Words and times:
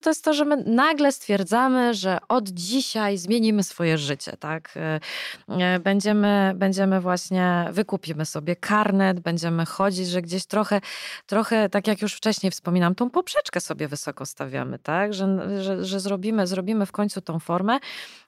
to 0.00 0.10
jest 0.10 0.24
to, 0.24 0.34
że 0.34 0.44
my 0.44 0.56
nagle 0.66 1.12
stwierdzamy, 1.12 1.94
że 1.94 2.18
od 2.28 2.48
dzisiaj 2.48 3.18
zmienimy 3.18 3.62
swoje 3.62 3.98
życie, 3.98 4.32
tak? 4.36 4.74
E, 4.76 5.00
e, 5.48 5.78
będziemy, 5.80 6.52
będziemy 6.56 7.00
właśnie, 7.00 7.68
wykupimy 7.72 8.26
sobie 8.26 8.56
karnet, 8.56 9.20
będziemy 9.20 9.66
chodzić, 9.66 10.08
że 10.08 10.22
gdzieś 10.22 10.46
trochę, 10.46 10.80
trochę, 11.26 11.68
tak 11.68 11.86
jak 11.86 12.02
już 12.02 12.14
wcześniej 12.14 12.52
wspominam, 12.52 12.94
tą 12.94 13.10
poprzeczkę 13.10 13.60
sobie 13.60 13.88
wysoko 13.88 14.26
stawiamy, 14.26 14.78
tak? 14.78 15.14
Że, 15.14 15.62
że, 15.62 15.84
że 15.84 16.00
zrobimy, 16.00 16.46
zrobimy 16.46 16.86
w 16.86 16.92
końcu 16.92 17.20
tą 17.20 17.38
formę, 17.38 17.78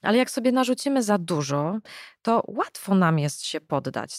ale 0.02 0.18
jak 0.18 0.30
sobie 0.30 0.52
narzucimy 0.52 1.02
za 1.02 1.18
dużo, 1.18 1.78
to 2.22 2.42
łatwo 2.48 2.94
nam 2.94 3.18
jest 3.18 3.44
się 3.44 3.60
poddać. 3.60 4.18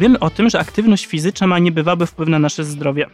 Wiemy 0.00 0.18
o 0.18 0.30
tym, 0.30 0.50
że 0.50 0.60
aktywność 0.60 1.06
fizyczna 1.06 1.46
ma 1.46 1.58
niebywały 1.58 2.06
wpływ 2.06 2.28
na 2.28 2.38
nasze 2.38 2.64
zdrowie. 2.64 3.06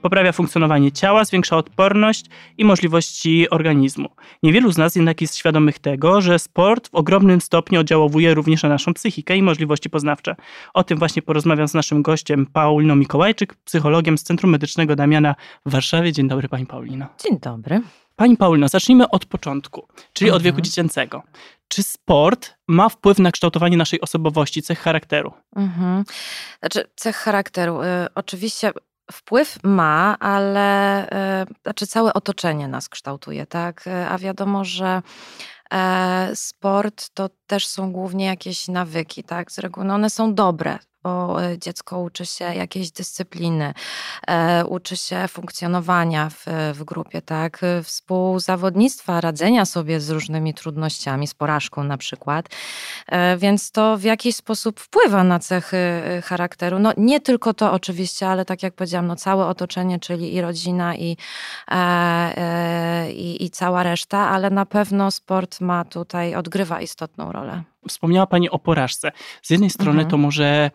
Poprawia 0.00 0.32
funkcjonowanie 0.32 0.92
ciała, 0.92 1.24
zwiększa 1.24 1.56
odporność 1.56 2.26
i 2.58 2.64
możliwości 2.64 3.50
organizmu. 3.50 4.08
Niewielu 4.42 4.72
z 4.72 4.78
nas 4.78 4.96
jednak 4.96 5.20
jest 5.20 5.36
świadomych 5.36 5.78
tego, 5.78 6.20
że 6.20 6.38
sport 6.38 6.88
w 6.88 6.94
ogromnym 6.94 7.40
stopniu 7.40 7.80
oddziałowuje 7.80 8.34
również 8.34 8.62
na 8.62 8.68
naszą 8.68 8.94
psychikę 8.94 9.36
i 9.36 9.42
możliwości 9.42 9.90
poznawcze. 9.90 10.36
O 10.74 10.84
tym 10.84 10.98
właśnie 10.98 11.22
porozmawiam 11.22 11.68
z 11.68 11.74
naszym 11.74 12.02
gościem 12.02 12.46
Pauliną 12.46 12.96
Mikołajczyk, 12.96 13.54
psychologiem 13.54 14.18
z 14.18 14.22
Centrum 14.22 14.52
Medycznego 14.52 14.96
Damiana 14.96 15.34
w 15.66 15.70
Warszawie. 15.70 16.12
Dzień 16.12 16.28
dobry 16.28 16.48
Pani 16.48 16.66
Paulino. 16.66 17.06
Dzień 17.24 17.40
dobry. 17.40 17.80
Pani 18.16 18.36
Paulino, 18.36 18.68
zacznijmy 18.68 19.08
od 19.08 19.26
początku, 19.26 19.88
czyli 20.12 20.28
mhm. 20.28 20.36
od 20.36 20.42
wieku 20.42 20.60
dziecięcego. 20.60 21.22
Czy 21.68 21.82
sport 21.82 22.54
ma 22.68 22.88
wpływ 22.88 23.18
na 23.18 23.32
kształtowanie 23.32 23.76
naszej 23.76 24.00
osobowości, 24.00 24.62
cech 24.62 24.78
charakteru? 24.78 25.32
Mhm. 25.56 26.04
Znaczy, 26.60 26.84
cech 26.96 27.16
charakteru. 27.16 27.82
Y, 27.82 27.86
oczywiście 28.14 28.72
wpływ 29.12 29.58
ma, 29.62 30.16
ale 30.18 31.06
y, 31.42 31.46
znaczy 31.62 31.86
całe 31.86 32.14
otoczenie 32.14 32.68
nas 32.68 32.88
kształtuje, 32.88 33.46
tak? 33.46 33.86
Y, 33.86 34.08
a 34.08 34.18
wiadomo, 34.18 34.64
że 34.64 35.02
e, 35.72 36.30
sport 36.34 37.10
to 37.14 37.28
też 37.46 37.66
są 37.66 37.92
głównie 37.92 38.24
jakieś 38.24 38.68
nawyki, 38.68 39.24
tak? 39.24 39.52
Z 39.52 39.58
reguły 39.58 39.86
no 39.86 39.94
one 39.94 40.10
są 40.10 40.34
dobre, 40.34 40.78
bo 41.02 41.44
e, 41.44 41.58
dziecko 41.58 41.98
uczy 41.98 42.26
się 42.26 42.44
jakiejś 42.44 42.90
dyscypliny, 42.90 43.74
e, 44.28 44.64
uczy 44.66 44.96
się 44.96 45.28
funkcjonowania 45.28 46.30
w, 46.30 46.44
w 46.74 46.84
grupie, 46.84 47.22
tak, 47.22 47.60
współzawodnictwa, 47.82 49.20
radzenia 49.20 49.64
sobie 49.64 50.00
z 50.00 50.10
różnymi 50.10 50.54
trudnościami, 50.54 51.26
z 51.26 51.34
porażką 51.34 51.84
na 51.84 51.98
przykład, 51.98 52.48
e, 53.08 53.36
więc 53.36 53.70
to 53.70 53.96
w 53.96 54.02
jakiś 54.02 54.36
sposób 54.36 54.80
wpływa 54.80 55.24
na 55.24 55.38
cechy 55.38 56.02
charakteru. 56.24 56.78
No 56.78 56.92
nie 56.96 57.20
tylko 57.20 57.54
to 57.54 57.72
oczywiście, 57.72 58.28
ale 58.28 58.44
tak 58.44 58.62
jak 58.62 58.74
powiedziałam, 58.74 59.06
no 59.06 59.16
całe 59.16 59.46
otoczenie, 59.46 59.98
czyli 59.98 60.34
i 60.34 60.40
rodzina, 60.40 60.96
i, 60.96 61.16
i, 63.14 63.44
i 63.44 63.50
cała 63.50 63.82
reszta, 63.82 64.18
ale 64.18 64.50
na 64.50 64.66
pewno 64.66 65.10
sport 65.10 65.60
ma 65.60 65.84
tutaj, 65.84 66.34
odgrywa 66.34 66.80
istotną 66.80 67.32
rolę. 67.32 67.71
Wspomniała 67.88 68.26
Pani 68.26 68.50
o 68.50 68.58
porażce. 68.58 69.12
Z 69.42 69.50
jednej 69.50 69.70
strony 69.70 69.90
mhm. 69.90 70.10
to 70.10 70.16
może 70.16 70.70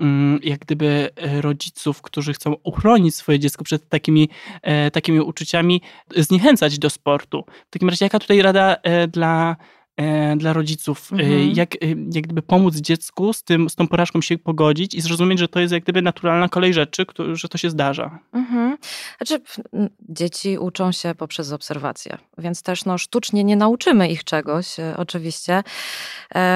mm, 0.00 0.40
jak 0.42 0.60
gdyby 0.60 1.10
e, 1.16 1.40
rodziców, 1.40 2.02
którzy 2.02 2.32
chcą 2.32 2.54
uchronić 2.62 3.14
swoje 3.14 3.38
dziecko 3.38 3.64
przed 3.64 3.88
takimi, 3.88 4.28
e, 4.62 4.90
takimi 4.90 5.20
uczuciami, 5.20 5.82
zniechęcać 6.16 6.78
do 6.78 6.90
sportu. 6.90 7.44
W 7.66 7.70
takim 7.70 7.88
razie, 7.88 8.04
jaka 8.04 8.18
tutaj 8.18 8.42
rada 8.42 8.76
e, 8.82 9.08
dla 9.08 9.56
dla 10.36 10.52
rodziców, 10.52 11.10
e, 11.12 11.14
mhm. 11.14 11.50
jak, 11.54 11.74
e, 11.74 11.78
jak 11.88 12.24
gdyby 12.24 12.42
pomóc 12.42 12.76
dziecku 12.76 13.32
z, 13.32 13.42
tym, 13.42 13.70
z 13.70 13.74
tą 13.74 13.88
porażką 13.88 14.20
się 14.20 14.38
pogodzić 14.38 14.94
i 14.94 15.00
zrozumieć, 15.00 15.38
że 15.38 15.48
to 15.48 15.60
jest 15.60 15.72
jak 15.72 15.82
gdyby 15.82 16.02
naturalna 16.02 16.48
kolej 16.48 16.74
rzeczy, 16.74 17.06
że 17.32 17.48
to 17.48 17.58
się 17.58 17.70
zdarza. 17.70 18.18
Mhm. 18.32 18.78
Znaczy, 19.16 19.40
dzieci 20.08 20.58
uczą 20.58 20.92
się 20.92 21.14
poprzez 21.14 21.52
obserwacje, 21.52 22.18
więc 22.38 22.62
też 22.62 22.84
no, 22.84 22.98
sztucznie 22.98 23.44
nie 23.44 23.56
nauczymy 23.56 24.08
ich 24.08 24.24
czegoś, 24.24 24.76
oczywiście. 24.96 25.62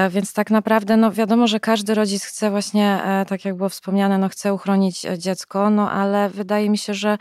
Więc 0.09 0.33
tak 0.33 0.51
naprawdę, 0.51 0.97
no 0.97 1.11
wiadomo, 1.11 1.47
że 1.47 1.59
każdy 1.59 1.95
rodzic 1.95 2.23
chce 2.23 2.49
właśnie, 2.49 2.99
tak 3.27 3.45
jak 3.45 3.55
było 3.55 3.69
wspomniane, 3.69 4.17
no 4.17 4.29
chce 4.29 4.53
uchronić 4.53 5.01
dziecko, 5.17 5.69
no 5.69 5.91
ale 5.91 6.29
wydaje 6.29 6.69
mi 6.69 6.77
się, 6.77 6.93
że 6.93 7.17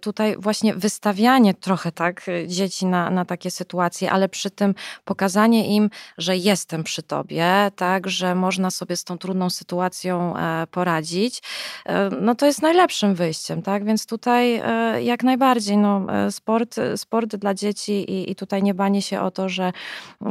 tutaj 0.00 0.36
właśnie 0.38 0.74
wystawianie 0.74 1.54
trochę 1.54 1.92
tak 1.92 2.26
dzieci 2.46 2.86
na, 2.86 3.10
na 3.10 3.24
takie 3.24 3.50
sytuacje, 3.50 4.10
ale 4.10 4.28
przy 4.28 4.50
tym 4.50 4.74
pokazanie 5.04 5.49
pokazanie 5.50 5.76
im, 5.76 5.90
że 6.18 6.36
jestem 6.36 6.84
przy 6.84 7.02
tobie, 7.02 7.70
tak, 7.76 8.08
że 8.08 8.34
można 8.34 8.70
sobie 8.70 8.96
z 8.96 9.04
tą 9.04 9.18
trudną 9.18 9.50
sytuacją 9.50 10.36
e, 10.36 10.66
poradzić, 10.66 11.42
e, 11.86 12.10
no 12.20 12.34
to 12.34 12.46
jest 12.46 12.62
najlepszym 12.62 13.14
wyjściem, 13.14 13.62
tak, 13.62 13.84
więc 13.84 14.06
tutaj 14.06 14.54
e, 14.54 15.02
jak 15.02 15.22
najbardziej, 15.22 15.76
no, 15.76 16.06
sport, 16.30 16.76
sport 16.96 17.36
dla 17.36 17.54
dzieci 17.54 17.92
i, 17.92 18.30
i 18.30 18.34
tutaj 18.34 18.62
nie 18.62 18.74
banie 18.74 19.02
się 19.02 19.20
o 19.20 19.30
to, 19.30 19.48
że, 19.48 19.72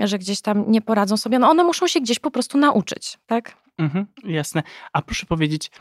że 0.03 0.19
gdzieś 0.19 0.41
tam 0.41 0.71
nie 0.71 0.81
poradzą 0.81 1.17
sobie, 1.17 1.39
no 1.39 1.49
one 1.49 1.63
muszą 1.63 1.87
się 1.87 2.01
gdzieś 2.01 2.19
po 2.19 2.31
prostu 2.31 2.57
nauczyć, 2.57 3.17
tak? 3.27 3.53
Mhm, 3.77 4.05
jasne. 4.23 4.63
A 4.93 5.01
proszę 5.01 5.25
powiedzieć, 5.25 5.71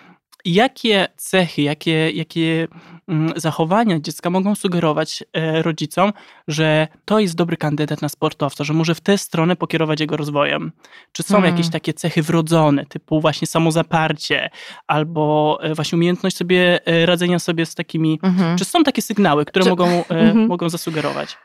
Jakie 0.44 1.08
cechy, 1.16 1.62
jakie, 1.62 2.10
jakie 2.10 2.68
mm, 3.08 3.32
zachowania 3.36 4.00
dziecka 4.00 4.30
mogą 4.30 4.54
sugerować 4.54 5.24
e, 5.32 5.62
rodzicom, 5.62 6.12
że 6.48 6.88
to 7.04 7.18
jest 7.18 7.34
dobry 7.34 7.56
kandydat 7.56 8.02
na 8.02 8.08
sportowca, 8.08 8.64
że 8.64 8.72
może 8.72 8.94
w 8.94 9.00
tę 9.00 9.18
stronę 9.18 9.56
pokierować 9.56 10.00
jego 10.00 10.16
rozwojem? 10.16 10.72
Czy 11.12 11.22
są 11.22 11.34
hmm. 11.34 11.50
jakieś 11.50 11.70
takie 11.70 11.94
cechy 11.94 12.22
wrodzone, 12.22 12.86
typu 12.86 13.20
właśnie 13.20 13.46
samozaparcie, 13.46 14.50
albo 14.86 15.58
e, 15.62 15.74
właśnie 15.74 15.96
umiejętność 15.96 16.36
sobie 16.36 16.86
e, 16.86 17.06
radzenia 17.06 17.38
sobie 17.38 17.66
z 17.66 17.74
takimi. 17.74 18.18
Mhm. 18.22 18.58
Czy 18.58 18.64
są 18.64 18.84
takie 18.84 19.02
sygnały, 19.02 19.44
które 19.44 19.64
czy... 19.64 19.70
mogą, 19.70 19.86
mhm. 19.86 20.46
mogą 20.46 20.68
zasugerować? 20.68 21.36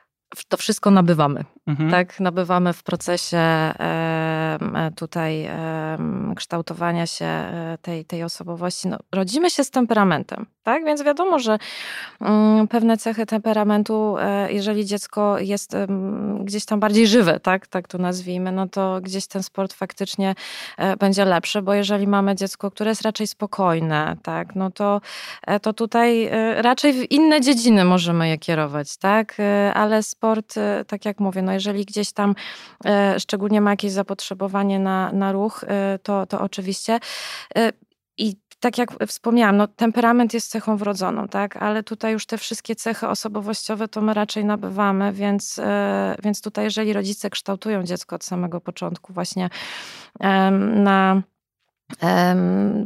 To 0.47 0.57
wszystko 0.57 0.91
nabywamy. 0.91 1.43
Mhm. 1.67 1.91
Tak, 1.91 2.19
nabywamy 2.19 2.73
w 2.73 2.83
procesie 2.83 3.37
e, 3.37 4.91
tutaj 4.95 5.49
kształtowania 6.35 7.07
się 7.07 7.25
e, 7.25 7.77
tej, 7.81 8.05
tej 8.05 8.23
osobowości. 8.23 8.87
No, 8.87 8.97
rodzimy 9.11 9.49
się 9.49 9.63
z 9.63 9.69
temperamentem, 9.69 10.45
tak? 10.63 10.85
Więc 10.85 11.03
wiadomo, 11.03 11.39
że 11.39 11.57
mm, 12.21 12.67
pewne 12.67 12.97
cechy 12.97 13.25
temperamentu, 13.25 14.15
e, 14.19 14.53
jeżeli 14.53 14.85
dziecko 14.85 15.39
jest 15.39 15.77
gdzieś 16.39 16.65
tam 16.65 16.79
bardziej 16.79 17.07
żywe, 17.07 17.39
tak, 17.39 17.67
tak 17.67 17.87
to 17.87 17.97
nazwijmy, 17.97 18.51
no 18.51 18.67
to 18.67 19.01
gdzieś 19.01 19.27
ten 19.27 19.43
sport 19.43 19.73
faktycznie 19.73 20.35
będzie 20.99 21.25
lepszy, 21.25 21.61
bo 21.61 21.73
jeżeli 21.73 22.07
mamy 22.07 22.35
dziecko, 22.35 22.71
które 22.71 22.91
jest 22.91 23.01
raczej 23.01 23.27
spokojne, 23.27 24.17
tak, 24.23 24.55
no 24.55 24.71
to, 24.71 25.01
to 25.61 25.73
tutaj 25.73 26.29
raczej 26.55 26.93
w 26.93 27.11
inne 27.11 27.41
dziedziny 27.41 27.85
możemy 27.85 28.29
je 28.29 28.37
kierować, 28.37 28.97
tak? 28.97 29.37
Ale 29.73 30.03
sport, 30.03 30.22
e, 30.57 30.85
tak 30.87 31.05
jak 31.05 31.19
mówię, 31.19 31.41
no 31.41 31.53
jeżeli 31.53 31.85
gdzieś 31.85 32.11
tam 32.11 32.35
e, 32.85 33.19
szczególnie 33.19 33.61
ma 33.61 33.69
jakieś 33.69 33.91
zapotrzebowanie 33.91 34.79
na, 34.79 35.11
na 35.11 35.31
ruch, 35.31 35.63
e, 35.67 35.99
to, 36.03 36.25
to 36.25 36.41
oczywiście. 36.41 36.99
I 38.17 38.35
tak 38.59 38.77
jak 38.77 39.05
wspomniałam, 39.07 39.57
no, 39.57 39.67
temperament 39.67 40.33
jest 40.33 40.51
cechą 40.51 40.77
wrodzoną, 40.77 41.27
tak? 41.27 41.57
ale 41.57 41.83
tutaj 41.83 42.13
już 42.13 42.25
te 42.25 42.37
wszystkie 42.37 42.75
cechy 42.75 43.07
osobowościowe 43.07 43.87
to 43.87 44.01
my 44.01 44.13
raczej 44.13 44.45
nabywamy, 44.45 45.13
więc, 45.13 45.61
więc 46.23 46.41
tutaj 46.41 46.65
jeżeli 46.65 46.93
rodzice 46.93 47.29
kształtują 47.29 47.83
dziecko 47.83 48.15
od 48.15 48.23
samego 48.23 48.61
początku 48.61 49.13
właśnie 49.13 49.49
na 50.59 51.21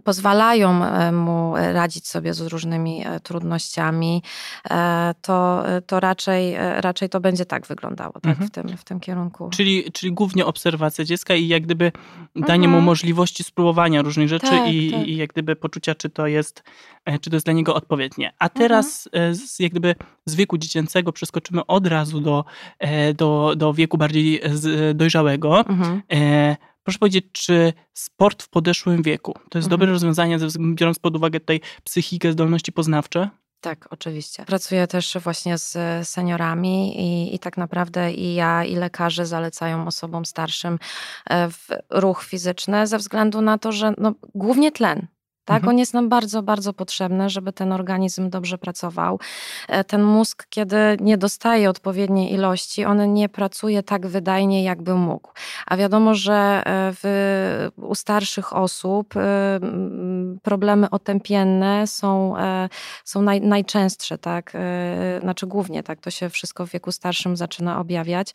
pozwalają 0.04 0.86
e, 0.86 1.12
mu 1.12 1.54
radzić 1.56 2.08
sobie 2.08 2.34
z 2.34 2.42
różnymi 2.42 3.04
e, 3.06 3.20
trudnościami, 3.20 4.24
e, 4.70 5.14
to, 5.22 5.64
to 5.88 6.00
raczej, 6.00 6.56
raczej 6.58 7.10
to 7.10 7.20
będzie 7.20 7.46
tak 7.46 7.68
wyglądało 7.68 8.14
tak, 8.14 8.26
mhm. 8.26 8.48
w, 8.48 8.52
tym, 8.52 8.78
w 8.78 8.84
tym 8.84 9.00
kierunku. 9.00 9.50
Czyli, 9.50 9.92
czyli 9.92 10.14
głównie 10.14 10.46
obserwacja 10.46 11.06
dziecka 11.06 11.36
i 11.36 11.48
jak 11.48 11.64
gdyby 11.64 11.92
danie 12.36 12.66
mhm. 12.66 12.72
mu 12.72 12.82
możliwości 12.82 13.44
spróbowania 13.44 14.02
różnych 14.02 14.28
rzeczy 14.28 14.50
tak, 14.50 14.74
i, 14.74 14.92
tak. 14.92 15.08
i 15.08 15.18
jak 15.18 15.30
gdyby 15.30 15.56
poczucia, 15.56 15.96
czy 15.96 16.10
to 16.10 16.28
jest, 16.28 16.64
czy 17.22 17.30
to 17.30 17.36
jest 17.36 17.46
dla 17.46 17.54
niego 17.54 17.76
odpowiednie. 17.76 18.34
A 18.40 18.46
mhm. 18.46 18.60
teraz 18.60 19.10
mhm. 19.14 19.36
z, 19.36 19.60
jak 19.60 19.72
gdyby 19.72 19.96
z 20.26 20.36
wieku 20.36 20.58
dziecięcego 20.58 21.12
przeskoczymy 21.12 21.66
od 21.66 21.88
razu 21.88 22.22
do, 22.22 22.46
do, 23.16 23.54
do 23.58 23.74
wieku 23.74 23.98
bardziej 23.98 24.42
dojrzałego. 24.96 25.60
Mhm. 25.60 26.02
Proszę 26.88 27.00
powiedzieć, 27.00 27.26
czy 27.32 27.74
sport 27.94 28.44
w 28.44 28.50
podeszłym 28.50 29.02
wieku 29.02 29.34
to 29.34 29.58
jest 29.58 29.66
mhm. 29.66 29.70
dobre 29.70 29.92
rozwiązanie, 29.92 30.38
biorąc 30.60 31.00
pod 31.00 31.16
uwagę 31.16 31.40
tutaj 31.40 31.62
psychikę, 31.84 32.32
zdolności 32.32 32.72
poznawcze? 32.72 33.30
Tak, 33.62 33.88
oczywiście. 33.90 34.46
Pracuję 34.46 34.88
też 34.88 35.18
właśnie 35.24 35.58
z 35.58 35.78
seniorami 36.08 37.00
i, 37.00 37.36
i, 37.36 37.40
tak 37.40 37.58
naprawdę 37.58 38.12
i 38.12 38.36
ja, 38.36 38.64
i 38.64 38.76
lekarze 38.76 39.26
zalecają 39.26 39.88
osobom 39.88 40.26
starszym 40.26 40.80
e, 41.30 41.50
ruch 41.90 42.24
fizyczny 42.24 42.88
ze 42.88 42.98
względu 42.98 43.42
na 43.42 43.58
to, 43.58 43.72
że 43.72 43.94
no, 43.98 44.14
głównie 44.36 44.72
tlen. 44.72 45.08
Tak, 45.48 45.58
mhm. 45.58 45.70
on 45.70 45.80
jest 45.80 45.94
nam 45.94 46.10
bardzo, 46.10 46.44
bardzo 46.44 46.74
potrzebny, 46.74 47.30
żeby 47.30 47.54
ten 47.54 47.72
organizm 47.72 48.30
dobrze 48.30 48.58
pracował. 48.58 49.20
E, 49.68 49.84
ten 49.84 50.04
mózg, 50.04 50.48
kiedy 50.50 50.78
nie 51.00 51.18
dostaje 51.18 51.70
odpowiedniej 51.70 52.34
ilości, 52.34 52.86
on 52.86 53.14
nie 53.14 53.30
pracuje 53.30 53.84
tak 53.84 54.08
wydajnie, 54.08 54.64
jakby 54.64 54.96
mógł. 54.96 55.32
A 55.66 55.78
wiadomo, 55.78 56.16
że 56.16 56.34
e, 56.34 56.62
w, 56.94 57.70
u 57.76 57.96
starszych 57.96 58.56
osób 58.56 59.18
e, 59.18 59.60
problemy 60.44 60.90
otępienne 60.90 61.88
są, 61.88 62.36
są 63.06 63.22
naj, 63.22 63.42
najczęstsze, 63.42 64.18
tak? 64.18 64.54
Znaczy 65.22 65.48
głównie 65.48 65.84
tak, 65.84 66.00
to 66.00 66.12
się 66.12 66.30
wszystko 66.30 66.66
w 66.66 66.70
wieku 66.70 66.92
starszym 66.92 67.38
zaczyna 67.38 67.80
objawiać. 67.80 68.34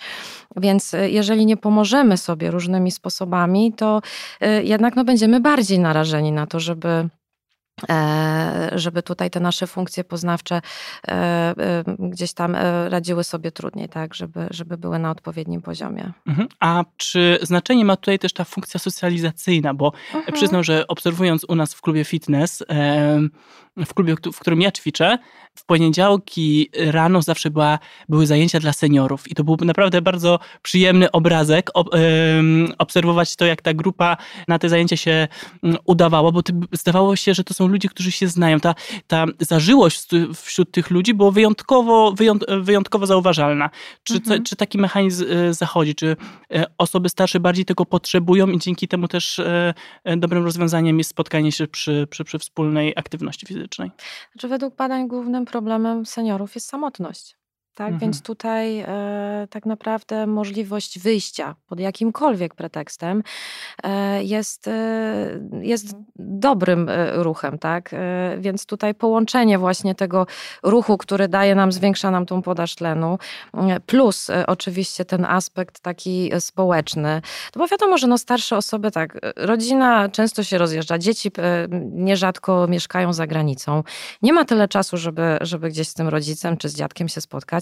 Więc 0.57 0.93
jeżeli 1.07 1.47
nie 1.47 1.57
pomożemy 1.57 2.17
sobie 2.17 2.51
różnymi 2.51 2.91
sposobami, 2.91 3.73
to 3.73 4.03
jednak 4.63 4.97
no, 4.97 5.05
będziemy 5.05 5.41
bardziej 5.41 5.79
narażeni 5.79 6.33
na 6.33 6.47
to, 6.47 6.61
żeby 6.61 7.02
żeby 8.73 9.03
tutaj 9.03 9.31
te 9.31 9.41
nasze 9.41 9.67
funkcje 9.67 10.05
poznawcze 10.05 10.61
e, 11.09 11.11
e, 11.11 11.85
gdzieś 11.99 12.33
tam 12.33 12.57
radziły 12.89 13.25
sobie 13.25 13.53
trudniej, 13.53 13.89
tak, 13.89 14.15
żeby, 14.15 14.47
żeby 14.51 14.79
były 14.79 14.99
na 14.99 15.11
odpowiednim 15.11 15.63
poziomie. 15.63 16.13
Mhm. 16.27 16.49
A 16.61 16.85
czy 16.97 17.39
znaczenie 17.43 17.85
ma 17.85 17.97
tutaj 17.97 18.19
też 18.19 18.33
ta 18.33 18.45
funkcja 18.45 18.81
socjalizacyjna? 18.81 19.75
Bo 19.75 19.93
mhm. 20.15 20.35
przyznam, 20.35 20.65
że 20.65 20.87
obserwując 20.87 21.45
u 21.49 21.55
nas 21.55 21.75
w 21.75 21.81
klubie 21.81 22.05
fitness, 22.05 22.65
w 23.77 23.95
klubie, 23.95 24.15
w 24.33 24.39
którym 24.39 24.61
ja 24.61 24.71
ćwiczę, 24.71 25.19
w 25.55 25.65
poniedziałki 25.65 26.71
rano 26.77 27.23
zawsze 27.23 27.51
była, 27.51 27.79
były 28.09 28.27
zajęcia 28.27 28.61
dla 28.61 28.73
seniorów 28.73 29.31
i 29.31 29.35
to 29.35 29.45
był 29.45 29.57
naprawdę 29.61 30.03
bardzo 30.03 30.39
przyjemny 30.63 31.11
obrazek 31.11 31.71
obserwować 32.79 33.37
to, 33.37 33.47
jak 33.47 33.63
ta 33.63 33.75
grupa 33.75 34.17
na 34.49 34.59
te 34.59 34.69
zajęcia 34.69 34.97
się 34.97 35.29
mm, 35.63 35.77
udawała, 35.85 36.33
bo 36.33 36.41
zdawało 36.73 37.17
się, 37.17 37.35
że 37.35 37.45
to 37.45 37.55
są 37.55 37.62
ludzie, 37.69 37.89
którzy 37.89 38.13
się 38.13 38.29
znają. 38.29 38.61
Ta, 38.61 38.75
ta 39.07 39.27
zażyłość 39.41 40.09
wśród 40.35 40.71
tych 40.71 40.91
ludzi 40.91 41.15
była 41.15 41.31
wyjątkowo, 41.31 42.13
wyjąt, 42.13 42.45
wyjątkowo 42.61 43.07
zauważalna. 43.07 43.71
Czy, 44.03 44.15
mhm. 44.15 44.43
czy 44.43 44.57
taki 44.57 44.79
mechanizm 44.79 45.25
e, 45.29 45.55
zachodzi? 45.55 45.95
Czy 45.95 46.17
e, 46.55 46.65
osoby 46.79 47.09
starsze 47.09 47.41
bardziej 47.41 47.65
tego 47.65 47.87
potrzebują 47.87 48.49
i 48.49 48.59
dzięki 48.59 48.89
temu 48.89 49.09
też 49.09 49.39
e, 49.39 49.75
dobrym 50.17 50.45
rozwiązaniem 50.45 50.99
jest 50.99 51.11
spotkanie 51.11 51.53
się 51.53 51.67
przy, 51.67 52.07
przy, 52.11 52.25
przy 52.25 52.39
wspólnej 52.39 52.93
aktywności 52.97 53.47
fizycznej? 53.47 53.91
Znaczy, 54.33 54.49
według 54.49 54.77
badań 54.77 55.09
głównym 55.09 55.45
problemem 55.45 56.07
seniorów 56.07 56.55
jest 56.55 56.69
samotność. 56.69 57.42
Tak, 57.75 57.87
mhm. 57.87 58.01
więc 58.01 58.23
tutaj 58.23 58.79
e, 58.79 59.47
tak 59.51 59.67
naprawdę 59.67 60.27
możliwość 60.27 60.99
wyjścia 60.99 61.55
pod 61.67 61.81
jakimkolwiek 61.81 62.55
pretekstem 62.55 63.23
e, 63.83 64.25
jest, 64.25 64.69
e, 64.69 65.41
jest 65.61 65.97
dobrym 66.17 66.89
e, 66.89 67.23
ruchem, 67.23 67.59
tak? 67.59 67.91
E, 67.95 68.37
więc 68.39 68.67
tutaj 68.67 68.95
połączenie 68.95 69.59
właśnie 69.59 69.95
tego 69.95 70.27
ruchu, 70.63 70.99
który 70.99 71.29
daje 71.29 71.55
nam, 71.55 71.73
zwiększa 71.73 72.11
nam 72.11 72.27
tą 72.27 72.43
podaż 72.43 72.75
tlenu, 72.75 73.19
e, 73.55 73.81
plus 73.81 74.31
oczywiście 74.47 75.05
ten 75.05 75.25
aspekt 75.25 75.81
taki 75.81 76.31
społeczny. 76.41 77.23
No 77.57 77.59
bo 77.59 77.69
wiadomo, 77.69 77.99
że 77.99 78.07
no 78.07 78.19
starsze 78.19 78.57
osoby, 78.57 78.91
tak, 78.91 79.19
rodzina 79.37 80.09
często 80.09 80.43
się 80.43 80.59
rozjeżdża, 80.59 80.99
dzieci 80.99 81.31
nierzadko 81.93 82.67
mieszkają 82.69 83.13
za 83.13 83.27
granicą. 83.27 83.83
Nie 84.23 84.33
ma 84.33 84.45
tyle 84.45 84.69
czasu, 84.69 84.97
żeby, 84.97 85.39
żeby 85.41 85.69
gdzieś 85.69 85.89
z 85.89 85.95
tym 85.95 86.09
rodzicem 86.09 86.57
czy 86.57 86.69
z 86.69 86.77
dziadkiem 86.77 87.09
się 87.09 87.21
spotkać. 87.21 87.62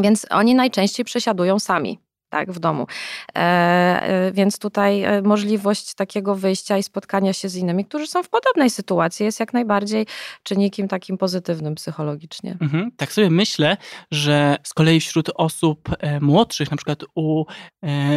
Więc 0.00 0.26
oni 0.30 0.54
najczęściej 0.54 1.04
przesiadują 1.04 1.58
sami 1.58 1.98
tak, 2.28 2.52
w 2.52 2.58
domu. 2.58 2.86
E, 3.34 3.38
e, 3.38 4.32
więc 4.32 4.58
tutaj 4.58 5.02
e, 5.02 5.22
możliwość 5.22 5.94
takiego 5.94 6.34
wyjścia 6.34 6.78
i 6.78 6.82
spotkania 6.82 7.32
się 7.32 7.48
z 7.48 7.56
innymi, 7.56 7.84
którzy 7.84 8.06
są 8.06 8.22
w 8.22 8.28
podobnej 8.28 8.70
sytuacji, 8.70 9.26
jest 9.26 9.40
jak 9.40 9.52
najbardziej 9.52 10.06
czynnikiem 10.42 10.88
takim 10.88 11.18
pozytywnym 11.18 11.74
psychologicznie. 11.74 12.56
Mhm. 12.60 12.90
Tak 12.96 13.12
sobie 13.12 13.30
myślę, 13.30 13.76
że 14.10 14.56
z 14.62 14.74
kolei 14.74 15.00
wśród 15.00 15.30
osób 15.34 15.88
e, 15.98 16.20
młodszych, 16.20 16.70
na 16.70 16.76
przykład 16.76 17.04
u 17.14 17.44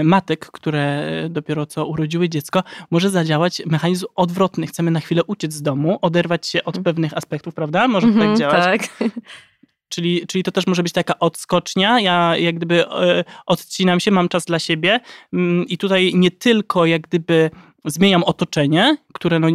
matek, 0.04 0.46
które 0.52 1.12
dopiero 1.30 1.66
co 1.66 1.86
urodziły 1.86 2.30
dziecko, 2.30 2.64
może 2.92 3.10
zadziałać 3.10 3.62
mechanizm 3.66 4.06
odwrotny. 4.16 4.68
Chcemy 4.68 4.92
na 4.92 5.00
chwilę 5.00 5.24
uciec 5.24 5.54
z 5.54 5.62
domu, 5.62 6.00
oderwać 6.02 6.48
się 6.48 6.64
od 6.64 6.78
mhm. 6.78 6.84
pewnych 6.84 7.18
aspektów, 7.18 7.54
prawda? 7.54 7.88
Może 7.88 8.08
tak 8.08 8.16
mhm, 8.16 8.32
tak 8.32 8.40
działać. 8.40 8.90
Tak. 9.00 9.12
Czyli, 9.92 10.28
czyli 10.28 10.44
to 10.44 10.52
też 10.52 10.68
może 10.68 10.84
być 10.84 10.94
taka 10.94 11.20
odskocznia. 11.20 12.00
Ja 12.00 12.38
jak 12.38 12.56
gdyby 12.56 12.88
e, 12.88 13.24
odcinam 13.46 14.00
się, 14.00 14.12
mam 14.12 14.30
czas 14.30 14.46
dla 14.46 14.60
siebie 14.60 15.00
mm, 15.34 15.68
i 15.68 15.78
tutaj 15.78 16.12
nie 16.16 16.32
tylko 16.32 16.86
jak 16.86 17.02
gdyby 17.02 17.52
zmieniam 17.86 18.24
otoczenie, 18.24 18.98
które 19.14 19.40
no 19.40 19.48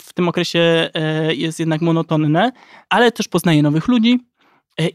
w 0.00 0.12
tym 0.12 0.28
okresie 0.28 0.90
e, 0.94 1.34
jest 1.34 1.60
jednak 1.60 1.80
monotonne, 1.80 2.52
ale 2.88 3.12
też 3.12 3.28
poznaję 3.28 3.62
nowych 3.62 3.88
ludzi, 3.88 4.20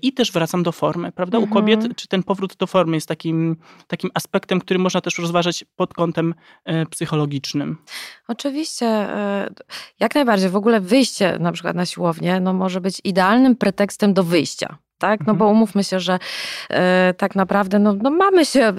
I 0.01 0.13
też 0.13 0.31
wracam 0.31 0.63
do 0.63 0.71
formy, 0.71 1.11
prawda? 1.11 1.37
Mhm. 1.37 1.51
U 1.51 1.55
kobiet, 1.55 1.77
mhm. 1.77 1.95
czy 1.95 2.07
ten 2.07 2.23
powrót 2.23 2.55
do 2.55 2.67
formy 2.67 2.97
jest 2.97 3.07
takim, 3.07 3.57
takim 3.87 4.09
aspektem, 4.13 4.59
który 4.59 4.79
można 4.79 5.01
też 5.01 5.17
rozważać 5.17 5.65
pod 5.75 5.93
kątem 5.93 6.33
e, 6.65 6.85
psychologicznym? 6.85 7.77
Oczywiście, 8.27 8.85
e, 8.85 9.49
jak 9.99 10.15
najbardziej. 10.15 10.49
W 10.49 10.55
ogóle 10.55 10.81
wyjście 10.81 11.37
na 11.39 11.51
przykład 11.51 11.75
na 11.75 11.85
siłownię 11.85 12.39
no, 12.39 12.53
może 12.53 12.81
być 12.81 13.01
idealnym 13.03 13.55
pretekstem 13.55 14.13
do 14.13 14.23
wyjścia 14.23 14.77
tak? 14.97 15.19
No 15.19 15.33
bo 15.33 15.45
mhm. 15.45 15.51
umówmy 15.57 15.83
się, 15.83 15.99
że 15.99 16.19
e, 16.69 17.13
tak 17.17 17.35
naprawdę 17.35 17.79
no, 17.79 17.93
no 17.93 18.09
mamy 18.09 18.45
się, 18.45 18.73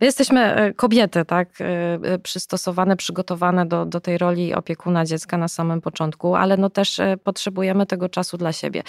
my 0.00 0.06
jesteśmy 0.06 0.54
e, 0.54 0.72
kobiety, 0.72 1.24
tak? 1.24 1.48
E, 1.60 2.18
przystosowane, 2.18 2.96
przygotowane 2.96 3.66
do, 3.66 3.86
do 3.86 4.00
tej 4.00 4.18
roli 4.18 4.54
opiekuna 4.54 5.04
dziecka 5.04 5.36
na 5.36 5.48
samym 5.48 5.80
początku, 5.80 6.34
ale 6.34 6.56
no 6.56 6.70
też 6.70 7.00
potrzebujemy 7.24 7.86
tego 7.86 8.08
czasu 8.08 8.36
dla 8.36 8.52
siebie. 8.52 8.82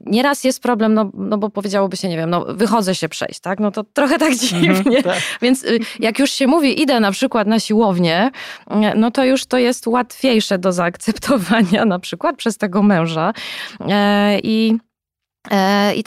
Nieraz 0.00 0.44
jest 0.44 0.62
problem, 0.62 0.94
no, 0.94 1.10
no 1.14 1.38
bo 1.38 1.50
powiedziałoby 1.50 1.96
się, 1.96 2.08
nie 2.08 2.16
wiem, 2.16 2.30
no 2.30 2.44
wychodzę 2.48 2.94
się 2.94 3.08
przejść, 3.08 3.40
tak? 3.40 3.60
No 3.60 3.70
to 3.70 3.84
trochę 3.84 4.18
tak 4.18 4.32
mhm, 4.52 4.60
dziwnie. 4.60 5.02
tak. 5.02 5.18
Więc 5.42 5.64
y, 5.64 5.78
jak 6.00 6.18
już 6.18 6.30
się 6.30 6.46
mówi, 6.46 6.82
idę 6.82 7.00
na 7.00 7.10
przykład 7.10 7.48
na 7.48 7.60
siłownię, 7.60 8.30
no 8.96 9.10
to 9.10 9.24
już 9.24 9.46
to 9.46 9.58
jest 9.58 9.86
łatwiejsze 9.86 10.58
do 10.58 10.72
zaakceptowania 10.72 11.84
na 11.84 11.98
przykład 11.98 12.36
przez 12.36 12.56
tego 12.56 12.82
męża. 12.82 13.32
E, 13.88 14.38
I 14.42 14.78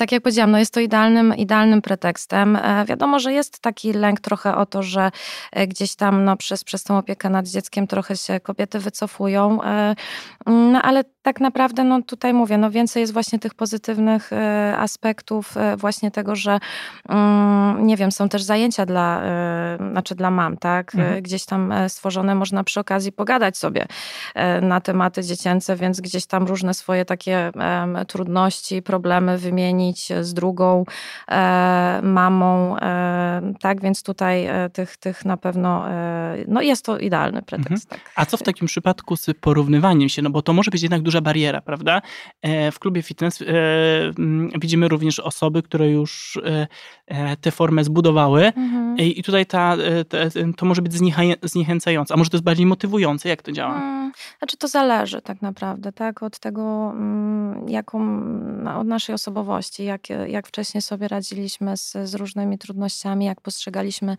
tak 0.04 0.12
jak 0.12 0.24
powiedziałam, 0.24 0.52
no 0.52 0.60
jest 0.60 0.74
to 0.74 0.80
idealnym, 0.80 1.36
idealnym 1.36 1.82
pretekstem. 1.82 2.56
E, 2.56 2.86
wiadomo, 2.86 3.20
że 3.20 3.34
jest 3.34 3.60
taki 3.60 3.94
lęk 3.94 4.20
trochę 4.20 4.56
o 4.56 4.66
to, 4.66 4.84
że 4.84 5.12
e, 5.52 5.68
gdzieś 5.68 5.96
tam 5.96 6.26
no, 6.26 6.38
przez, 6.38 6.64
przez 6.64 6.84
tą 6.84 6.98
opiekę 6.98 7.30
nad 7.30 7.48
dzieckiem 7.48 7.88
trochę 7.88 8.18
się 8.18 8.40
kobiety 8.40 8.80
wycofują, 8.80 9.60
no 10.46 10.82
ale 10.82 11.04
tak 11.22 11.40
naprawdę 11.40 11.84
no, 11.84 12.02
tutaj 12.02 12.34
mówię, 12.34 12.58
no 12.58 12.72
więcej 12.72 13.02
jest 13.02 13.14
właśnie 13.14 13.40
tych 13.40 13.54
pozytywnych 13.54 14.30
aspektów 14.78 15.56
właśnie 15.78 16.12
tego, 16.12 16.36
że 16.36 16.60
mm, 17.10 17.88
nie 17.88 17.98
wiem, 17.98 18.12
są 18.12 18.30
też 18.30 18.44
zajęcia 18.44 18.86
dla, 18.86 19.22
znaczy 19.92 20.16
dla 20.16 20.32
mam, 20.32 20.58
tak? 20.58 20.96
Mhm. 20.96 21.22
Gdzieś 21.22 21.46
tam 21.46 21.74
stworzone, 21.88 22.36
można 22.36 22.64
przy 22.64 22.80
okazji 22.80 23.12
pogadać 23.12 23.58
sobie 23.58 23.86
na 24.62 24.82
tematy 24.82 25.24
dziecięce, 25.24 25.76
więc 25.76 26.02
gdzieś 26.02 26.26
tam 26.26 26.46
różne 26.46 26.74
swoje 26.74 27.06
takie 27.06 27.52
trudności, 28.08 28.82
problemy 28.82 29.33
możemy 29.34 29.38
wymienić 29.38 30.10
z 30.22 30.34
drugą 30.34 30.86
e, 31.28 32.00
mamą, 32.04 32.78
e, 32.78 33.54
tak, 33.60 33.82
więc 33.82 34.04
tutaj 34.04 34.46
e, 34.46 34.70
tych, 34.70 34.98
tych 34.98 35.26
na 35.26 35.38
pewno, 35.38 35.86
no 36.48 36.62
jest 36.62 36.86
to 36.86 36.98
idealny 36.98 37.42
pretekst. 37.42 37.92
Mhm. 37.92 38.02
Tak. 38.02 38.12
A 38.16 38.26
co 38.26 38.38
w 38.38 38.44
takim 38.44 38.68
przypadku 38.68 39.16
z 39.16 39.26
porównywaniem 39.42 40.10
się, 40.10 40.22
no 40.22 40.30
bo 40.30 40.42
to 40.42 40.54
może 40.54 40.72
być 40.72 40.82
jednak 40.82 41.02
duża 41.02 41.22
bariera, 41.22 41.62
prawda? 41.62 42.02
W 42.72 42.80
klubie 42.80 43.02
fitness 43.02 43.44
widzimy 44.62 44.88
również 44.88 45.20
osoby, 45.20 45.64
które 45.64 45.90
już 45.90 46.40
tę 47.42 47.52
formę 47.52 47.84
zbudowały 47.84 48.46
mhm. 48.46 48.98
i 48.98 49.24
tutaj 49.24 49.46
ta, 49.46 49.78
ta, 50.10 50.18
to 50.58 50.66
może 50.66 50.82
być 50.82 50.94
zniechęcające, 51.44 52.14
a 52.14 52.18
może 52.18 52.30
to 52.30 52.38
jest 52.38 52.46
bardziej 52.46 52.66
motywujące, 52.66 53.30
jak 53.30 53.42
to 53.42 53.52
działa? 53.52 53.74
Hmm, 53.74 54.12
znaczy 54.40 54.58
to 54.58 54.68
zależy 54.68 55.22
tak 55.22 55.42
naprawdę, 55.42 55.92
tak, 55.92 56.24
od 56.24 56.40
tego, 56.40 56.92
mm, 56.92 57.70
jaką, 57.70 58.00
od 58.80 58.88
naszej 58.88 59.13
naszej 59.14 59.16
osobowości, 59.16 59.86
jak, 59.86 60.10
jak 60.28 60.48
wcześniej 60.48 60.82
sobie 60.82 61.08
radziliśmy 61.08 61.78
z, 61.78 61.94
z 62.04 62.16
różnymi 62.16 62.58
trudnościami, 62.58 63.26
jak 63.26 63.42
postrzegaliśmy 63.42 64.18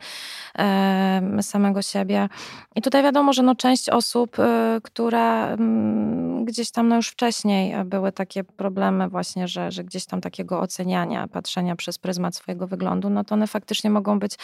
e, 0.59 1.43
samego 1.43 1.83
siebie. 1.83 2.29
I 2.77 2.83
tutaj 2.83 3.03
wiadomo, 3.03 3.33
że 3.33 3.43
no 3.43 3.55
część 3.55 3.89
osób, 3.89 4.39
e, 4.39 4.81
które 4.83 5.53
m, 5.53 5.61
mm, 5.61 6.45
gdzieś 6.45 6.71
tam 6.71 6.89
no 6.89 6.97
już 6.97 7.09
wcześniej 7.09 7.75
były 7.85 8.13
takie 8.13 8.45
problemy 8.45 9.09
właśnie, 9.09 9.49
że, 9.49 9.71
że 9.73 9.85
gdzieś 9.85 10.07
tam 10.07 10.21
takiego 10.21 10.61
oceniania, 10.61 11.29
patrzenia 11.29 11.77
przez 11.77 11.99
pryzmat 11.99 12.37
swojego 12.37 12.67
wyglądu, 12.67 13.11
no 13.11 13.25
to 13.25 13.35
one 13.35 13.47
faktycznie 13.47 13.91
mogą 13.91 14.19
być 14.19 14.37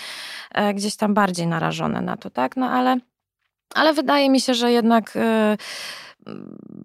e, 0.55 0.75
gdzieś 0.75 0.97
tam 0.97 1.15
bardziej 1.15 1.47
narażone 1.47 2.01
na 2.01 2.17
to, 2.17 2.31
tak? 2.31 2.57
No 2.57 2.71
ale, 2.71 2.97
ale 3.75 3.93
wydaje 3.93 4.31
mi 4.31 4.41
się, 4.41 4.55
że 4.55 4.73
jednak 4.73 5.17
e, 5.17 5.57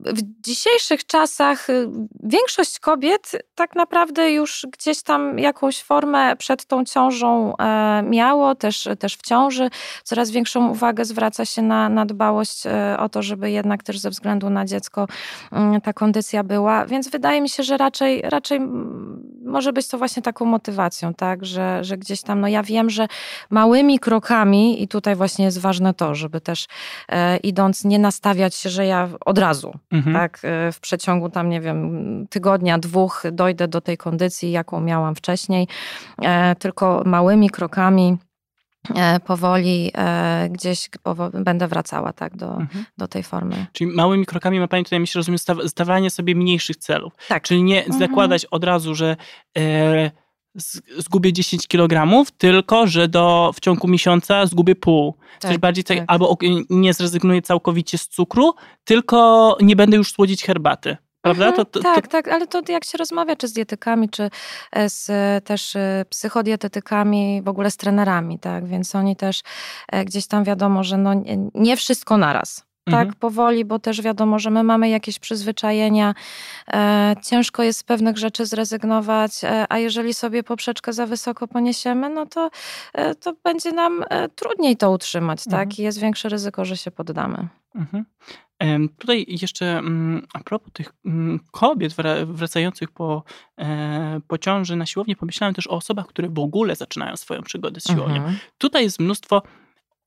w 0.05 0.41
dzisiejszych 0.41 1.05
czasach 1.05 1.69
y, 1.69 1.87
większość 2.23 2.79
kobiet 2.79 3.31
tak 3.55 3.75
naprawdę 3.75 4.31
już 4.31 4.67
gdzieś 4.71 5.01
tam 5.01 5.39
jakąś 5.39 5.83
formę 5.83 6.35
przed 6.35 6.65
tą 6.65 6.85
ciążą 6.85 7.57
e, 7.57 8.03
miało, 8.03 8.55
też, 8.55 8.89
też 8.99 9.17
w 9.17 9.21
ciąży. 9.21 9.69
Coraz 10.03 10.31
większą 10.31 10.69
uwagę 10.69 11.05
zwraca 11.05 11.45
się 11.45 11.61
na, 11.61 11.89
na 11.89 12.05
dbałość 12.05 12.65
e, 12.65 12.97
o 12.99 13.09
to, 13.09 13.23
żeby 13.23 13.51
jednak 13.51 13.83
też 13.83 13.99
ze 13.99 14.09
względu 14.09 14.49
na 14.49 14.65
dziecko 14.65 15.07
mm, 15.51 15.81
ta 15.81 15.93
kondycja 15.93 16.43
była. 16.43 16.85
Więc 16.85 17.09
wydaje 17.09 17.41
mi 17.41 17.49
się, 17.49 17.63
że 17.63 17.77
raczej, 17.77 18.21
raczej 18.21 18.59
może 19.45 19.73
być 19.73 19.87
to 19.87 19.97
właśnie 19.97 20.23
taką 20.23 20.45
motywacją, 20.45 21.13
tak, 21.13 21.45
że, 21.45 21.83
że 21.83 21.97
gdzieś 21.97 22.21
tam, 22.21 22.41
no 22.41 22.47
ja 22.47 22.63
wiem, 22.63 22.89
że 22.89 23.07
małymi 23.49 23.99
krokami 23.99 24.83
i 24.83 24.87
tutaj 24.87 25.15
właśnie 25.15 25.45
jest 25.45 25.59
ważne 25.59 25.93
to, 25.93 26.15
żeby 26.15 26.41
też 26.41 26.67
e, 27.09 27.37
idąc 27.37 27.85
nie 27.85 27.99
nastawiać 27.99 28.55
się, 28.55 28.69
że 28.69 28.85
ja 28.85 29.09
od 29.25 29.37
razu, 29.37 29.73
mhm. 29.91 30.15
tak, 30.15 30.39
e, 30.43 30.71
w 30.71 30.79
przeciągu 30.79 31.29
tam, 31.29 31.49
nie 31.49 31.61
wiem, 31.61 32.27
tygodnia, 32.29 32.77
dwóch 32.77 33.23
dojdę 33.31 33.67
do 33.67 33.81
tej 33.81 33.97
kondycji, 33.97 34.51
jaką 34.51 34.81
miałam 34.81 35.15
wcześniej, 35.15 35.67
e, 36.21 36.55
tylko 36.55 37.03
małymi 37.05 37.49
krokami 37.49 38.17
e, 38.95 39.19
powoli 39.19 39.91
gdzieś 40.49 40.89
będę 41.33 41.67
wracała 41.67 42.13
tak 42.13 42.37
do, 42.37 42.51
mhm. 42.51 42.85
do 42.97 43.07
tej 43.07 43.23
formy. 43.23 43.65
Czyli 43.71 43.91
małymi 43.91 44.25
krokami 44.25 44.59
ma 44.59 44.67
Pani 44.67 44.83
tutaj, 44.83 44.99
myślę, 44.99 45.19
rozumiem, 45.19 45.67
stawianie 45.67 46.09
sobie 46.09 46.35
mniejszych 46.35 46.75
celów. 46.75 47.13
Tak. 47.27 47.43
Czyli 47.43 47.63
nie 47.63 47.85
mhm. 47.85 47.99
zakładać 47.99 48.45
od 48.45 48.63
razu, 48.63 48.95
że 48.95 49.17
e, 49.57 50.11
zgubię 50.97 51.33
10 51.33 51.67
kg, 51.67 52.25
tylko 52.37 52.87
że 52.87 53.07
do, 53.07 53.51
w 53.55 53.59
ciągu 53.59 53.87
miesiąca 53.87 54.45
zgubię 54.45 54.75
pół. 54.75 55.15
Tak, 55.39 55.51
Coś 55.51 55.57
bardziej 55.57 55.83
tak. 55.83 55.97
albo 56.07 56.37
nie 56.69 56.93
zrezygnuję 56.93 57.41
całkowicie 57.41 57.97
z 57.97 58.07
cukru, 58.07 58.53
tylko 58.83 59.57
nie 59.61 59.75
będę 59.75 59.97
już 59.97 60.11
słodzić 60.11 60.43
herbaty. 60.43 60.97
Prawda? 61.21 61.47
Mhm, 61.47 61.65
to, 61.65 61.71
to, 61.71 61.79
tak, 61.79 62.07
to... 62.07 62.11
tak, 62.11 62.27
ale 62.27 62.47
to 62.47 62.61
jak 62.67 62.85
się 62.85 62.97
rozmawia, 62.97 63.35
czy 63.35 63.47
z 63.47 63.53
dietykami, 63.53 64.09
czy 64.09 64.29
e, 64.71 64.89
z 64.89 65.09
też 65.45 65.75
e, 65.75 66.05
psychodietetykami, 66.09 67.41
w 67.41 67.47
ogóle 67.47 67.71
z 67.71 67.77
trenerami, 67.77 68.39
tak, 68.39 68.65
więc 68.67 68.95
oni 68.95 69.15
też 69.15 69.41
e, 69.91 70.05
gdzieś 70.05 70.27
tam 70.27 70.43
wiadomo, 70.43 70.83
że 70.83 70.97
no 70.97 71.23
nie 71.53 71.77
wszystko 71.77 72.17
naraz 72.17 72.65
tak, 72.85 73.07
mhm. 73.07 73.13
powoli, 73.19 73.65
bo 73.65 73.79
też 73.79 74.01
wiadomo, 74.01 74.39
że 74.39 74.49
my 74.49 74.63
mamy 74.63 74.89
jakieś 74.89 75.19
przyzwyczajenia. 75.19 76.13
E, 76.73 77.15
ciężko 77.23 77.63
jest 77.63 77.79
z 77.79 77.83
pewnych 77.83 78.17
rzeczy 78.17 78.45
zrezygnować, 78.45 79.43
e, 79.43 79.65
a 79.69 79.77
jeżeli 79.77 80.13
sobie 80.13 80.43
poprzeczkę 80.43 80.93
za 80.93 81.05
wysoko 81.05 81.47
poniesiemy, 81.47 82.09
no 82.09 82.25
to, 82.25 82.49
e, 82.93 83.15
to 83.15 83.33
będzie 83.43 83.71
nam 83.71 84.03
e, 84.09 84.29
trudniej 84.29 84.77
to 84.77 84.91
utrzymać, 84.91 85.43
tak? 85.43 85.53
mhm. 85.53 85.69
tak? 85.69 85.79
I 85.79 85.81
jest 85.81 85.99
większe 85.99 86.29
ryzyko, 86.29 86.65
że 86.65 86.77
się 86.77 86.91
poddamy. 86.91 87.47
Mhm. 87.75 88.05
Tutaj 88.97 89.25
jeszcze 89.27 89.77
mm, 89.77 90.27
a 90.33 90.39
propos 90.39 90.73
tych 90.73 90.93
mm, 91.05 91.39
kobiet 91.51 91.93
wracających 92.25 92.91
po, 92.91 93.23
e, 93.59 94.19
po 94.27 94.37
ciąży 94.37 94.75
na 94.75 94.85
siłownię, 94.85 95.15
pomyślałem 95.15 95.55
też 95.55 95.67
o 95.67 95.71
osobach, 95.71 96.07
które 96.07 96.29
w 96.29 96.39
ogóle 96.39 96.75
zaczynają 96.75 97.17
swoją 97.17 97.41
przygodę 97.41 97.79
z 97.79 97.87
siłownią. 97.87 98.15
Mhm. 98.15 98.37
Tutaj 98.57 98.83
jest 98.83 98.99
mnóstwo 98.99 99.41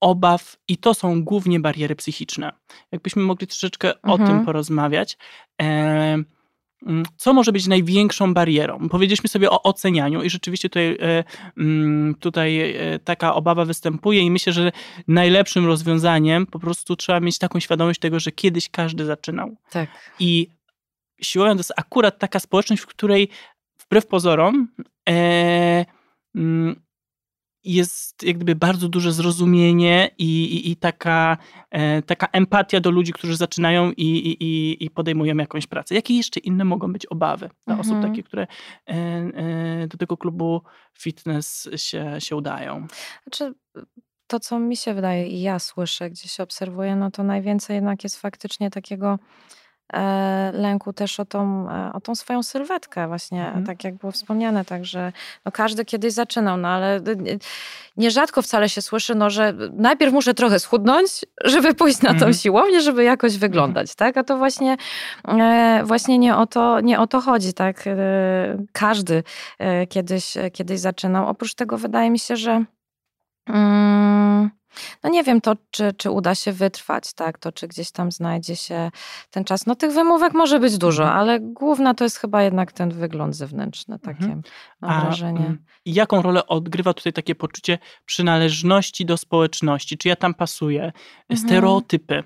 obaw 0.00 0.56
i 0.68 0.76
to 0.76 0.94
są 0.94 1.24
głównie 1.24 1.60
bariery 1.60 1.96
psychiczne. 1.96 2.52
Jakbyśmy 2.92 3.22
mogli 3.22 3.46
troszeczkę 3.46 3.94
mhm. 3.94 4.14
o 4.14 4.16
tym 4.16 4.26
mhm. 4.26 4.44
porozmawiać. 4.44 5.18
E, 5.62 6.18
co 7.16 7.34
może 7.34 7.52
być 7.52 7.66
największą 7.66 8.34
barierą? 8.34 8.88
Powiedzieliśmy 8.88 9.28
sobie 9.28 9.50
o 9.50 9.62
ocenianiu 9.62 10.22
i 10.22 10.30
rzeczywiście 10.30 10.68
tutaj, 10.68 10.98
e, 11.00 11.24
mm, 11.56 12.14
tutaj 12.14 12.72
e, 12.76 12.98
taka 12.98 13.34
obawa 13.34 13.64
występuje 13.64 14.22
i 14.22 14.30
myślę, 14.30 14.52
że 14.52 14.72
najlepszym 15.08 15.66
rozwiązaniem 15.66 16.46
po 16.46 16.58
prostu 16.58 16.96
trzeba 16.96 17.20
mieć 17.20 17.38
taką 17.38 17.60
świadomość 17.60 18.00
tego, 18.00 18.20
że 18.20 18.32
kiedyś 18.32 18.68
każdy 18.68 19.04
zaczynał. 19.04 19.56
Tak. 19.70 19.90
I 20.18 20.48
siłownia 21.22 21.54
to 21.54 21.60
jest 21.60 21.72
akurat 21.76 22.18
taka 22.18 22.40
społeczność, 22.40 22.82
w 22.82 22.86
której 22.86 23.28
wbrew 23.78 24.06
pozorom 24.06 24.68
e, 25.08 25.84
mm, 26.34 26.80
jest 27.64 28.22
jak 28.22 28.36
gdyby 28.36 28.54
bardzo 28.54 28.88
duże 28.88 29.12
zrozumienie 29.12 30.10
i, 30.18 30.44
i, 30.44 30.70
i 30.70 30.76
taka, 30.76 31.38
e, 31.70 32.02
taka 32.02 32.26
empatia 32.32 32.80
do 32.80 32.90
ludzi, 32.90 33.12
którzy 33.12 33.36
zaczynają 33.36 33.92
i, 33.92 34.36
i, 34.40 34.84
i 34.84 34.90
podejmują 34.90 35.36
jakąś 35.36 35.66
pracę. 35.66 35.94
Jakie 35.94 36.16
jeszcze 36.16 36.40
inne 36.40 36.64
mogą 36.64 36.92
być 36.92 37.06
obawy 37.06 37.50
dla 37.66 37.76
mhm. 37.76 37.80
osób 37.80 38.10
takich, 38.10 38.24
które 38.24 38.42
e, 38.42 38.94
e, 38.94 39.86
do 39.86 39.98
tego 39.98 40.16
klubu 40.16 40.62
fitness 40.98 41.68
się, 41.76 42.16
się 42.18 42.36
udają? 42.36 42.86
Znaczy, 43.22 43.54
to, 44.26 44.40
co 44.40 44.58
mi 44.58 44.76
się 44.76 44.94
wydaje 44.94 45.26
i 45.26 45.42
ja 45.42 45.58
słyszę, 45.58 46.10
gdzieś 46.10 46.40
obserwuję, 46.40 46.96
no 46.96 47.10
to 47.10 47.22
najwięcej 47.22 47.74
jednak 47.74 48.04
jest 48.04 48.20
faktycznie 48.20 48.70
takiego 48.70 49.18
lęku 50.52 50.92
też 50.92 51.20
o 51.20 51.24
tą, 51.24 51.70
e, 51.70 51.92
o 51.92 52.00
tą 52.00 52.14
swoją 52.14 52.42
sylwetkę 52.42 53.08
właśnie, 53.08 53.46
mhm. 53.46 53.66
tak 53.66 53.84
jak 53.84 53.94
było 53.94 54.12
wspomniane, 54.12 54.64
także 54.64 55.12
no 55.44 55.52
każdy 55.52 55.84
kiedyś 55.84 56.12
zaczynał, 56.12 56.56
no 56.56 56.68
ale 56.68 57.00
nierzadko 57.96 58.42
wcale 58.42 58.68
się 58.68 58.82
słyszy, 58.82 59.14
no, 59.14 59.30
że 59.30 59.54
najpierw 59.72 60.12
muszę 60.12 60.34
trochę 60.34 60.58
schudnąć, 60.58 61.10
żeby 61.44 61.74
pójść 61.74 62.02
na 62.02 62.08
tą 62.08 62.14
mhm. 62.14 62.34
siłownię, 62.34 62.80
żeby 62.80 63.04
jakoś 63.04 63.34
mhm. 63.34 63.40
wyglądać, 63.40 63.94
tak, 63.94 64.16
a 64.16 64.24
to 64.24 64.38
właśnie, 64.38 64.76
e, 65.28 65.82
właśnie 65.84 66.18
nie, 66.18 66.36
o 66.36 66.46
to, 66.46 66.80
nie 66.80 67.00
o 67.00 67.06
to 67.06 67.20
chodzi, 67.20 67.52
tak, 67.52 67.84
każdy 68.72 69.22
kiedyś, 69.88 70.34
kiedyś 70.52 70.80
zaczynał, 70.80 71.28
oprócz 71.28 71.54
tego 71.54 71.78
wydaje 71.78 72.10
mi 72.10 72.18
się, 72.18 72.36
że 72.36 72.64
mm, 73.48 74.50
no 75.02 75.10
nie 75.10 75.24
wiem 75.24 75.40
to, 75.40 75.56
czy, 75.70 75.92
czy 75.92 76.10
uda 76.10 76.34
się 76.34 76.52
wytrwać, 76.52 77.12
tak, 77.12 77.38
to 77.38 77.52
czy 77.52 77.68
gdzieś 77.68 77.90
tam 77.90 78.12
znajdzie 78.12 78.56
się 78.56 78.90
ten 79.30 79.44
czas. 79.44 79.66
No 79.66 79.74
tych 79.74 79.92
wymówek 79.92 80.34
może 80.34 80.60
być 80.60 80.78
dużo, 80.78 81.02
mhm. 81.02 81.20
ale 81.20 81.40
główna 81.40 81.94
to 81.94 82.04
jest 82.04 82.16
chyba 82.16 82.42
jednak 82.42 82.72
ten 82.72 82.90
wygląd 82.90 83.36
zewnętrzny, 83.36 83.98
takie 83.98 84.24
mhm. 84.24 84.42
mam 84.80 84.90
A, 84.90 85.00
wrażenie. 85.00 85.40
Mm, 85.40 85.64
I 85.84 85.94
jaką 85.94 86.22
rolę 86.22 86.46
odgrywa 86.46 86.94
tutaj 86.94 87.12
takie 87.12 87.34
poczucie 87.34 87.78
przynależności 88.04 89.06
do 89.06 89.16
społeczności? 89.16 89.98
Czy 89.98 90.08
ja 90.08 90.16
tam 90.16 90.34
pasuję? 90.34 90.92
Mhm. 91.28 91.48
Stereotypy. 91.48 92.22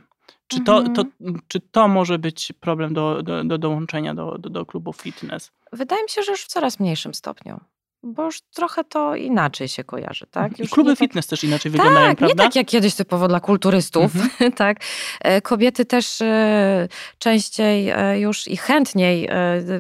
Czy 0.49 0.61
to, 0.61 0.83
to, 0.83 1.05
mhm. 1.21 1.41
czy 1.49 1.61
to 1.61 1.89
może 1.89 2.19
być 2.19 2.53
problem 2.61 2.95
do, 2.95 3.23
do, 3.23 3.45
do 3.45 3.59
dołączenia 3.59 4.15
do, 4.15 4.39
do, 4.39 4.51
do 4.51 4.67
klubu 4.67 4.93
fitness? 4.93 5.53
Wydaje 5.73 6.03
mi 6.03 6.09
się, 6.09 6.23
że 6.23 6.33
już 6.33 6.45
w 6.45 6.47
coraz 6.47 6.81
mniejszym 6.81 7.15
stopniu 7.15 7.61
bo 8.03 8.25
już 8.25 8.41
trochę 8.41 8.85
to 8.85 9.17
inaczej 9.17 9.69
się 9.69 9.85
kojarzy, 9.85 10.27
tak? 10.31 10.45
Mhm. 10.45 10.63
Już 10.63 10.69
I 10.69 10.75
kluby 10.75 10.91
tak 10.91 10.99
fitness 10.99 11.27
tak... 11.27 11.31
też 11.31 11.45
inaczej 11.45 11.73
tak, 11.73 11.81
wyglądają, 11.81 12.17
prawda? 12.17 12.27
nie 12.27 12.49
tak 12.49 12.57
jak 12.57 12.67
kiedyś 12.67 12.95
typowo 12.95 13.29
dla 13.29 13.41
kulturystów, 13.41 14.17
mhm. 14.17 14.53
tak? 14.63 14.77
E, 15.21 15.41
kobiety 15.41 15.85
też 15.85 16.21
e, 16.21 16.89
częściej 17.19 17.89
e, 17.89 18.21
już 18.21 18.49
i 18.49 18.57
chętniej, 18.57 19.29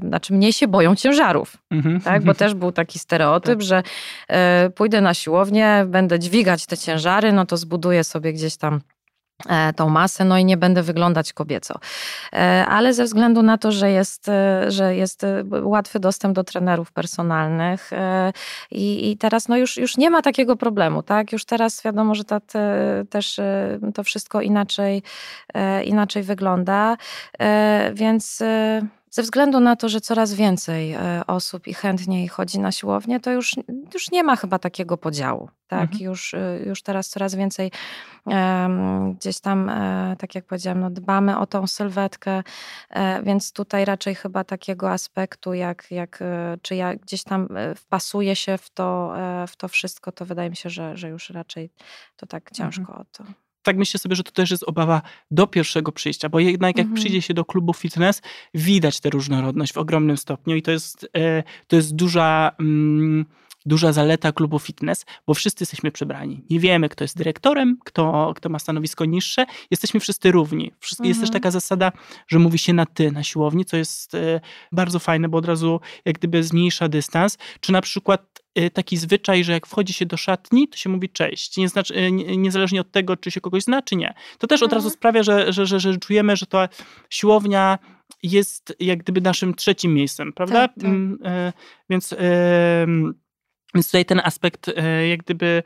znaczy 0.00 0.32
mniej 0.32 0.52
się 0.52 0.68
boją 0.68 0.96
ciężarów, 0.96 1.56
mhm. 1.70 2.00
tak? 2.00 2.24
Bo 2.24 2.34
też 2.34 2.54
był 2.54 2.72
taki 2.72 2.98
stereotyp, 3.04 3.58
tak. 3.58 3.62
że 3.62 3.82
pójdę 4.74 5.00
na 5.00 5.14
siłownię, 5.14 5.84
będę 5.88 6.18
dźwigać 6.18 6.66
te 6.66 6.76
ciężary, 6.76 7.32
no 7.32 7.46
to 7.46 7.56
zbuduję 7.56 8.04
sobie 8.04 8.32
gdzieś 8.32 8.56
tam 8.56 8.80
tą 9.76 9.88
masę, 9.88 10.24
no 10.24 10.38
i 10.38 10.44
nie 10.44 10.56
będę 10.56 10.82
wyglądać 10.82 11.32
kobieco. 11.32 11.78
E, 12.32 12.66
ale 12.66 12.94
ze 12.94 13.04
względu 13.04 13.42
na 13.42 13.58
to, 13.58 13.72
że 13.72 13.90
jest, 13.90 14.28
e, 14.28 14.70
że 14.70 14.96
jest 14.96 15.26
łatwy 15.62 16.00
dostęp 16.00 16.34
do 16.34 16.44
trenerów 16.44 16.92
personalnych 16.92 17.90
i, 18.70 19.10
i 19.10 19.16
teraz 19.16 19.48
no 19.48 19.56
już, 19.56 19.76
już 19.76 19.96
nie 19.96 20.10
ma 20.10 20.22
takiego 20.22 20.56
problemu, 20.56 21.02
tak? 21.02 21.32
Już 21.32 21.44
teraz 21.44 21.82
wiadomo, 21.82 22.14
że 22.14 22.24
ta, 22.24 22.40
te, 22.40 23.04
też 23.10 23.40
to 23.94 24.04
wszystko 24.04 24.40
inaczej, 24.40 25.02
inaczej 25.84 26.22
wygląda, 26.22 26.96
więc 27.92 28.42
ze 29.12 29.22
względu 29.22 29.60
na 29.60 29.76
to, 29.76 29.88
że 29.88 30.00
coraz 30.00 30.34
więcej 30.34 30.92
e, 30.92 31.22
osób 31.26 31.66
i 31.66 31.74
chętniej 31.74 32.28
chodzi 32.28 32.58
na 32.58 32.72
siłownię, 32.72 33.20
to 33.20 33.30
już, 33.30 33.54
już 33.94 34.10
nie 34.10 34.22
ma 34.22 34.36
chyba 34.36 34.58
takiego 34.58 34.96
podziału. 34.96 35.50
Tak? 35.66 35.82
Mhm. 35.82 36.02
Już, 36.02 36.34
e, 36.34 36.58
już 36.66 36.82
teraz 36.82 37.08
coraz 37.08 37.34
więcej 37.34 37.70
um, 38.24 39.14
gdzieś 39.14 39.40
tam, 39.40 39.68
e, 39.68 40.16
tak 40.18 40.34
jak 40.34 40.44
powiedziałam, 40.44 40.80
no, 40.80 40.90
dbamy 40.90 41.38
o 41.38 41.46
tą 41.46 41.66
sylwetkę, 41.66 42.42
więc 43.22 43.52
tutaj 43.52 43.84
raczej 43.84 44.14
chyba 44.14 44.44
takiego 44.44 44.90
aspektu, 44.90 45.54
jak, 45.54 45.86
jak 45.90 46.22
czy 46.62 46.76
ja 46.76 46.96
gdzieś 46.96 47.24
tam 47.24 47.48
wpasuję 47.76 48.36
się 48.36 48.58
w 48.58 48.70
to, 48.70 49.14
w 49.48 49.56
to 49.56 49.68
wszystko, 49.68 50.12
to 50.12 50.26
wydaje 50.26 50.50
mi 50.50 50.56
się, 50.56 50.70
że, 50.70 50.96
że 50.96 51.08
już 51.08 51.30
raczej 51.30 51.70
to 52.16 52.26
tak 52.26 52.50
ciężko 52.50 52.80
mhm. 52.80 53.00
o 53.00 53.04
to 53.12 53.24
tak 53.62 53.76
myślę 53.76 54.00
sobie, 54.00 54.16
że 54.16 54.22
to 54.22 54.32
też 54.32 54.50
jest 54.50 54.64
obawa 54.64 55.02
do 55.30 55.46
pierwszego 55.46 55.92
przyjścia, 55.92 56.28
bo 56.28 56.40
jednak 56.40 56.78
jak 56.78 56.86
mhm. 56.86 56.94
przyjdzie 56.94 57.22
się 57.22 57.34
do 57.34 57.44
klubu 57.44 57.72
fitness, 57.72 58.22
widać 58.54 59.00
tę 59.00 59.10
różnorodność 59.10 59.72
w 59.72 59.78
ogromnym 59.78 60.16
stopniu 60.16 60.56
i 60.56 60.62
to 60.62 60.70
jest, 60.70 61.08
e, 61.16 61.42
to 61.66 61.76
jest 61.76 61.94
duża, 61.94 62.52
mm, 62.60 63.24
duża 63.66 63.92
zaleta 63.92 64.32
klubu 64.32 64.58
fitness, 64.58 65.06
bo 65.26 65.34
wszyscy 65.34 65.62
jesteśmy 65.62 65.90
przebrani. 65.90 66.44
Nie 66.50 66.60
wiemy, 66.60 66.88
kto 66.88 67.04
jest 67.04 67.16
dyrektorem, 67.16 67.78
kto, 67.84 68.32
kto 68.36 68.48
ma 68.48 68.58
stanowisko 68.58 69.04
niższe. 69.04 69.46
Jesteśmy 69.70 70.00
wszyscy 70.00 70.32
równi. 70.32 70.72
Wszyscy, 70.80 71.02
mhm. 71.02 71.08
Jest 71.08 71.20
też 71.20 71.30
taka 71.30 71.50
zasada, 71.50 71.92
że 72.28 72.38
mówi 72.38 72.58
się 72.58 72.72
na 72.72 72.86
ty 72.86 73.12
na 73.12 73.22
siłowni, 73.22 73.64
co 73.64 73.76
jest 73.76 74.14
e, 74.14 74.40
bardzo 74.72 74.98
fajne, 74.98 75.28
bo 75.28 75.38
od 75.38 75.46
razu 75.46 75.80
jak 76.04 76.18
gdyby 76.18 76.42
zmniejsza 76.42 76.88
dystans. 76.88 77.38
Czy 77.60 77.72
na 77.72 77.80
przykład 77.80 78.41
taki 78.72 78.96
zwyczaj, 78.96 79.44
że 79.44 79.52
jak 79.52 79.66
wchodzi 79.66 79.92
się 79.92 80.06
do 80.06 80.16
szatni, 80.16 80.68
to 80.68 80.76
się 80.76 80.90
mówi 80.90 81.08
cześć. 81.08 81.56
Nie 81.56 81.68
znaczy, 81.68 81.94
y, 81.94 82.12
niezależnie 82.12 82.80
od 82.80 82.90
tego, 82.90 83.16
czy 83.16 83.30
się 83.30 83.40
kogoś 83.40 83.62
zna, 83.62 83.82
czy 83.82 83.96
nie. 83.96 84.14
To 84.38 84.46
też 84.46 84.62
od 84.62 84.72
razu 84.72 84.86
mhm. 84.86 84.98
sprawia, 84.98 85.22
że, 85.22 85.52
że, 85.52 85.66
że, 85.66 85.80
że 85.80 85.98
czujemy, 85.98 86.36
że 86.36 86.46
ta 86.46 86.68
siłownia 87.10 87.78
jest 88.22 88.76
jak 88.80 88.98
gdyby 88.98 89.20
naszym 89.20 89.54
trzecim 89.54 89.94
miejscem, 89.94 90.32
prawda? 90.32 90.68
Tak, 90.68 90.74
tak. 90.74 90.84
Mm, 90.84 91.18
e, 91.24 91.52
więc, 91.90 92.14
więc 93.74 93.86
tutaj 93.86 94.04
ten 94.04 94.20
aspekt 94.24 94.70
jak 95.10 95.20
gdyby 95.20 95.62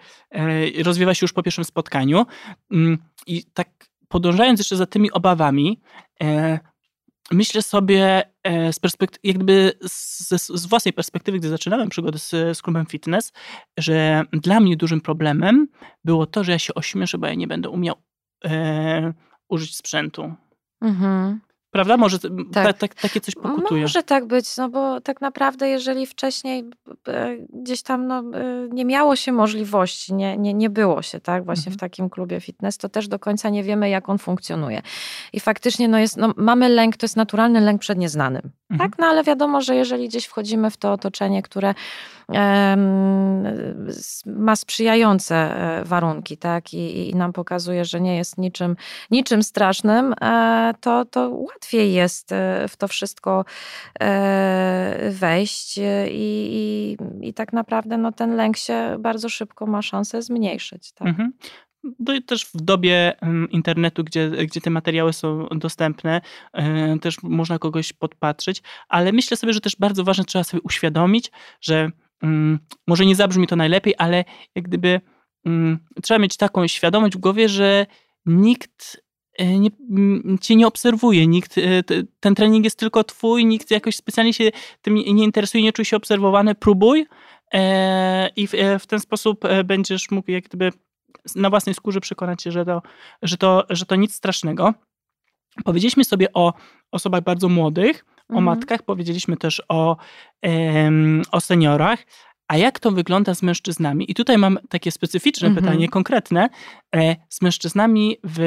rozwiewa 0.85 1.15
się 1.15 1.25
już 1.25 1.33
po 1.33 1.43
pierwszym 1.43 1.65
spotkaniu. 1.65 2.27
Mm, 2.73 2.99
I 3.27 3.45
tak 3.45 3.69
podążając 4.09 4.61
jeszcze 4.61 4.77
za 4.77 4.87
tymi 4.87 5.13
obawami, 5.13 5.81
myślę 7.31 7.63
sobie 7.63 8.23
z 8.73 8.79
perspektywy, 8.79 9.21
jak 9.25 9.37
gdyby 9.37 9.73
z, 9.89 10.29
z, 10.43 10.67
własnej 10.67 10.93
perspektywy, 10.93 11.39
gdy 11.39 11.49
zaczynałem 11.49 11.89
przygodę 11.89 12.19
z, 12.19 12.31
z 12.31 12.63
klubem 12.63 12.87
fitness, 12.87 13.33
że 13.79 14.25
dla 14.33 14.61
mnie 14.61 14.77
dużym 14.77 15.01
problemem 15.01 15.69
było 16.05 16.27
to, 16.27 16.45
że 16.45 16.53
ja 16.53 16.59
się 16.59 16.75
ośmieszę, 16.75 17.19
bo 17.19 17.27
ja 17.27 17.35
nie 17.35 17.47
będę 17.47 17.71
umiał 17.71 17.97
e, 18.45 19.13
użyć 19.49 19.77
sprzętu. 19.77 20.35
Mhm. 20.81 21.41
Prawda? 21.77 21.97
Może 21.97 22.19
tak. 22.53 22.79
ta, 22.79 22.89
takie 22.89 23.21
coś 23.21 23.35
pokutuje. 23.35 23.83
Może 23.83 24.03
tak 24.03 24.27
być, 24.27 24.57
no 24.57 24.69
bo 24.69 25.01
tak 25.01 25.21
naprawdę 25.21 25.69
jeżeli 25.69 26.07
wcześniej 26.07 26.65
e, 27.09 27.37
gdzieś 27.37 27.83
tam 27.83 28.07
no, 28.07 28.19
e, 28.19 28.23
nie 28.73 28.85
miało 28.85 29.17
się 29.17 29.33
możliwości, 29.33 30.15
nie, 30.15 30.37
nie, 30.37 30.55
nie 30.55 30.71
było 30.71 31.03
się 31.03 31.21
tak 31.21 31.45
właśnie 31.45 31.71
mhm. 31.71 31.77
w 31.77 31.81
takim 31.81 32.11
klubie 32.11 32.41
fitness, 32.41 32.79
to 32.79 32.89
też 32.89 33.09
do 33.09 33.19
końca 33.19 33.49
nie 33.49 33.63
wiemy 33.63 33.89
jak 33.89 34.09
on 34.09 34.19
funkcjonuje. 34.19 34.83
I 35.33 35.41
faktycznie 35.41 35.89
no 35.89 35.99
jest, 35.99 36.17
no, 36.17 36.35
mamy 36.37 36.69
lęk, 36.69 36.97
to 36.97 37.05
jest 37.05 37.17
naturalny 37.17 37.61
lęk 37.61 37.81
przed 37.81 37.99
nieznanym. 37.99 38.43
Mhm. 38.71 38.91
Tak? 38.91 38.99
No 38.99 39.07
ale 39.07 39.25
wiadomo, 39.25 39.61
że 39.61 39.77
jeżeli 39.77 40.09
gdzieś 40.09 40.27
wchodzimy 40.27 40.71
w 40.71 40.77
to 40.77 40.93
otoczenie, 40.93 41.43
które 41.43 41.75
ma 44.27 44.57
sprzyjające 44.57 45.35
e, 45.35 45.85
warunki, 45.85 46.37
tak, 46.37 46.75
I, 46.75 47.11
i 47.11 47.15
nam 47.15 47.33
pokazuje, 47.33 47.85
że 47.85 48.01
nie 48.01 48.17
jest 48.17 48.39
niczym, 48.39 48.77
niczym 49.11 49.43
strasznym, 49.43 50.15
e, 50.21 50.75
to, 50.81 51.05
to 51.05 51.31
łatwiej 51.31 51.93
jest 51.93 52.33
e, 52.33 52.69
w 52.69 52.77
to 52.77 52.89
wszystko 52.89 53.45
wejść 55.11 55.79
i, 55.79 55.83
i, 56.11 56.97
i 57.21 57.35
tak 57.35 57.53
naprawdę 57.53 57.99
no, 57.99 58.13
ten 58.13 58.37
lęk 58.37 58.57
się 58.57 58.97
bardzo 58.99 59.29
szybko 59.29 59.67
ma 59.67 59.83
szansę 59.83 60.23
zmniejszyć. 60.23 60.93
Tak? 60.93 61.09
Mhm 61.09 61.33
też 62.27 62.45
w 62.45 62.57
dobie 62.57 63.17
internetu, 63.51 64.05
gdzie, 64.05 64.31
gdzie 64.31 64.61
te 64.61 64.71
materiały 64.71 65.13
są 65.13 65.47
dostępne, 65.51 66.21
też 67.01 67.23
można 67.23 67.59
kogoś 67.59 67.93
podpatrzeć, 67.93 68.63
ale 68.89 69.13
myślę 69.13 69.37
sobie, 69.37 69.53
że 69.53 69.61
też 69.61 69.77
bardzo 69.77 70.05
ważne 70.05 70.25
trzeba 70.25 70.45
sobie 70.45 70.61
uświadomić, 70.63 71.31
że 71.61 71.91
może 72.87 73.07
nie 73.07 73.17
zabrzmi 73.17 73.47
to 73.47 73.57
najlepiej, 73.57 73.95
ale 73.99 74.25
jak 74.55 74.65
gdyby 74.65 75.01
mm, 75.47 75.79
trzeba 76.03 76.19
mieć 76.19 76.37
taką 76.37 76.67
świadomość 76.67 77.17
w 77.17 77.21
głowie, 77.21 77.49
że 77.49 77.87
nikt 78.27 79.03
e, 79.39 79.59
nie, 79.59 79.71
mm, 79.91 80.39
cię 80.41 80.57
nie 80.57 80.67
obserwuje, 80.67 81.27
nikt, 81.27 81.59
e, 81.59 81.63
ten 82.21 82.35
trening 82.35 82.65
jest 82.65 82.79
tylko 82.79 83.05
twój, 83.05 83.47
nikt 83.47 83.71
jakoś 83.71 83.97
specjalnie 83.97 84.33
się 84.33 84.51
tym 84.83 84.95
nie 84.95 85.25
interesuje, 85.25 85.65
nie 85.65 85.73
czuje 85.73 85.87
się 85.87 85.97
obserwowany, 85.97 86.55
próbuj 86.55 87.07
e, 87.53 88.29
i 88.37 88.47
w, 88.47 88.53
w 88.81 88.87
ten 88.87 89.01
sposób 89.01 89.45
będziesz 89.65 90.11
mógł 90.11 90.31
jak 90.31 90.45
gdyby 90.45 90.73
na 91.35 91.51
własnej 91.51 91.75
skórze 91.75 92.01
przekonać 92.01 92.43
się, 92.43 92.53
że 92.53 92.65
to, 92.65 92.83
że 93.23 93.37
to, 93.37 93.65
że 93.71 93.87
to 93.87 93.97
nic 93.97 94.15
strasznego. 94.15 94.75
Powiedzieliśmy 95.65 96.05
sobie 96.05 96.33
o 96.33 96.53
osobach 96.93 97.23
bardzo 97.23 97.49
młodych, 97.49 98.05
o 98.29 98.39
mhm. 98.39 98.45
matkach, 98.45 98.83
powiedzieliśmy 98.83 99.37
też 99.37 99.63
o, 99.69 99.97
o 101.33 101.41
seniorach. 101.41 101.99
A 102.49 102.57
jak 102.57 102.81
to 102.81 102.91
wygląda 102.91 103.35
z 103.35 103.43
mężczyznami? 103.43 104.11
I 104.11 104.15
tutaj 104.15 104.39
mam 104.39 104.59
takie 104.69 104.91
specyficzne 104.91 105.49
mhm. 105.49 105.65
pytanie, 105.65 105.89
konkretne. 105.89 106.49
E, 106.97 107.17
z 107.29 107.43
mężczyznami 107.43 108.17
w 108.25 108.41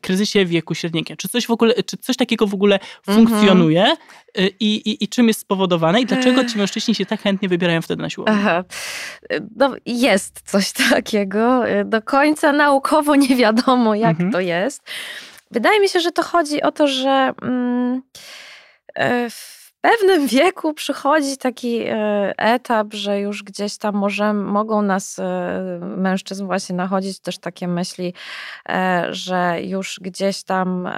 kryzysie 0.00 0.44
wieku 0.44 0.74
średniego. 0.74 1.16
Czy 1.16 1.28
coś 1.28 1.46
w 1.46 1.50
ogóle, 1.50 1.74
czy 1.82 1.96
coś 1.96 2.16
takiego 2.16 2.46
w 2.46 2.54
ogóle 2.54 2.78
mhm. 2.78 3.18
funkcjonuje 3.18 3.84
e, 3.84 4.46
i, 4.46 4.90
i, 4.90 5.04
i 5.04 5.08
czym 5.08 5.28
jest 5.28 5.40
spowodowane 5.40 6.00
i 6.00 6.06
dlaczego 6.06 6.44
ci 6.44 6.58
mężczyźni 6.58 6.94
się 6.94 7.06
tak 7.06 7.22
chętnie 7.22 7.48
wybierają 7.48 7.82
wtedy 7.82 8.02
na 8.02 8.10
siłownię? 8.10 8.34
Aha. 8.38 8.64
No, 9.56 9.74
jest 9.86 10.50
coś 10.50 10.72
takiego. 10.90 11.62
Do 11.84 12.02
końca 12.02 12.52
naukowo 12.52 13.16
nie 13.16 13.36
wiadomo, 13.36 13.94
jak 13.94 14.10
mhm. 14.10 14.32
to 14.32 14.40
jest. 14.40 14.82
Wydaje 15.50 15.80
mi 15.80 15.88
się, 15.88 16.00
że 16.00 16.12
to 16.12 16.22
chodzi 16.22 16.62
o 16.62 16.72
to, 16.72 16.88
że... 16.88 17.32
Mm, 17.42 18.02
E, 18.08 18.47
w 19.30 19.58
pewnym 19.80 20.26
wieku 20.38 20.74
przychodzi 20.74 21.36
taki 21.36 21.80
e, 21.80 21.94
etap, 22.36 22.94
że 22.94 23.20
już 23.20 23.42
gdzieś 23.42 23.78
tam 23.78 23.94
może, 23.94 24.34
mogą 24.34 24.82
nas 24.82 25.18
e, 25.18 25.80
mężczyzn 25.96 26.46
właśnie 26.46 26.76
nachodzić 26.76 27.20
też 27.20 27.38
takie 27.38 27.68
myśli, 27.68 28.14
że 29.10 29.56
już 29.62 30.00
gdzieś 30.02 30.42
tam 30.42 30.88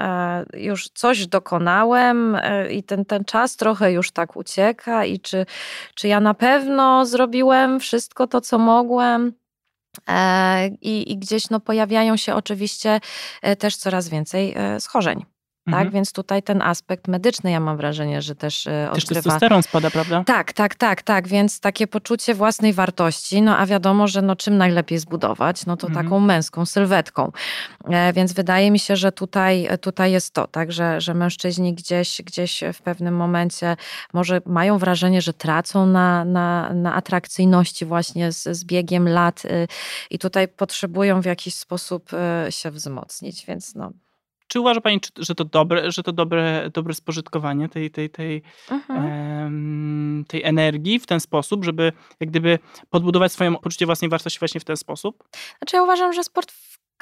już 0.54 0.88
coś 0.88 1.26
dokonałem 1.26 2.36
i 2.70 2.82
ten, 2.82 3.04
ten 3.04 3.24
czas 3.24 3.56
trochę 3.56 3.92
już 3.92 4.10
tak 4.12 4.36
ucieka 4.36 5.04
i 5.04 5.20
czy, 5.20 5.46
czy 5.94 6.08
ja 6.08 6.20
na 6.20 6.34
pewno 6.34 7.06
zrobiłem 7.06 7.80
wszystko 7.80 8.26
to, 8.26 8.40
co 8.40 8.58
mogłem. 8.58 9.32
I, 10.80 11.12
I, 11.12 11.18
gdzieś 11.18 11.50
no, 11.50 11.60
pojawiają 11.60 12.16
się 12.16 12.34
oczywiście 12.34 13.00
też 13.58 13.76
coraz 13.76 14.08
więcej 14.08 14.54
schorzeń. 14.78 15.24
Tak, 15.70 15.74
mhm. 15.74 15.90
więc 15.90 16.12
tutaj 16.12 16.42
ten 16.42 16.62
aspekt 16.62 17.08
medyczny, 17.08 17.50
ja 17.50 17.60
mam 17.60 17.76
wrażenie, 17.76 18.22
że 18.22 18.34
też 18.34 18.66
e, 18.66 18.90
odgrywa. 18.90 18.94
Też 18.94 19.04
testosteron 19.04 19.62
spada, 19.62 19.90
prawda? 19.90 20.24
Tak, 20.26 20.52
tak, 20.52 20.74
tak, 20.74 21.02
tak, 21.02 21.28
więc 21.28 21.60
takie 21.60 21.86
poczucie 21.86 22.34
własnej 22.34 22.72
wartości, 22.72 23.42
no 23.42 23.56
a 23.56 23.66
wiadomo, 23.66 24.08
że 24.08 24.22
no 24.22 24.36
czym 24.36 24.56
najlepiej 24.56 24.98
zbudować, 24.98 25.66
no 25.66 25.76
to 25.76 25.86
mhm. 25.86 26.04
taką 26.04 26.20
męską 26.20 26.66
sylwetką. 26.66 27.32
E, 27.84 28.12
więc 28.12 28.32
wydaje 28.32 28.70
mi 28.70 28.78
się, 28.78 28.96
że 28.96 29.12
tutaj, 29.12 29.68
tutaj 29.80 30.12
jest 30.12 30.34
to, 30.34 30.46
tak, 30.46 30.72
że, 30.72 31.00
że 31.00 31.14
mężczyźni 31.14 31.74
gdzieś, 31.74 32.22
gdzieś 32.22 32.64
w 32.74 32.82
pewnym 32.82 33.16
momencie 33.16 33.76
może 34.12 34.40
mają 34.46 34.78
wrażenie, 34.78 35.22
że 35.22 35.32
tracą 35.32 35.86
na, 35.86 36.24
na, 36.24 36.74
na 36.74 36.94
atrakcyjności 36.94 37.86
właśnie 37.86 38.32
z, 38.32 38.42
z 38.42 38.64
biegiem 38.64 39.08
lat 39.08 39.44
y, 39.44 39.68
i 40.10 40.18
tutaj 40.18 40.48
potrzebują 40.48 41.20
w 41.20 41.24
jakiś 41.24 41.54
sposób 41.54 42.10
się 42.50 42.70
wzmocnić, 42.70 43.46
więc 43.46 43.74
no 43.74 43.92
czy 44.50 44.60
uważa 44.60 44.80
Pani, 44.80 45.00
że 45.16 45.34
to 45.34 45.44
dobre, 45.44 45.92
że 45.92 46.02
to 46.02 46.12
dobre, 46.12 46.70
dobre 46.74 46.94
spożytkowanie 46.94 47.68
tej, 47.68 47.90
tej, 47.90 48.10
tej, 48.10 48.42
mhm. 48.70 50.24
tej 50.28 50.44
energii 50.44 50.98
w 50.98 51.06
ten 51.06 51.20
sposób, 51.20 51.64
żeby 51.64 51.92
jak 52.20 52.30
gdyby 52.30 52.58
podbudować 52.90 53.32
swoje 53.32 53.52
poczucie 53.52 53.86
własnej 53.86 54.08
wartości 54.08 54.38
właśnie 54.38 54.60
w 54.60 54.64
ten 54.64 54.76
sposób? 54.76 55.24
Znaczy 55.58 55.76
ja 55.76 55.82
uważam, 55.82 56.12
że 56.12 56.24
sport 56.24 56.52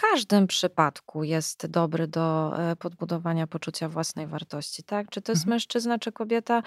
każdym 0.00 0.46
przypadku 0.46 1.24
jest 1.24 1.66
dobry 1.66 2.06
do 2.06 2.58
e, 2.58 2.76
podbudowania 2.76 3.46
poczucia 3.46 3.88
własnej 3.88 4.26
wartości, 4.26 4.82
tak? 4.82 5.10
Czy 5.10 5.22
to 5.22 5.32
jest 5.32 5.42
mhm. 5.42 5.54
mężczyzna, 5.54 5.98
czy 5.98 6.12
kobieta, 6.12 6.62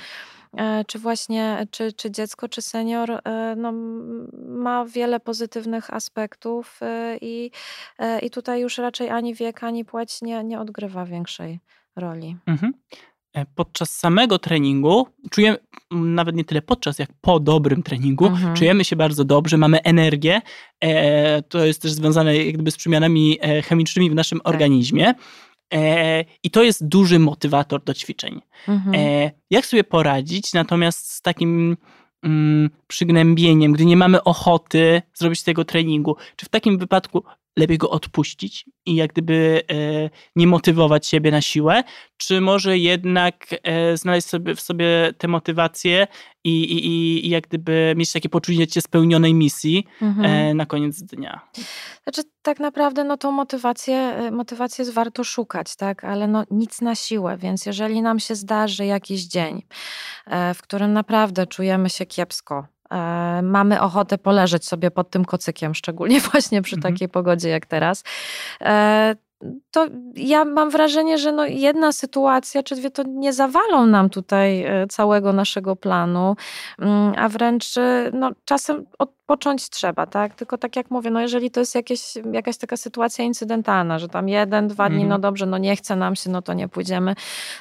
e, 0.58 0.86
czy 0.86 1.00
właśnie, 1.00 1.68
czy, 1.72 1.94
czy 1.94 2.12
dziecko, 2.12 2.50
czy 2.50 2.62
senior, 2.62 3.12
e, 3.12 3.56
no, 3.58 3.72
ma 4.48 4.86
wiele 4.86 5.20
pozytywnych 5.20 5.94
aspektów 5.94 6.80
i, 7.22 7.52
i 8.22 8.30
tutaj 8.30 8.62
już 8.62 8.78
raczej 8.78 9.10
ani 9.10 9.36
wiek, 9.36 9.64
ani 9.64 9.86
płeć 9.86 10.22
nie, 10.22 10.44
nie 10.44 10.60
odgrywa 10.60 11.06
większej 11.06 11.60
roli. 11.96 12.38
Mhm. 12.46 12.74
E, 13.34 13.46
podczas 13.46 13.98
samego 13.98 14.40
treningu 14.40 15.08
czujemy, 15.30 15.58
nawet 15.92 16.36
nie 16.36 16.46
tyle 16.46 16.62
podczas, 16.62 17.00
jak 17.00 17.10
po 17.22 17.40
dobrym 17.40 17.84
treningu, 17.84 18.26
mhm. 18.26 18.56
czujemy 18.56 18.86
się 18.86 18.96
bardzo 18.96 19.26
dobrze, 19.26 19.58
mamy 19.58 19.82
energię. 19.84 20.42
E, 20.84 21.42
to 21.42 21.66
jest 21.66 21.82
też 21.82 21.92
związane 21.92 22.38
jakby 22.38 22.72
z 22.72 22.78
przemianami 22.78 23.38
e, 23.42 23.62
chemicznymi 23.62 24.10
w 24.10 24.16
naszym 24.16 24.40
tak. 24.40 24.48
organizmie. 24.48 25.14
E, 25.74 26.26
I 26.44 26.50
to 26.50 26.64
jest 26.64 26.88
duży 26.88 27.20
motywator 27.20 27.84
do 27.84 27.94
ćwiczeń. 27.94 28.42
Mhm. 28.68 28.96
E, 28.96 29.32
jak 29.50 29.66
sobie 29.66 29.84
poradzić 29.84 30.54
natomiast 30.54 31.12
z 31.12 31.22
takim 31.22 31.78
mm, 32.24 32.70
przygnębieniem, 32.88 33.72
gdy 33.72 33.86
nie 33.86 33.98
mamy 33.98 34.24
ochoty 34.24 35.02
zrobić 35.14 35.44
tego 35.44 35.66
treningu? 35.66 36.16
Czy 36.36 36.46
w 36.46 36.50
takim 36.50 36.78
wypadku 36.78 37.24
lepiej 37.58 37.78
go 37.78 37.90
odpuścić 37.90 38.66
i 38.86 38.96
jak 38.96 39.12
gdyby 39.12 39.62
e, 39.72 40.10
nie 40.36 40.48
motywować 40.48 41.08
siebie 41.08 41.32
na 41.32 41.42
siłę, 41.42 41.84
czy 42.18 42.42
może 42.42 42.78
jednak 42.78 43.48
e, 43.64 43.98
znaleźć 43.98 44.28
sobie 44.28 44.56
w 44.56 44.62
sobie 44.62 45.14
tę 45.18 45.28
motywację 45.28 46.08
i, 46.44 46.62
i, 46.62 47.26
i 47.26 47.30
jak 47.30 47.48
gdyby 47.48 47.94
mieć 47.98 48.12
takie 48.12 48.30
poczucie 48.30 48.82
spełnionej 48.82 49.34
misji 49.34 49.88
mhm. 50.02 50.26
e, 50.26 50.54
na 50.54 50.66
koniec 50.66 51.04
dnia. 51.04 51.42
Znaczy 52.04 52.22
tak 52.42 52.60
naprawdę 52.60 53.04
no 53.04 53.18
tą 53.18 53.32
motywację, 53.32 53.96
e, 53.96 54.32
motywację 54.32 54.82
jest 54.82 54.94
warto 54.94 55.24
szukać, 55.24 55.76
tak, 55.76 56.04
ale 56.04 56.28
no 56.28 56.44
nic 56.52 56.82
na 56.82 56.96
siłę, 56.96 57.38
więc 57.38 57.66
jeżeli 57.66 58.02
nam 58.02 58.20
się 58.20 58.36
zdarzy 58.36 58.86
jakiś 58.86 59.24
dzień, 59.24 59.64
e, 60.28 60.54
w 60.54 60.62
którym 60.62 60.94
naprawdę 60.94 61.48
czujemy 61.48 61.90
się 61.90 62.06
kiepsko, 62.06 62.66
E, 62.81 62.81
mamy 63.44 63.82
ochotę 63.82 64.18
poleżeć 64.18 64.66
sobie 64.66 64.92
pod 64.92 65.10
tym 65.10 65.26
kocykiem, 65.26 65.76
szczególnie 65.76 66.20
właśnie 66.32 66.62
przy 66.62 66.76
mhm. 66.76 66.94
takiej 66.94 67.10
pogodzie 67.10 67.50
jak 67.50 67.66
teraz, 67.66 68.04
e, 68.62 69.16
to 69.72 69.88
ja 70.16 70.46
mam 70.46 70.70
wrażenie, 70.70 71.18
że 71.18 71.32
no 71.32 71.46
jedna 71.46 71.92
sytuacja 71.92 72.64
czy 72.64 72.76
dwie 72.76 72.92
to 72.92 73.04
nie 73.04 73.34
zawalą 73.34 73.86
nam 73.86 74.10
tutaj 74.10 74.64
e, 74.64 74.88
całego 74.88 75.34
naszego 75.34 75.76
planu, 75.76 76.36
mm, 76.80 77.14
a 77.18 77.30
wręcz 77.30 77.78
e, 77.78 78.12
no, 78.14 78.32
czasem 78.46 78.86
odpocząć 79.00 79.70
trzeba, 79.70 80.06
tak? 80.06 80.36
Tylko 80.36 80.58
tak 80.58 80.76
jak 80.76 80.92
mówię, 80.92 81.12
no 81.12 81.22
jeżeli 81.22 81.52
to 81.52 81.60
jest 81.60 81.76
jakieś, 81.76 82.14
jakaś 82.32 82.58
taka 82.58 82.78
sytuacja 82.78 83.26
incydentalna, 83.26 84.00
że 84.00 84.08
tam 84.08 84.30
jeden, 84.30 84.68
dwa 84.68 84.90
dni, 84.90 84.98
mm. 84.98 85.10
no 85.10 85.20
dobrze, 85.20 85.46
no 85.46 85.58
nie 85.58 85.76
chce 85.76 85.96
nam 85.96 86.16
się, 86.16 86.30
no 86.30 86.42
to 86.42 86.54
nie 86.54 86.68
pójdziemy. 86.68 87.16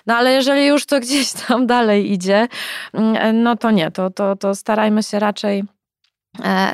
No 0.07 0.17
ale 0.17 0.33
jeżeli 0.33 0.67
już 0.67 0.87
to 0.87 1.01
gdzieś 1.01 1.33
tam 1.33 1.67
dalej 1.77 2.13
idzie, 2.13 2.49
mm, 2.93 3.43
no 3.43 3.57
to 3.57 3.71
nie, 3.71 3.91
to, 3.91 4.11
to, 4.11 4.37
to 4.37 4.55
starajmy 4.55 5.03
się 5.03 5.19
raczej 5.19 5.65
E, 5.65 5.80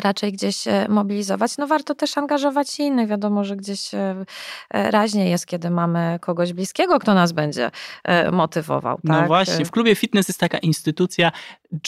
raczej 0.02 0.32
gdzieś 0.32 0.66
e, 0.66 0.86
mobilizować. 0.88 1.58
No 1.58 1.66
warto 1.66 1.94
też 1.94 2.18
angażować 2.18 2.80
innych. 2.80 3.08
Wiadomo, 3.08 3.44
że 3.44 3.56
gdzieś 3.56 3.94
e, 3.94 4.24
raźniej 4.70 5.30
jest, 5.30 5.46
kiedy 5.46 5.70
mamy 5.70 6.18
kogoś 6.20 6.52
bliskiego, 6.52 6.98
kto 6.98 7.14
nas 7.14 7.32
będzie 7.32 7.70
motywował. 8.32 8.98
No 9.04 9.14
tak? 9.14 9.26
właśnie, 9.26 9.64
w 9.64 9.70
klubie 9.70 9.94
fitness 9.94 10.28
jest 10.28 10.40
taka 10.40 10.58
instytucja 10.58 11.32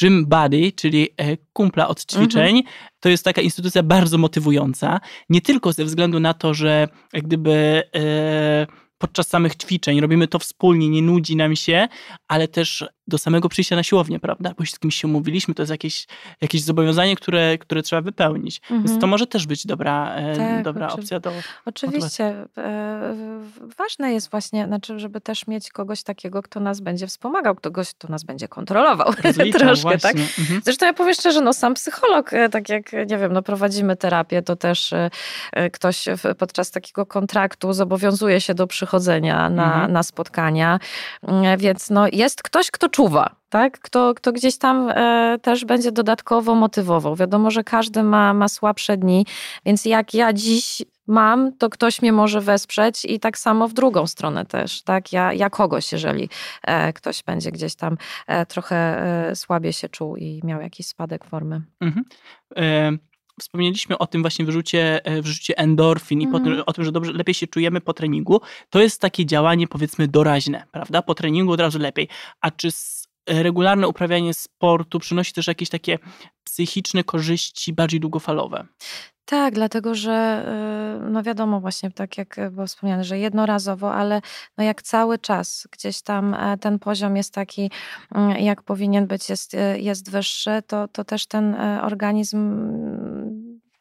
Gym 0.01 0.27
Buddy, 0.27 0.73
czyli 0.73 1.09
kumpla 1.53 1.89
od 1.89 2.05
ćwiczeń. 2.05 2.57
Mhm. 2.57 2.75
To 3.01 3.09
jest 3.09 3.25
taka 3.25 3.41
instytucja 3.43 3.83
bardzo 3.83 4.19
motywująca. 4.19 5.01
Nie 5.29 5.41
tylko 5.41 5.73
ze 5.73 5.85
względu 5.85 6.21
na 6.21 6.35
to, 6.35 6.55
że 6.55 6.89
jak 7.13 7.25
gdyby 7.25 7.83
podczas 8.99 9.29
samych 9.29 9.57
ćwiczeń, 9.57 10.01
robimy 10.01 10.29
to 10.29 10.39
wspólnie, 10.39 10.89
nie 10.89 11.03
nudzi 11.03 11.37
nam 11.37 11.57
się, 11.57 11.89
ale 12.29 12.49
też 12.49 12.85
do 13.09 13.19
samego 13.19 13.49
przyjścia 13.49 13.77
na 13.77 13.83
siłownię, 13.83 14.21
prawda? 14.21 14.55
Bo 14.59 14.67
z 14.67 14.79
kimś 14.79 14.95
się 14.95 15.09
umówiliśmy, 15.09 15.55
to 15.55 15.63
jest 15.63 15.71
jakieś, 15.71 16.07
jakieś 16.41 16.63
zobowiązanie, 16.63 17.17
które, 17.17 17.59
które 17.59 17.83
trzeba 17.83 18.03
wypełnić. 18.03 18.61
Mhm. 18.63 18.83
Więc 18.83 19.01
to 19.01 19.07
może 19.07 19.27
też 19.27 19.47
być 19.47 19.67
dobra, 19.67 20.15
e, 20.15 20.37
tak, 20.37 20.63
dobra 20.63 20.89
opcja 20.89 21.21
do 21.21 21.33
Oczywiście. 21.65 22.47
E, 22.59 23.15
ważne 23.79 24.13
jest 24.13 24.31
właśnie, 24.31 24.67
znaczy, 24.67 24.99
żeby 24.99 25.21
też 25.21 25.47
mieć 25.47 25.71
kogoś 25.71 26.03
takiego, 26.03 26.43
kto 26.43 26.61
nas 26.61 26.81
będzie 26.81 27.07
wspomagał, 27.07 27.55
kogoś, 27.55 27.95
kto 27.95 28.09
nas 28.09 28.25
będzie 28.25 28.49
kontrolował 28.49 29.13
troszkę, 29.59 29.99
tak? 29.99 30.17
Mhm. 30.17 30.61
Zresztą 30.65 30.87
ja 30.87 30.93
powiem 30.93 31.15
szczerze, 31.15 31.41
no 31.41 31.53
sam 31.53 31.75
psycholog, 31.75 32.33
e, 32.33 32.49
tak 32.49 32.69
jak, 32.69 32.93
nie 32.93 33.19
wiem, 33.19 33.33
no 33.33 33.43
prowadzimy 33.43 33.97
terapię, 33.97 34.43
to 34.43 34.57
też 34.57 34.95
ktoś 35.73 36.05
podczas 36.39 36.71
takiego 36.71 37.07
kontraktu 37.07 37.73
zobowiązuje 37.73 38.41
się 38.41 38.55
do 38.55 38.67
przychodzenia 38.67 39.51
na, 39.51 39.65
mhm. 39.65 39.93
na 39.93 40.03
spotkania, 40.03 40.79
więc 41.59 41.91
no 41.91 42.07
jest 42.13 42.43
ktoś, 42.43 42.71
kto 42.71 42.89
czuwa, 42.99 43.37
tak? 43.49 43.79
Kto, 43.81 44.15
kto 44.15 44.33
gdzieś 44.33 44.59
tam 44.59 44.91
e, 44.91 45.39
też 45.43 45.65
będzie 45.65 45.93
dodatkowo 45.93 46.55
motywował. 46.55 47.17
Wiadomo, 47.17 47.51
że 47.51 47.65
każdy 47.65 48.03
ma, 48.03 48.35
ma 48.35 48.49
słabsze 48.49 48.97
dni, 48.97 49.27
więc 49.67 49.85
jak 49.85 50.15
ja 50.15 50.33
dziś 50.33 50.83
mam, 51.07 51.53
to 51.53 51.71
ktoś 51.71 52.03
mnie 52.03 52.13
może 52.13 52.41
wesprzeć 52.41 53.05
i 53.05 53.21
tak 53.21 53.39
samo 53.39 53.69
w 53.69 53.73
drugą 53.73 54.07
stronę 54.07 54.47
też, 54.47 54.83
tak? 54.83 55.13
Ja, 55.13 55.33
ja 55.33 55.51
kogoś, 55.51 55.93
jeżeli 55.93 56.29
e, 56.63 56.93
ktoś 56.93 57.23
będzie 57.23 57.53
gdzieś 57.53 57.75
tam 57.75 57.97
e, 58.27 58.47
trochę 58.47 58.77
e, 58.77 59.37
słabiej 59.37 59.73
się 59.73 59.89
czuł 59.89 60.17
i 60.17 60.41
miał 60.45 60.61
jakiś 60.61 60.87
spadek 60.87 61.25
formy. 61.25 61.63
Mhm. 61.81 62.05
Wspomnieliśmy 63.39 63.99
o 63.99 64.07
tym 64.07 64.23
właśnie 64.23 64.45
wyrzucie, 64.45 65.05
e, 65.05 65.23
wyrzucie 65.23 65.59
endorfin 65.59 66.21
i 66.21 66.25
mhm. 66.25 66.63
o 66.67 66.73
tym, 66.73 66.85
że 66.85 66.93
dobrze, 66.93 67.13
lepiej 67.13 67.35
się 67.35 67.47
czujemy 67.47 67.81
po 67.81 67.93
treningu. 67.95 68.41
To 68.71 68.81
jest 68.81 69.01
takie 69.01 69.27
działanie 69.27 69.69
powiedzmy 69.69 70.09
doraźne, 70.09 70.65
prawda? 70.73 71.03
Po 71.03 71.15
treningu 71.15 71.53
od 71.53 71.61
razu 71.61 71.79
lepiej. 71.79 72.09
A 72.41 72.51
czy 72.51 72.69
regularne 73.29 73.89
uprawianie 73.89 74.35
sportu 74.35 74.99
przynosi 74.99 75.33
też 75.33 75.47
jakieś 75.47 75.69
takie 75.69 75.99
psychiczne 76.45 77.05
korzyści 77.05 77.73
bardziej 77.73 78.01
długofalowe? 78.01 78.67
Tak, 79.29 79.55
dlatego 79.55 79.95
że 79.95 80.47
y, 81.07 81.11
no 81.11 81.23
wiadomo 81.23 81.61
właśnie, 81.61 81.91
tak 81.91 82.19
jak 82.19 82.41
było 82.51 82.67
wspomniane, 82.67 83.05
że 83.05 83.19
jednorazowo, 83.19 83.95
ale 83.95 84.21
no 84.59 84.65
jak 84.65 84.83
cały 84.83 85.19
czas 85.19 85.69
gdzieś 85.73 86.03
tam 86.03 86.35
e, 86.35 86.59
ten 86.59 86.79
poziom 86.79 87.17
jest 87.17 87.35
taki, 87.35 87.71
mm, 88.15 88.37
jak 88.37 88.63
powinien 88.63 89.07
być, 89.07 89.29
jest, 89.29 89.55
y, 89.55 89.81
jest 89.81 90.11
wyższy, 90.11 90.63
to, 90.67 90.89
to 90.89 91.05
też 91.05 91.27
ten 91.27 91.55
e, 91.55 91.83
organizm 91.83 92.39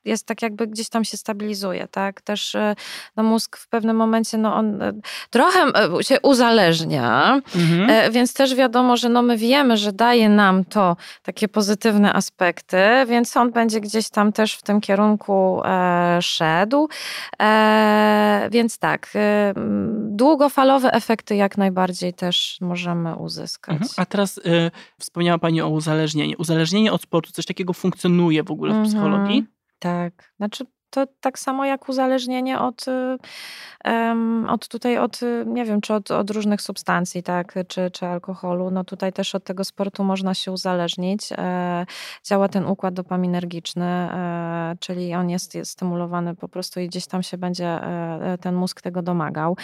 jest 0.07 0.25
tak 0.25 0.41
jakby 0.41 0.67
gdzieś 0.67 0.89
tam 0.89 1.05
się 1.05 1.17
stabilizuje, 1.17 1.87
tak? 1.87 2.21
Też 2.21 2.55
e, 2.55 2.75
no, 3.15 3.23
mózg 3.23 3.57
w 3.57 3.67
pewnym 3.67 3.95
momencie, 3.95 4.37
no 4.37 4.55
on 4.55 4.81
e, 4.81 4.93
trochę 5.29 5.59
e, 5.59 6.03
się 6.03 6.21
uzależnia, 6.21 7.41
mhm. 7.55 8.11
więc 8.11 8.33
też 8.33 8.55
wiadomo, 8.55 8.97
że 8.97 9.09
no 9.09 9.21
my 9.21 9.37
wiemy, 9.37 9.77
że 9.77 9.93
daje 9.93 10.29
nam 10.29 10.65
to 10.65 10.95
takie 11.23 11.47
pozytywne 11.47 12.13
aspekty, 12.13 12.77
więc 13.07 13.37
on 13.37 13.51
będzie 13.51 13.81
gdzieś 13.81 14.09
tam 14.09 14.33
też 14.33 14.53
w 14.53 14.61
tym 14.61 14.81
kierunku 14.81 15.61
e, 15.65 16.19
szedł. 16.21 16.89
E, 17.41 18.49
więc 18.51 18.77
tak, 18.77 19.09
e, 19.15 19.53
długofalowe 20.09 20.91
efekty 20.91 21.35
jak 21.35 21.57
najbardziej 21.57 22.13
też 22.13 22.57
możemy 22.61 23.15
uzyskać. 23.15 23.81
Mhm. 23.81 23.91
A 23.97 24.05
teraz 24.05 24.39
wspomniała 24.99 25.37
Pani 25.37 25.61
o 25.61 25.69
uzależnieniu. 25.69 26.35
Uzależnienie 26.37 26.91
od 26.91 27.01
sportu, 27.01 27.31
coś 27.31 27.45
takiego 27.45 27.73
funkcjonuje 27.73 28.43
w 28.43 28.51
ogóle 28.51 28.73
w 28.73 28.75
mhm. 28.75 28.93
psychologii? 28.93 29.56
Tak, 29.79 30.33
znaczy 30.37 30.65
to 30.89 31.07
tak 31.21 31.39
samo 31.39 31.65
jak 31.65 31.89
uzależnienie 31.89 32.59
od, 32.59 32.85
od 34.47 34.67
tutaj, 34.67 34.97
od, 34.97 35.19
nie 35.45 35.65
wiem, 35.65 35.81
czy 35.81 35.93
od, 35.93 36.11
od 36.11 36.29
różnych 36.29 36.61
substancji, 36.61 37.23
tak, 37.23 37.55
czy, 37.67 37.91
czy 37.91 38.05
alkoholu. 38.05 38.71
No 38.71 38.83
tutaj 38.83 39.13
też 39.13 39.35
od 39.35 39.43
tego 39.43 39.63
sportu 39.63 40.03
można 40.03 40.33
się 40.33 40.51
uzależnić. 40.51 41.29
E, 41.31 41.85
działa 42.23 42.47
ten 42.47 42.65
układ 42.65 42.93
dopaminergiczny, 42.93 43.85
e, 43.85 44.75
czyli 44.79 45.15
on 45.15 45.29
jest, 45.29 45.55
jest 45.55 45.71
stymulowany 45.71 46.35
po 46.35 46.47
prostu 46.47 46.79
i 46.79 46.87
gdzieś 46.87 47.07
tam 47.07 47.23
się 47.23 47.37
będzie 47.37 47.67
e, 47.67 48.37
ten 48.41 48.55
mózg 48.55 48.81
tego 48.81 49.01
domagał. 49.01 49.57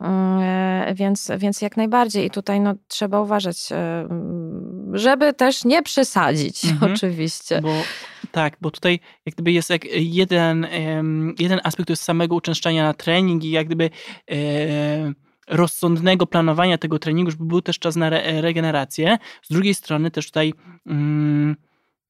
Mm, 0.00 0.94
więc, 0.94 1.30
więc 1.38 1.62
jak 1.62 1.76
najbardziej. 1.76 2.26
I 2.26 2.30
tutaj 2.30 2.60
no, 2.60 2.74
trzeba 2.88 3.20
uważać, 3.20 3.68
żeby 4.92 5.32
też 5.32 5.64
nie 5.64 5.82
przesadzić, 5.82 6.64
mhm. 6.70 6.92
oczywiście. 6.92 7.60
Bo 7.60 7.70
tak, 8.34 8.56
bo 8.60 8.70
tutaj 8.70 9.00
jak 9.26 9.34
gdyby 9.34 9.52
jest 9.52 9.70
jak 9.70 9.84
jeden, 9.94 10.66
jeden 11.38 11.60
aspekt 11.64 11.86
to 11.86 11.92
jest 11.92 12.02
samego 12.02 12.36
uczęszczania 12.36 12.84
na 12.84 12.94
trening 12.94 13.44
i 13.44 13.50
jak 13.50 13.66
gdyby 13.66 13.90
rozsądnego 15.48 16.26
planowania 16.26 16.78
tego 16.78 16.98
treningu, 16.98 17.30
żeby 17.30 17.44
był 17.44 17.62
też 17.62 17.78
czas 17.78 17.96
na 17.96 18.06
re 18.06 18.40
regenerację. 18.40 19.18
Z 19.42 19.52
drugiej 19.52 19.74
strony 19.74 20.10
też 20.10 20.26
tutaj 20.26 20.54
mm, 20.86 21.56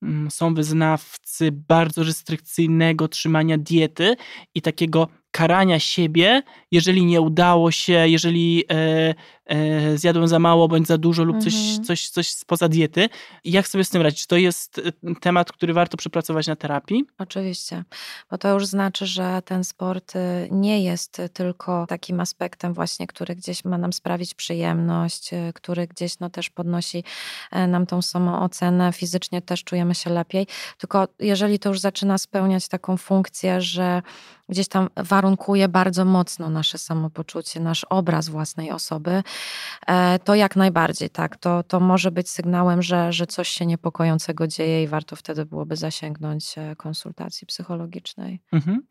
mm, 0.02 0.30
są 0.30 0.54
wyznawcy 0.54 1.52
bardzo 1.52 2.02
restrykcyjnego 2.02 3.08
trzymania 3.08 3.58
diety 3.58 4.16
i 4.54 4.62
takiego 4.62 5.08
karania 5.34 5.78
siebie, 5.78 6.42
jeżeli 6.70 7.04
nie 7.04 7.20
udało 7.20 7.70
się, 7.70 8.08
jeżeli 8.08 8.64
e, 8.70 9.14
e, 9.46 9.98
zjadłem 9.98 10.28
za 10.28 10.38
mało 10.38 10.68
bądź 10.68 10.86
za 10.86 10.98
dużo 10.98 11.24
lub 11.24 11.38
coś, 11.38 11.54
mhm. 11.54 11.84
coś, 11.84 12.08
coś 12.08 12.28
spoza 12.28 12.68
diety. 12.68 13.08
Jak 13.44 13.68
sobie 13.68 13.84
z 13.84 13.90
tym 13.90 14.02
radzić? 14.02 14.20
Czy 14.20 14.26
to 14.26 14.36
jest 14.36 14.78
e, 14.78 15.14
temat, 15.20 15.52
który 15.52 15.72
warto 15.72 15.96
przepracować 15.96 16.46
na 16.46 16.56
terapii? 16.56 17.04
Oczywiście, 17.18 17.84
bo 18.30 18.38
to 18.38 18.52
już 18.52 18.66
znaczy, 18.66 19.06
że 19.06 19.42
ten 19.44 19.64
sport 19.64 20.16
y, 20.16 20.48
nie 20.50 20.84
jest 20.84 21.22
tylko 21.32 21.86
takim 21.86 22.20
aspektem 22.20 22.74
właśnie, 22.74 23.06
który 23.06 23.36
gdzieś 23.36 23.64
ma 23.64 23.78
nam 23.78 23.92
sprawić 23.92 24.34
przyjemność, 24.34 25.32
y, 25.32 25.52
który 25.54 25.86
gdzieś 25.86 26.18
no, 26.18 26.30
też 26.30 26.50
podnosi 26.50 27.04
e, 27.52 27.66
nam 27.66 27.86
tą 27.86 28.02
samoocenę, 28.02 28.92
fizycznie 28.92 29.42
też 29.42 29.64
czujemy 29.64 29.94
się 29.94 30.10
lepiej, 30.10 30.46
tylko 30.78 31.08
jeżeli 31.18 31.58
to 31.58 31.68
już 31.68 31.80
zaczyna 31.80 32.18
spełniać 32.18 32.68
taką 32.68 32.96
funkcję, 32.96 33.60
że 33.60 34.02
gdzieś 34.48 34.68
tam 34.68 34.88
warunkuje 34.96 35.68
bardzo 35.68 36.04
mocno 36.04 36.50
nasze 36.50 36.78
samopoczucie, 36.78 37.60
nasz 37.60 37.84
obraz 37.84 38.28
własnej 38.28 38.70
osoby, 38.70 39.22
e, 39.86 40.18
to 40.18 40.34
jak 40.34 40.56
najbardziej, 40.56 41.10
tak, 41.10 41.36
to, 41.36 41.62
to 41.62 41.80
może 41.80 42.10
być 42.10 42.30
sygnałem, 42.30 42.82
że, 42.82 43.12
że 43.12 43.26
coś 43.26 43.48
się 43.48 43.66
niepokojącego 43.66 44.46
dzieje 44.46 44.82
i 44.82 44.88
warto 44.88 45.16
wtedy 45.16 45.46
byłoby 45.46 45.76
zasięgnąć 45.76 46.58
e, 46.58 46.76
konsultacji 46.76 47.46
psychologicznej. 47.46 48.40
Mhm. 48.52 48.82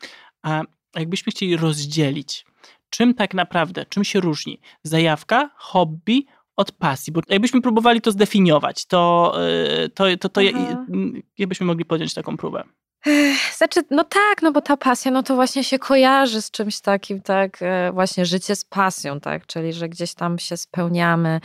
A 0.41 0.61
jakbyśmy 0.95 1.31
chcieli 1.31 1.57
rozdzielić, 1.57 2.45
czym 2.89 3.13
tak 3.13 3.33
naprawdę, 3.33 3.85
czym 3.85 4.03
się 4.03 4.19
różni 4.19 4.59
zajawka, 4.83 5.49
hobby 5.55 6.25
od 6.55 6.71
pasji, 6.71 7.13
bo 7.13 7.21
jakbyśmy 7.29 7.61
próbowali 7.61 8.01
to 8.01 8.11
zdefiniować, 8.11 8.85
to, 8.85 9.33
e, 9.47 9.89
to, 9.89 10.05
to, 10.05 10.17
to, 10.17 10.29
to 10.29 10.41
jakbyśmy 11.37 11.65
mogli 11.65 11.85
podjąć 11.85 12.13
taką 12.13 12.37
próbę? 12.37 12.63
Znaczy, 13.57 13.81
no 13.91 14.03
tak, 14.03 14.41
no 14.41 14.51
bo 14.51 14.61
ta 14.61 14.77
pasja, 14.77 15.11
no 15.11 15.23
to 15.23 15.35
właśnie 15.35 15.63
się 15.63 15.79
kojarzy 15.79 16.41
z 16.41 16.51
czymś 16.51 16.81
takim, 16.81 17.21
tak, 17.21 17.61
e, 17.61 17.91
właśnie 17.91 18.25
życie 18.25 18.55
z 18.55 18.65
pasją, 18.65 19.19
tak, 19.19 19.47
czyli 19.47 19.73
że 19.73 19.89
gdzieś 19.89 20.13
tam 20.13 20.39
się 20.39 20.57
spełniamy. 20.57 21.41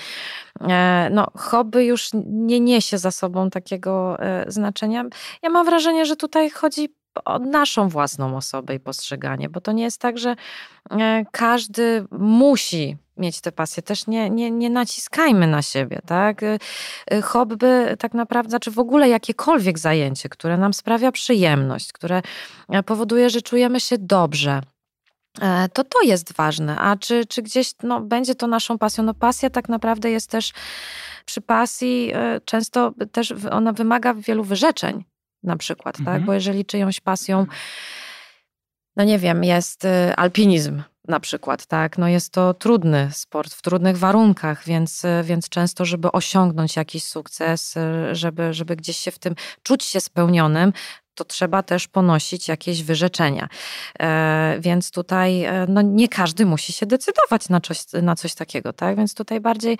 E, 0.60 1.08
no, 1.12 1.26
hobby 1.34 1.84
już 1.84 2.10
nie 2.26 2.60
niesie 2.60 2.98
za 2.98 3.10
sobą 3.10 3.50
takiego 3.50 4.16
e, 4.20 4.44
znaczenia. 4.48 5.04
Ja 5.42 5.50
mam 5.50 5.66
wrażenie, 5.66 6.06
że 6.06 6.16
tutaj 6.16 6.50
chodzi 6.50 6.88
naszą 7.40 7.88
własną 7.88 8.36
osobę 8.36 8.74
i 8.74 8.80
postrzeganie, 8.80 9.48
bo 9.48 9.60
to 9.60 9.72
nie 9.72 9.82
jest 9.82 10.00
tak, 10.00 10.18
że 10.18 10.36
każdy 11.32 12.04
musi 12.10 12.96
mieć 13.18 13.40
tę 13.40 13.52
pasję. 13.52 13.82
Też 13.82 14.06
nie, 14.06 14.30
nie, 14.30 14.50
nie 14.50 14.70
naciskajmy 14.70 15.46
na 15.46 15.62
siebie, 15.62 16.00
tak? 16.06 16.42
Y, 16.42 16.58
y, 17.12 17.22
hobby 17.22 17.96
tak 17.98 18.14
naprawdę, 18.14 18.50
znaczy 18.50 18.70
w 18.70 18.78
ogóle 18.78 19.08
jakiekolwiek 19.08 19.78
zajęcie, 19.78 20.28
które 20.28 20.56
nam 20.56 20.74
sprawia 20.74 21.12
przyjemność, 21.12 21.92
które 21.92 22.22
e, 22.68 22.82
powoduje, 22.82 23.30
że 23.30 23.42
czujemy 23.42 23.80
się 23.80 23.98
dobrze, 23.98 24.60
e, 25.40 25.68
to 25.68 25.84
to 25.84 26.02
jest 26.02 26.32
ważne. 26.32 26.78
A 26.78 26.96
czy, 26.96 27.26
czy 27.26 27.42
gdzieś 27.42 27.72
no, 27.82 28.00
będzie 28.00 28.34
to 28.34 28.46
naszą 28.46 28.78
pasją? 28.78 29.04
No 29.04 29.14
pasja 29.14 29.50
tak 29.50 29.68
naprawdę 29.68 30.10
jest 30.10 30.30
też 30.30 30.52
przy 31.24 31.40
pasji 31.40 32.12
e, 32.14 32.40
często 32.44 32.92
też 33.12 33.34
ona 33.50 33.72
wymaga 33.72 34.14
wielu 34.14 34.44
wyrzeczeń 34.44 35.04
na 35.42 35.56
przykład, 35.56 35.94
tak? 35.94 36.00
mhm. 36.00 36.18
tak? 36.18 36.26
Bo 36.26 36.32
jeżeli 36.32 36.64
czyjąś 36.64 37.00
pasją 37.00 37.46
no 38.98 39.04
nie 39.04 39.18
wiem, 39.18 39.44
jest 39.44 39.84
y, 39.84 40.16
alpinizm 40.16 40.82
na 41.08 41.20
przykład, 41.20 41.66
tak? 41.66 41.98
No 41.98 42.08
jest 42.08 42.32
to 42.32 42.54
trudny 42.54 43.10
sport 43.12 43.54
w 43.54 43.62
trudnych 43.62 43.98
warunkach, 43.98 44.64
więc, 44.64 45.04
y, 45.04 45.08
więc 45.24 45.48
często, 45.48 45.84
żeby 45.84 46.12
osiągnąć 46.12 46.76
jakiś 46.76 47.04
sukces, 47.04 47.76
y, 47.76 48.14
żeby, 48.14 48.54
żeby 48.54 48.76
gdzieś 48.76 48.96
się 48.96 49.10
w 49.10 49.18
tym 49.18 49.34
czuć 49.62 49.84
się 49.84 50.00
spełnionym, 50.00 50.72
to 51.18 51.24
trzeba 51.24 51.62
też 51.62 51.88
ponosić 51.88 52.48
jakieś 52.48 52.82
wyrzeczenia. 52.82 53.48
E, 54.00 54.56
więc 54.60 54.90
tutaj 54.90 55.44
e, 55.44 55.66
no, 55.68 55.82
nie 55.82 56.08
każdy 56.08 56.46
musi 56.46 56.72
się 56.72 56.86
decydować 56.86 57.48
na 57.48 57.60
coś, 57.60 57.78
na 58.02 58.16
coś 58.16 58.34
takiego, 58.34 58.72
tak? 58.72 58.96
Więc 58.96 59.14
tutaj 59.14 59.40
bardziej, 59.40 59.78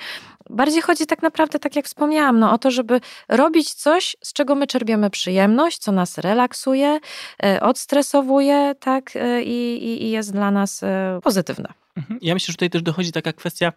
bardziej 0.51 0.83
chodzi 0.83 1.07
tak 1.07 1.23
naprawdę, 1.23 1.59
tak 1.59 1.77
jak 1.77 1.87
wspomniałam, 1.87 2.39
no, 2.39 2.53
o 2.53 2.59
to, 2.59 2.71
żeby 2.71 3.01
robić 3.29 3.75
coś, 3.75 4.17
z 4.23 4.33
czego 4.33 4.55
my 4.55 4.67
czerpiemy 4.67 5.11
przyjemność, 5.11 5.79
co 5.79 5.93
nas 5.93 6.19
relaksuje, 6.19 7.01
e, 7.43 7.61
odstresowuje, 7.61 8.75
tak? 8.81 9.13
I, 9.45 9.79
i, 10.03 10.11
jest 10.11 10.33
dla 10.33 10.51
nas 10.51 10.81
pozytywne. 11.23 11.73
Mhm. 11.97 12.19
Ja 12.23 12.35
myślę, 12.35 12.53
że 12.53 12.57
tutaj 12.57 12.71
też 12.71 12.83
dochodzi 12.83 13.13
taka 13.13 13.33
kwestia 13.33 13.73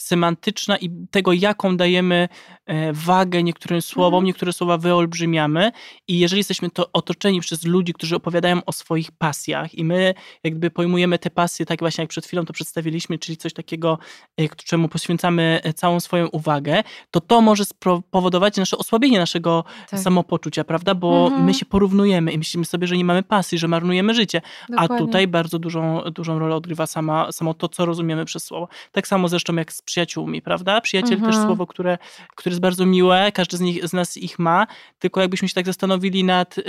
semantyczna 0.00 0.76
i 0.76 0.90
tego, 1.10 1.32
jaką 1.32 1.76
dajemy 1.76 2.28
e, 2.66 2.92
wagę 2.92 3.42
niektórym 3.42 3.82
słowom, 3.82 4.14
mhm. 4.14 4.24
niektóre 4.24 4.52
słowa 4.52 4.78
wyolbrzymiamy 4.78 5.72
i 6.08 6.18
jeżeli 6.18 6.40
jesteśmy 6.40 6.70
to 6.70 6.92
otoczeni 6.92 7.40
przez 7.40 7.64
ludzi, 7.64 7.92
którzy 7.92 8.16
opowiadają 8.16 8.64
o 8.66 8.72
swoich 8.72 9.12
pasjach 9.12 9.74
i 9.74 9.84
my 9.84 10.14
jakby 10.44 10.70
pojmujemy 10.70 11.18
te 11.18 11.30
pasje, 11.30 11.66
tak 11.66 11.78
właśnie 11.78 12.02
jak 12.02 12.10
przed 12.10 12.26
chwilą 12.26 12.44
to 12.44 12.52
przedstawiliśmy, 12.52 13.18
czyli 13.18 13.36
coś 13.36 13.52
takiego, 13.52 13.98
e, 14.40 14.48
czemu 14.48 14.88
poświęcamy 14.88 15.60
e, 15.62 15.72
całą 15.72 16.00
swoją 16.00 16.28
uwagę, 16.28 16.82
to 17.10 17.20
to 17.20 17.40
może 17.40 17.64
spowodować 17.64 18.56
nasze 18.56 18.78
osłabienie 18.78 19.18
naszego 19.18 19.64
tak. 19.90 20.00
samopoczucia, 20.00 20.64
prawda? 20.64 20.94
Bo 20.94 21.26
mhm. 21.26 21.44
my 21.44 21.54
się 21.54 21.66
porównujemy 21.66 22.32
i 22.32 22.38
myślimy 22.38 22.64
sobie, 22.64 22.86
że 22.86 22.96
nie 22.96 23.04
mamy 23.04 23.22
pasji, 23.22 23.58
że 23.58 23.68
marnujemy 23.68 24.14
życie, 24.14 24.40
Dokładnie. 24.68 24.96
a 24.96 24.98
tutaj 24.98 25.26
bardzo 25.28 25.58
dużą, 25.58 26.00
dużą 26.10 26.38
rolę 26.38 26.54
odgrywa 26.54 26.86
sama, 26.86 27.32
samo 27.32 27.54
to, 27.54 27.68
co 27.68 27.86
rozumiemy 27.86 28.24
przez 28.24 28.44
słowo. 28.44 28.68
Tak 28.92 29.08
samo 29.08 29.28
zresztą 29.28 29.54
jak 29.54 29.72
z 29.72 29.82
przyjaciółmi, 29.90 30.42
prawda? 30.42 30.80
Przyjaciel 30.80 31.14
mhm. 31.14 31.32
też 31.32 31.42
słowo, 31.42 31.66
które, 31.66 31.98
które 32.36 32.52
jest 32.52 32.60
bardzo 32.60 32.86
miłe, 32.86 33.32
każdy 33.32 33.56
z, 33.56 33.60
nich, 33.60 33.88
z 33.88 33.92
nas 33.92 34.16
ich 34.16 34.38
ma, 34.38 34.66
tylko 34.98 35.20
jakbyśmy 35.20 35.48
się 35.48 35.54
tak 35.54 35.66
zastanowili 35.66 36.24
nad 36.24 36.58
y, 36.58 36.62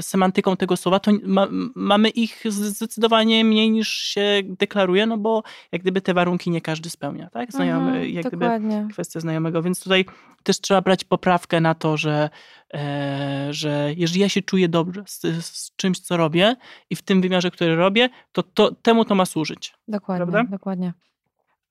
semantyką 0.00 0.56
tego 0.56 0.76
słowa, 0.76 1.00
to 1.00 1.10
ma, 1.22 1.48
mamy 1.74 2.08
ich 2.08 2.42
zdecydowanie 2.48 3.44
mniej 3.44 3.70
niż 3.70 3.88
się 3.88 4.40
deklaruje, 4.44 5.06
no 5.06 5.18
bo 5.18 5.42
jak 5.72 5.82
gdyby 5.82 6.00
te 6.00 6.14
warunki 6.14 6.50
nie 6.50 6.60
każdy 6.60 6.90
spełnia, 6.90 7.30
tak? 7.30 7.52
Znajomy, 7.52 7.86
mhm, 7.86 8.10
jak 8.10 8.30
dokładnie. 8.30 8.76
gdyby 8.76 8.92
kwestia 8.92 9.20
znajomego, 9.20 9.62
więc 9.62 9.82
tutaj 9.82 10.04
też 10.42 10.60
trzeba 10.60 10.80
brać 10.80 11.04
poprawkę 11.04 11.60
na 11.60 11.74
to, 11.74 11.96
że, 11.96 12.30
e, 12.74 13.48
że 13.50 13.92
jeżeli 13.96 14.20
ja 14.20 14.28
się 14.28 14.42
czuję 14.42 14.68
dobrze 14.68 15.02
z, 15.06 15.20
z, 15.44 15.76
czymś, 15.76 15.98
co 15.98 16.16
robię 16.16 16.56
i 16.90 16.96
w 16.96 17.02
tym 17.02 17.20
wymiarze, 17.20 17.50
który 17.50 17.76
robię, 17.76 18.08
to, 18.32 18.42
to 18.42 18.74
temu 18.74 19.04
to 19.04 19.14
ma 19.14 19.26
służyć. 19.26 19.74
Dokładnie, 19.88 20.26
prawda? 20.26 20.50
dokładnie. 20.50 20.92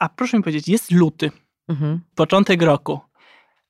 A 0.03 0.09
proszę 0.09 0.37
mi 0.37 0.43
powiedzieć, 0.43 0.67
jest 0.67 0.91
luty, 0.91 1.31
mhm. 1.67 1.99
początek 2.15 2.61
roku. 2.61 2.99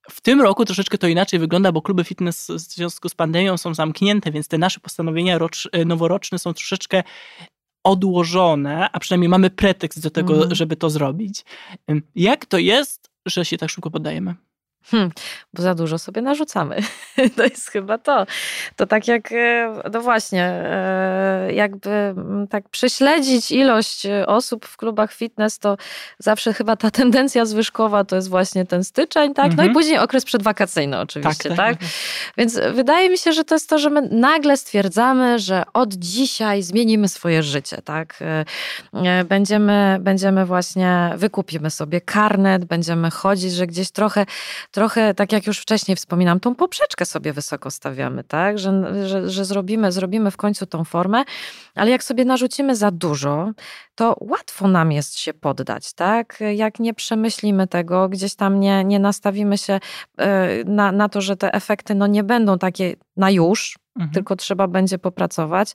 W 0.10 0.22
tym 0.22 0.41
roku 0.41 0.65
troszeczkę 0.65 0.98
to 0.98 1.08
inaczej 1.08 1.39
wygląda, 1.39 1.72
bo 1.72 1.82
kluby 1.82 2.04
fitness 2.04 2.48
w 2.48 2.60
związku 2.60 3.10
z 3.10 3.15
pandemią 3.15 3.58
są 3.58 3.74
zamknięte, 3.74 4.32
więc 4.32 4.48
te 4.48 4.58
nasze 4.58 4.80
postanowienia 4.80 5.38
rocz, 5.38 5.69
e, 5.72 5.86
noworoczne 5.86 6.39
są 6.39 6.54
troszeczkę 6.54 7.04
odłożone, 7.84 8.89
a 8.91 9.00
przynajmniej 9.00 9.30
mamy 9.30 9.50
pretekst 9.50 10.04
do 10.04 10.10
tego, 10.10 10.34
mhm. 10.34 10.56
żeby 10.56 10.76
to 10.76 10.89
zrobić. 10.89 11.46
Jak 12.15 12.46
to 12.46 12.58
jest, 12.58 13.10
że 13.26 13.46
się 13.46 13.58
tak 13.58 13.69
szybko 13.69 13.91
poddajemy? 13.91 14.36
Hmm, 14.91 15.12
bo 15.54 15.63
za 15.63 15.76
dużo 15.76 15.98
sobie 15.98 16.22
narzucamy. 16.22 16.78
To 17.36 17.43
jest 17.43 17.69
chyba 17.69 17.98
to. 17.98 18.26
To 18.76 18.86
tak 18.88 19.08
jak, 19.08 19.32
e, 19.32 19.74
no 19.93 20.02
właśnie, 20.02 20.46
e, 20.46 21.54
jakby 21.54 21.89
mm, 21.89 22.48
tak 22.48 22.69
prześledzić 22.69 23.52
ilość 23.52 24.06
e, 24.06 24.28
osób 24.28 24.65
w 24.65 24.78
klubach 24.78 25.13
fitness, 25.13 25.60
to 25.60 25.78
zawsze 26.19 26.54
chyba 26.54 26.76
ta 26.76 26.91
tendencja 26.91 27.46
zwyżkowa 27.46 28.04
to 28.04 28.15
jest 28.15 28.30
właśnie 28.30 28.65
ten 28.65 28.84
styczeń, 28.84 29.34
tak? 29.34 29.46
No 29.46 29.63
i 29.63 29.67
mhm. 29.67 29.74
później 29.74 29.98
okres 29.98 30.26
przedwakacyjny 30.26 31.00
oczywiście, 31.00 31.50
tak, 31.50 31.58
tak? 31.58 31.80
tak? 31.80 31.89
Więc 32.38 32.60
wydaje 32.74 33.10
mi 33.10 33.17
się, 33.17 33.34
że 33.34 33.43
to 33.43 33.56
jest 33.56 33.69
to, 33.69 33.80
że 33.80 33.89
my 33.89 34.02
nagle 34.02 34.58
stwierdzamy, 34.58 35.39
że 35.39 35.63
od 35.74 35.93
dzisiaj 35.93 36.63
zmienimy 36.63 37.10
swoje 37.10 37.43
życie, 37.43 37.78
tak? 37.86 38.19
Będziemy, 39.26 39.98
będziemy 40.00 40.46
właśnie, 40.46 41.13
wykupimy 41.15 41.72
sobie 41.72 42.02
karnet, 42.02 42.65
będziemy 42.65 43.12
chodzić, 43.12 43.54
że 43.54 43.67
gdzieś 43.67 43.91
trochę 43.91 44.26
trochę, 44.73 45.13
tak 45.13 45.31
jak 45.31 45.47
już 45.47 45.59
wcześniej 45.59 45.97
wspominam, 45.97 46.39
tą 46.39 46.55
poprzeczkę 46.55 47.05
sobie 47.05 47.33
wysoko 47.33 47.71
stawiamy, 47.71 48.23
tak? 48.23 48.59
Że, 48.59 49.07
że, 49.07 49.29
że 49.29 49.45
zrobimy, 49.45 49.91
zrobimy 49.91 50.31
w 50.31 50.38
końcu 50.38 50.65
tą 50.65 50.83
formę, 50.83 51.23
ale 51.75 51.91
jak 51.91 52.03
sobie 52.03 52.25
narzucimy 52.25 52.75
za 52.75 52.91
dużo, 52.91 53.51
to 53.95 54.15
łatwo 54.19 54.67
nam 54.67 54.91
jest 54.91 55.19
się 55.19 55.33
poddać, 55.33 55.93
tak? 55.93 56.39
Jak 56.55 56.79
nie 56.79 56.93
przemyślimy 56.93 57.67
tego, 57.67 58.09
gdzieś 58.09 58.36
tam 58.36 58.59
nie, 58.59 58.83
nie 58.83 58.99
nastawimy 58.99 59.57
się 59.57 59.79
e, 60.17 60.63
na, 60.63 60.91
na 60.91 61.09
to, 61.09 61.21
że 61.21 61.38
te 61.38 61.53
efekty 61.53 61.95
no, 61.95 62.07
nie 62.07 62.23
będą 62.23 62.57
takie 62.57 62.95
na 63.17 63.31
już, 63.31 63.75
Mhm. 63.95 64.13
tylko 64.13 64.36
trzeba 64.36 64.67
będzie 64.67 64.99
popracować, 64.99 65.73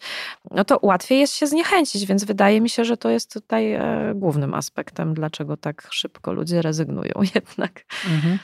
no 0.51 0.65
to 0.65 0.79
łatwiej 0.83 1.21
jest 1.21 1.35
się 1.35 1.47
zniechęcić, 1.47 2.07
więc 2.07 2.25
wydaje 2.25 2.61
mi 2.61 2.69
się, 2.69 2.85
że 2.85 2.97
to 2.97 3.11
jest 3.11 3.33
tutaj 3.33 3.73
e, 3.73 4.13
głównym 4.15 4.55
aspektem, 4.55 5.15
dlaczego 5.15 5.57
tak 5.57 5.89
szybko 5.91 6.33
ludzie 6.33 6.63
rezygnują 6.63 7.13
jednak. 7.35 7.85
Mhm. 8.07 8.39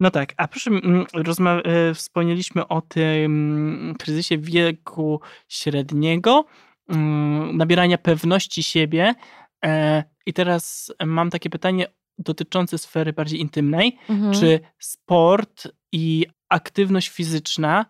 No 0.00 0.10
tak, 0.10 0.34
a 0.36 0.48
proszę, 0.48 0.70
rozma- 1.14 1.62
e, 1.64 1.94
wspomnieliśmy 1.94 2.68
o 2.68 2.80
tym 2.80 3.94
kryzysie 3.98 4.38
wieku 4.38 5.20
średniego, 5.48 6.44
nabierania 7.52 7.98
pewności 7.98 8.62
siebie. 8.62 9.14
E, 9.64 10.04
I 10.26 10.32
teraz 10.32 10.92
mam 11.06 11.30
takie 11.30 11.50
pytanie 11.50 11.86
dotyczące 12.18 12.78
sfery 12.78 13.12
bardziej 13.12 13.40
intymnej. 13.40 13.98
Mhm. 14.08 14.32
Czy 14.32 14.60
sport 14.78 15.68
i 15.92 16.26
aktywność 16.48 17.08
fizyczna 17.08 17.86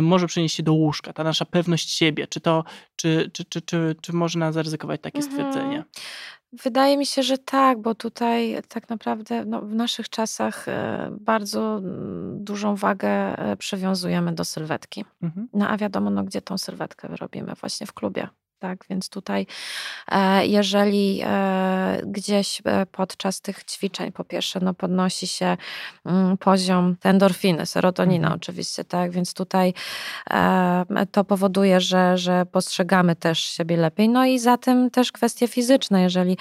może 0.00 0.26
przenieść 0.26 0.56
się 0.56 0.62
do 0.62 0.72
łóżka, 0.72 1.12
ta 1.12 1.24
nasza 1.24 1.44
pewność 1.44 1.90
siebie? 1.90 2.26
Czy 2.26 2.40
to, 2.40 2.64
czy, 2.96 3.30
czy, 3.32 3.44
czy, 3.44 3.62
czy, 3.62 3.96
czy 4.00 4.12
można 4.12 4.52
zaryzykować 4.52 5.00
takie 5.00 5.18
mhm. 5.18 5.32
stwierdzenie? 5.32 5.84
Wydaje 6.52 6.96
mi 6.96 7.06
się, 7.06 7.22
że 7.22 7.38
tak, 7.38 7.78
bo 7.78 7.94
tutaj 7.94 8.56
tak 8.68 8.88
naprawdę 8.88 9.44
no, 9.44 9.60
w 9.60 9.74
naszych 9.74 10.08
czasach 10.08 10.68
e, 10.68 11.10
bardzo 11.20 11.78
mm, 11.78 12.44
dużą 12.44 12.76
wagę 12.76 13.08
e, 13.08 13.56
przywiązujemy 13.56 14.32
do 14.32 14.44
sylwetki. 14.44 15.04
Mhm. 15.22 15.48
No 15.52 15.68
a 15.68 15.76
wiadomo, 15.76 16.10
no, 16.10 16.24
gdzie 16.24 16.42
tą 16.42 16.58
sylwetkę 16.58 17.08
robimy? 17.16 17.54
Właśnie 17.60 17.86
w 17.86 17.92
klubie. 17.92 18.28
Tak, 18.60 18.84
więc 18.90 19.08
tutaj, 19.08 19.46
e, 20.08 20.46
jeżeli 20.46 21.20
e, 21.24 22.02
gdzieś 22.06 22.62
e, 22.64 22.86
podczas 22.86 23.40
tych 23.40 23.64
ćwiczeń, 23.64 24.12
po 24.12 24.24
pierwsze, 24.24 24.60
no 24.62 24.74
podnosi 24.74 25.26
się 25.26 25.56
mm, 26.06 26.38
poziom 26.38 26.96
endorfiny, 27.04 27.66
serotonina 27.66 28.26
mhm. 28.26 28.36
oczywiście, 28.36 28.84
tak, 28.84 29.10
więc 29.10 29.34
tutaj 29.34 29.74
to 31.12 31.24
powoduje, 31.24 31.80
że, 31.80 32.18
że 32.18 32.46
postrzegamy 32.46 33.16
też 33.16 33.38
siebie 33.38 33.76
lepiej. 33.76 34.08
No 34.08 34.26
i 34.26 34.38
za 34.38 34.56
tym 34.56 34.90
też 34.90 35.12
kwestie 35.12 35.48
fizyczne, 35.48 36.02
jeżeli 36.02 36.36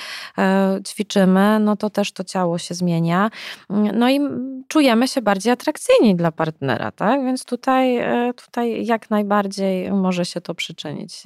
ćwiczymy, 0.88 1.60
no 1.60 1.76
to 1.76 1.90
też 1.90 2.12
to 2.12 2.24
ciało 2.24 2.58
się 2.58 2.74
zmienia. 2.74 3.30
No 3.70 4.10
i 4.10 4.20
czujemy 4.68 5.08
się 5.08 5.22
bardziej 5.22 5.54
atrakcyjni 5.54 6.16
dla 6.16 6.32
partnera, 6.32 6.92
tak, 6.92 7.26
więc 7.26 7.46
tutaj, 7.46 8.00
tutaj 8.36 8.86
jak 8.86 9.10
najbardziej 9.10 9.92
może 9.92 10.26
się 10.26 10.42
to 10.42 10.56
przyczynić 10.56 11.24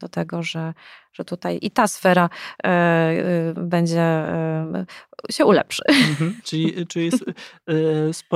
do 0.00 0.08
tego, 0.08 0.42
że, 0.42 0.74
że 1.12 1.24
tutaj 1.24 1.58
i 1.62 1.70
ta 1.70 1.88
sfera 1.88 2.30
e, 2.64 2.68
e, 2.68 3.54
będzie 3.56 4.00
e, 4.00 4.84
się 5.30 5.44
ulepszy. 5.44 5.82
Mhm, 5.88 6.40
czyli 6.44 6.74
czyli 6.90 7.10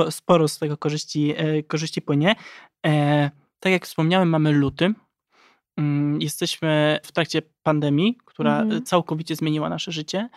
sporo 0.09 0.47
z 0.47 0.59
tego 0.59 0.77
korzyści, 0.77 1.35
korzyści 1.67 2.01
płynie. 2.01 2.35
Tak 3.59 3.71
jak 3.71 3.85
wspomniałem, 3.85 4.29
mamy 4.29 4.51
luty. 4.51 4.93
Mm, 5.77 6.21
jesteśmy 6.21 6.99
w 7.03 7.11
trakcie 7.11 7.41
pandemii, 7.63 8.17
która 8.25 8.61
mhm. 8.61 8.83
całkowicie 8.83 9.35
zmieniła 9.35 9.69
nasze 9.69 9.91
życie, 9.91 10.29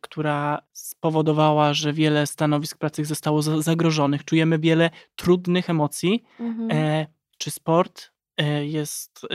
która 0.00 0.62
spowodowała, 0.72 1.74
że 1.74 1.92
wiele 1.92 2.26
stanowisk 2.26 2.78
pracy 2.78 3.04
zostało 3.04 3.42
zagrożonych. 3.42 4.24
Czujemy 4.24 4.58
wiele 4.58 4.90
trudnych 5.16 5.70
emocji. 5.70 6.24
Mhm. 6.40 7.06
Czy 7.38 7.50
sport 7.50 8.10
E, 8.10 8.17
jest 8.62 9.26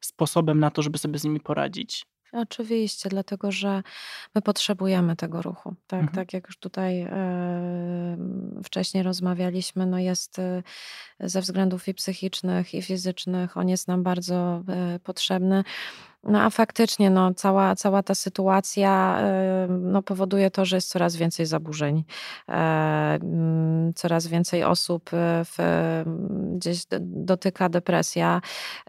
sposobem 0.00 0.60
na 0.60 0.70
to, 0.70 0.82
żeby 0.82 0.98
sobie 0.98 1.18
z 1.18 1.24
nimi 1.24 1.40
poradzić. 1.40 2.06
Oczywiście, 2.32 3.08
dlatego 3.08 3.52
że 3.52 3.82
my 4.34 4.42
potrzebujemy 4.42 5.16
tego 5.16 5.42
ruchu. 5.42 5.74
Tak, 5.86 6.00
mhm. 6.00 6.16
tak 6.16 6.32
jak 6.32 6.46
już 6.46 6.58
tutaj 6.58 7.00
e, 7.00 7.08
wcześniej 8.64 9.02
rozmawialiśmy, 9.02 9.86
no 9.86 9.98
jest 9.98 10.38
e, 10.38 10.62
ze 11.20 11.40
względów 11.40 11.88
i 11.88 11.94
psychicznych, 11.94 12.74
i 12.74 12.82
fizycznych, 12.82 13.56
on 13.56 13.68
jest 13.68 13.88
nam 13.88 14.02
bardzo 14.02 14.62
e, 14.68 14.98
potrzebny. 14.98 15.64
No 16.28 16.42
a 16.42 16.50
faktycznie 16.50 17.10
no, 17.10 17.34
cała, 17.34 17.76
cała 17.76 18.02
ta 18.02 18.14
sytuacja 18.14 19.20
no, 19.68 20.02
powoduje 20.02 20.50
to, 20.50 20.64
że 20.64 20.76
jest 20.76 20.88
coraz 20.88 21.16
więcej 21.16 21.46
zaburzeń. 21.46 22.04
E, 22.48 22.52
mm, 22.52 23.94
coraz 23.94 24.26
więcej 24.26 24.64
osób 24.64 25.10
e, 25.12 25.44
w, 25.44 25.58
gdzieś 26.56 26.82
dotyka 27.00 27.68
depresja. 27.68 28.40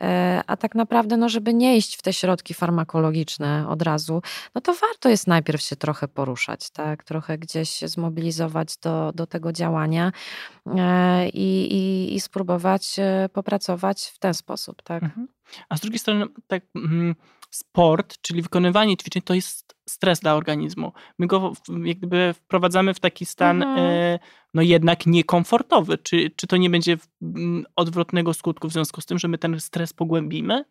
E, 0.02 0.42
a 0.48 0.58
tak 0.58 0.76
naprawdę, 0.76 1.18
no, 1.18 1.30
żeby 1.30 1.54
nie 1.54 1.78
iść 1.78 1.98
w 1.98 2.02
te 2.02 2.14
środki 2.14 2.54
farmakologiczne 2.54 3.70
od 3.70 3.82
razu, 3.82 4.22
no 4.56 4.62
to 4.62 4.74
warto 4.74 5.10
jest 5.10 5.28
najpierw 5.28 5.62
się 5.62 5.76
trochę 5.76 6.08
poruszać, 6.08 6.70
tak? 6.70 7.04
trochę 7.04 7.38
gdzieś 7.38 7.80
zmobilizować 7.80 8.78
do, 8.78 9.12
do 9.16 9.28
tego 9.28 9.54
działania 9.54 10.12
i, 11.34 11.68
i, 11.72 12.16
i 12.16 12.20
spróbować 12.20 12.96
popracować 13.34 14.04
w 14.04 14.20
ten 14.20 14.34
sposób. 14.34 14.82
Tak? 14.82 15.04
Mhm. 15.04 15.37
A 15.70 15.78
z 15.78 15.82
drugiej 15.82 16.00
strony, 16.00 16.26
tak, 16.48 16.64
mm, 16.76 17.16
sport, 17.50 18.22
czyli 18.22 18.42
wykonywanie 18.42 18.98
ćwiczeń, 18.98 19.22
to 19.22 19.34
jest 19.34 19.76
stres 19.90 20.20
dla 20.20 20.36
organizmu. 20.36 20.92
My 21.20 21.28
go 21.28 21.54
jak 21.84 21.98
gdyby 21.98 22.34
wprowadzamy 22.34 22.94
w 22.94 23.00
taki 23.00 23.26
stan 23.26 23.64
mhm. 23.64 23.80
e, 23.80 24.20
no 24.54 24.62
jednak 24.62 25.06
niekomfortowy. 25.06 25.98
Czy, 25.98 26.32
czy 26.36 26.48
to 26.48 26.58
nie 26.58 26.70
będzie 26.70 26.98
mm, 27.22 27.66
odwrotnego 27.76 28.34
skutku 28.34 28.70
w 28.70 28.74
związku 28.74 29.02
z 29.02 29.06
tym, 29.06 29.20
że 29.20 29.28
my 29.28 29.38
ten 29.38 29.60
stres 29.60 29.94
pogłębimy? 29.94 30.66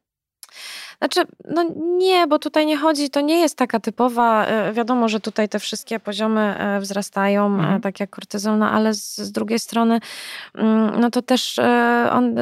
Znaczy, 0.99 1.21
no 1.45 1.65
nie, 1.99 2.27
bo 2.27 2.39
tutaj 2.39 2.67
nie 2.67 2.77
chodzi, 2.77 3.11
to 3.11 3.21
nie 3.21 3.41
jest 3.41 3.57
taka 3.57 3.81
typowa, 3.81 4.47
e, 4.47 4.73
wiadomo, 4.73 5.09
że 5.09 5.21
tutaj 5.21 5.49
te 5.49 5.59
wszystkie 5.59 6.01
poziomy 6.01 6.41
e, 6.41 6.81
wzrastają, 6.81 7.47
e, 7.47 7.59
mhm. 7.59 7.81
tak 7.81 8.01
jak 8.01 8.11
kortyzol, 8.11 8.59
no 8.59 8.71
ale 8.71 8.95
z, 8.95 9.17
z, 9.17 9.33
drugiej 9.33 9.59
strony, 9.59 10.01
mm, 10.55 11.01
no 11.01 11.11
to 11.11 11.23
też 11.23 11.61
on 12.13 12.35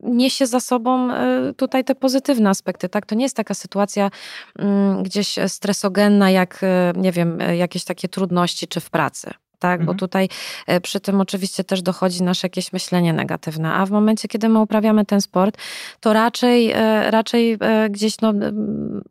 niesie 0.00 0.46
za 0.46 0.60
sobą 0.60 1.08
tutaj 1.56 1.84
te 1.84 1.94
pozytywne 1.94 2.50
aspekty, 2.50 2.88
tak? 2.88 3.06
To 3.06 3.14
nie 3.14 3.24
jest 3.24 3.36
taka 3.36 3.54
sytuacja 3.54 4.10
mm, 4.58 5.02
gdzieś 5.02 5.38
stresogenna, 5.48 6.30
jak, 6.30 6.60
nie 6.96 7.12
wiem, 7.12 7.38
jakieś 7.56 7.84
takie 7.84 8.08
trudności 8.08 8.68
czy 8.68 8.80
w 8.80 8.90
pracy 8.90 9.30
tak? 9.60 9.80
Mhm. 9.80 9.86
Bo 9.86 9.94
tutaj 9.94 10.28
e, 10.66 10.80
przy 10.80 11.00
tym 11.00 11.20
oczywiście 11.20 11.64
też 11.64 11.82
dochodzi 11.82 12.22
nasze 12.22 12.46
jakieś 12.46 12.72
myślenie 12.72 13.12
negatywne, 13.12 13.72
a 13.72 13.86
w 13.86 13.90
momencie, 13.90 14.28
kiedy 14.28 14.48
my 14.48 14.58
uprawiamy 14.58 15.04
ten 15.04 15.20
sport, 15.20 15.56
to 16.00 16.12
raczej, 16.12 16.72
e, 16.72 17.10
raczej 17.10 17.56
e, 17.60 17.90
gdzieś 17.90 18.20
no, 18.20 18.32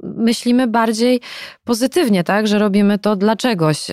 myślimy 0.03 0.67
bardziej 0.67 1.21
pozytywnie, 1.63 2.23
tak? 2.23 2.47
Że 2.47 2.59
robimy 2.59 2.99
to 2.99 3.15
dla 3.15 3.35
czegoś. 3.35 3.87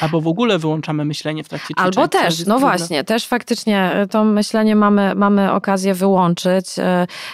Albo 0.00 0.20
w 0.20 0.26
ogóle 0.26 0.58
wyłączamy 0.58 1.04
myślenie 1.04 1.44
w 1.44 1.48
trakcie 1.48 1.66
ćwiczeń. 1.66 1.84
Albo 1.84 2.08
też, 2.08 2.46
no 2.46 2.58
właśnie, 2.58 3.04
też 3.04 3.26
faktycznie 3.26 4.06
to 4.10 4.24
myślenie 4.24 4.76
mamy, 4.76 5.14
mamy 5.14 5.52
okazję 5.52 5.94
wyłączyć, 5.94 6.66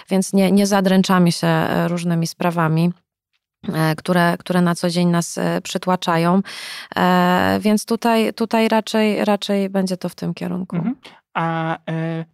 więc 0.09 0.33
nie, 0.33 0.51
nie 0.51 0.67
zadręczamy 0.67 1.31
się 1.31 1.47
różnymi 1.87 2.27
sprawami. 2.27 2.91
E, 3.67 3.95
które, 3.95 4.35
które 4.39 4.61
na 4.61 4.75
co 4.75 4.89
dzień 4.89 5.07
nas 5.07 5.37
e, 5.37 5.61
przytłaczają. 5.61 6.41
E, 6.95 7.59
więc 7.61 7.85
tutaj, 7.85 8.33
tutaj 8.33 8.67
raczej, 8.67 9.25
raczej 9.25 9.69
będzie 9.69 9.97
to 9.97 10.09
w 10.09 10.15
tym 10.15 10.33
kierunku. 10.33 10.75
Mhm. 10.75 10.95
A 11.33 11.77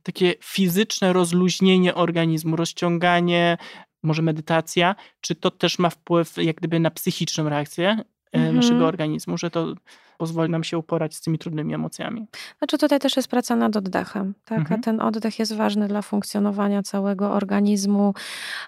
takie 0.04 0.34
fizyczne 0.44 1.14
rozluźnienie 1.14 1.96
organizmu, 1.96 2.56
rozciąganie, 2.56 3.58
może 4.04 4.22
medytacja, 4.22 4.96
czy 5.22 5.36
to 5.36 5.52
też 5.52 5.80
ma 5.80 5.90
wpływ 5.90 6.38
jak 6.38 6.56
gdyby 6.56 6.80
na 6.80 6.92
psychiczną 6.92 7.50
reakcję 7.50 8.04
mhm. 8.40 8.56
naszego 8.56 8.88
organizmu, 8.88 9.38
że 9.38 9.50
to 9.50 9.74
pozwoli 10.18 10.52
nam 10.52 10.64
się 10.64 10.78
uporać 10.78 11.16
z 11.16 11.22
tymi 11.22 11.40
trudnymi 11.40 11.74
emocjami. 11.74 12.28
Znaczy 12.58 12.78
tutaj 12.78 13.00
też 13.00 13.16
jest 13.16 13.28
praca 13.28 13.56
nad 13.56 13.76
oddechem, 13.76 14.34
tak? 14.46 14.60
Mhm. 14.60 14.80
A 14.80 14.84
ten 14.84 15.02
oddech 15.02 15.40
jest 15.40 15.56
ważny 15.56 15.88
dla 15.88 16.02
funkcjonowania 16.02 16.84
całego 16.84 17.32
organizmu 17.32 18.14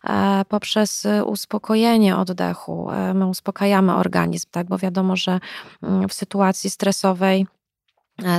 e, 0.03 0.45
poprzez 0.49 1.07
uspokojenie 1.25 2.17
oddechu. 2.17 2.91
E, 2.91 3.13
my 3.13 3.25
uspokajamy 3.27 3.95
organizm, 3.95 4.47
tak? 4.51 4.67
Bo 4.67 4.77
wiadomo, 4.77 5.15
że 5.15 5.39
mm, 5.83 6.09
w 6.09 6.13
sytuacji 6.13 6.69
stresowej 6.69 7.45
E, 7.56 7.56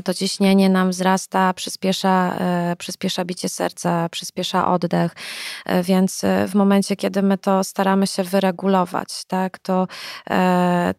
to 0.05 0.15
ciśnienie 0.15 0.69
nam 0.69 0.91
wzrasta, 0.91 1.55
przyspiesza, 1.55 2.37
e, 2.39 2.77
przyspiesza 2.79 3.25
bicie 3.25 3.49
serca, 3.49 4.09
przyspiesza 4.09 4.73
oddech, 4.73 5.15
e, 5.65 5.83
więc 5.83 6.23
w 6.49 6.55
momencie, 6.55 6.97
kiedy 6.97 7.23
my 7.23 7.39
to 7.39 7.65
staramy 7.65 8.07
się 8.07 8.23
wyregulować, 8.23 9.25
tak, 9.27 9.59
to, 9.59 9.89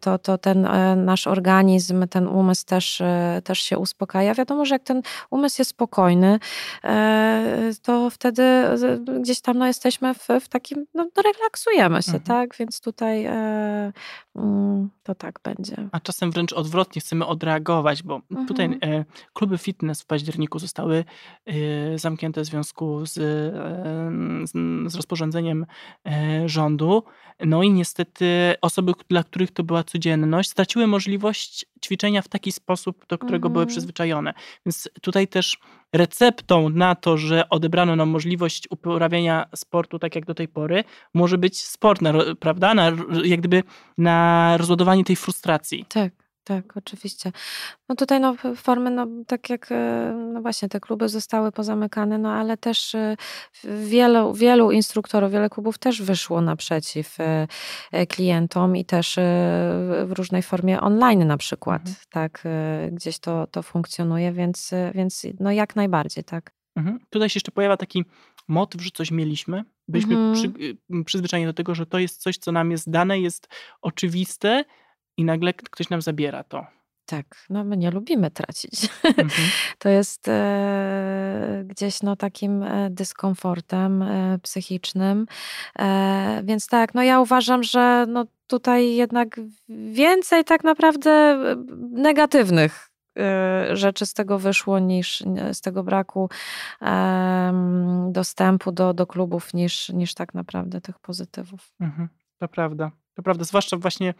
to, 0.00 0.18
to 0.18 0.38
ten 0.38 0.68
nasz 1.04 1.26
organizm, 1.26 2.08
ten 2.08 2.26
umysł 2.26 2.66
też, 2.66 3.02
też 3.44 3.60
się 3.60 3.78
uspokaja. 3.78 4.34
Wiadomo, 4.34 4.64
że 4.64 4.74
jak 4.74 4.82
ten 4.82 5.02
umysł 5.30 5.60
jest 5.60 5.70
spokojny, 5.70 6.38
to 7.82 8.10
wtedy 8.10 8.64
gdzieś 9.20 9.40
tam 9.40 9.58
no, 9.58 9.66
jesteśmy 9.66 10.14
w, 10.14 10.28
w 10.40 10.48
takim, 10.48 10.86
no, 10.94 11.08
no 11.16 11.22
relaksujemy 11.22 12.02
się, 12.02 12.12
mhm. 12.12 12.24
tak, 12.24 12.56
więc 12.56 12.80
tutaj 12.80 13.26
mm, 14.36 14.90
to 15.02 15.14
tak 15.14 15.40
będzie. 15.44 15.76
A 15.92 16.00
czasem 16.00 16.30
wręcz 16.30 16.52
odwrotnie 16.52 17.00
chcemy 17.00 17.26
odreagować, 17.26 18.02
bo 18.02 18.20
mhm. 18.30 18.46
tutaj 18.48 18.69
E, 18.69 18.69
kluby 19.32 19.58
fitness 19.58 20.02
w 20.02 20.06
październiku 20.06 20.58
zostały 20.58 21.04
e, 21.46 21.54
zamknięte 21.98 22.40
w 22.40 22.44
związku 22.44 23.06
z, 23.06 23.18
e, 23.18 24.90
z 24.90 24.94
rozporządzeniem 24.94 25.66
rządu. 26.46 27.04
No 27.40 27.62
i 27.62 27.72
niestety 27.72 28.54
osoby, 28.60 28.92
dla 29.08 29.24
których 29.24 29.50
to 29.50 29.64
była 29.64 29.84
codzienność, 29.84 30.50
straciły 30.50 30.86
możliwość 30.86 31.66
ćwiczenia 31.84 32.22
w 32.22 32.28
taki 32.28 32.52
sposób, 32.52 33.06
do 33.08 33.18
którego 33.18 33.48
mhm. 33.48 33.52
były 33.52 33.66
przyzwyczajone. 33.66 34.34
Więc 34.66 34.88
tutaj 35.02 35.28
też 35.28 35.58
receptą 35.92 36.68
na 36.68 36.94
to, 36.94 37.16
że 37.16 37.48
odebrano 37.48 37.96
nam 37.96 38.08
możliwość 38.08 38.68
uprawiania 38.70 39.46
sportu 39.54 39.98
tak 39.98 40.14
jak 40.14 40.24
do 40.24 40.34
tej 40.34 40.48
pory, 40.48 40.84
może 41.14 41.38
być 41.38 41.60
sport, 41.60 42.02
na, 42.02 42.12
prawda? 42.40 42.74
Na, 42.74 42.92
jak 43.24 43.40
gdyby 43.40 43.62
na 43.98 44.56
rozładowanie 44.56 45.04
tej 45.04 45.16
frustracji. 45.16 45.84
Tak. 45.88 46.29
Tak, 46.50 46.76
oczywiście. 46.76 47.32
No 47.88 47.94
tutaj 47.94 48.20
no, 48.20 48.34
formy, 48.56 48.90
no, 48.90 49.06
tak 49.26 49.50
jak 49.50 49.72
e, 49.72 50.12
no 50.32 50.42
właśnie 50.42 50.68
te 50.68 50.80
kluby 50.80 51.08
zostały 51.08 51.52
pozamykane, 51.52 52.18
no 52.18 52.32
ale 52.32 52.56
też 52.56 52.94
e, 52.94 53.16
wielu, 53.64 54.34
wielu 54.34 54.70
instruktorów, 54.70 55.32
wiele 55.32 55.50
klubów 55.50 55.78
też 55.78 56.02
wyszło 56.02 56.40
naprzeciw 56.40 57.16
e, 57.20 58.06
klientom 58.06 58.76
i 58.76 58.84
też 58.84 59.16
w 60.04 60.12
różnej 60.16 60.42
formie 60.42 60.80
online 60.80 61.26
na 61.26 61.36
przykład, 61.36 61.80
mhm. 61.80 61.96
tak, 62.10 62.44
gdzieś 62.92 63.18
to, 63.18 63.46
to 63.46 63.62
funkcjonuje, 63.62 64.32
więc, 64.32 64.70
więc 64.94 65.26
no 65.40 65.52
jak 65.52 65.76
najbardziej, 65.76 66.24
tak. 66.24 66.52
Mhm. 66.76 66.98
Tutaj 67.10 67.28
się 67.28 67.36
jeszcze 67.36 67.52
pojawia 67.52 67.76
taki 67.76 68.04
motyw, 68.48 68.82
że 68.82 68.90
coś 68.94 69.10
mieliśmy. 69.10 69.64
Byliśmy 69.88 70.14
mhm. 70.16 70.34
przy, 70.34 70.76
przyzwyczajeni 71.04 71.46
do 71.46 71.54
tego, 71.54 71.74
że 71.74 71.86
to 71.86 71.98
jest 71.98 72.22
coś, 72.22 72.38
co 72.38 72.52
nam 72.52 72.70
jest 72.70 72.90
dane, 72.90 73.20
jest 73.20 73.48
oczywiste, 73.82 74.64
i 75.20 75.24
nagle 75.24 75.54
ktoś 75.54 75.90
nam 75.90 76.02
zabiera 76.02 76.44
to. 76.44 76.66
Tak, 77.06 77.46
no 77.50 77.64
my 77.64 77.76
nie 77.76 77.90
lubimy 77.90 78.30
tracić. 78.30 78.88
Mhm. 79.04 79.28
To 79.78 79.88
jest 79.88 80.28
e, 80.28 81.64
gdzieś 81.66 82.02
no, 82.02 82.16
takim 82.16 82.62
e, 82.62 82.90
dyskomfortem 82.90 84.02
e, 84.02 84.38
psychicznym. 84.42 85.26
E, 85.78 86.42
więc 86.44 86.66
tak, 86.66 86.94
no 86.94 87.02
ja 87.02 87.20
uważam, 87.20 87.62
że 87.62 88.06
no, 88.08 88.24
tutaj 88.46 88.94
jednak 88.94 89.40
więcej 89.92 90.44
tak 90.44 90.64
naprawdę 90.64 91.10
e, 91.10 91.56
negatywnych 91.90 92.90
e, 93.18 93.76
rzeczy 93.76 94.06
z 94.06 94.14
tego 94.14 94.38
wyszło 94.38 94.78
niż 94.78 95.24
z 95.52 95.60
tego 95.60 95.82
braku 95.82 96.30
dostępu 98.08 98.72
do, 98.72 98.94
do 98.94 99.06
klubów 99.06 99.54
niż, 99.54 99.88
niż 99.88 100.14
tak 100.14 100.34
naprawdę 100.34 100.80
tych 100.80 100.98
pozytywów. 100.98 101.72
Mhm, 101.80 102.08
to 102.38 102.48
prawda. 102.48 102.90
To 103.14 103.22
prawda, 103.22 103.44
zwłaszcza 103.44 103.76
właśnie 103.76 104.14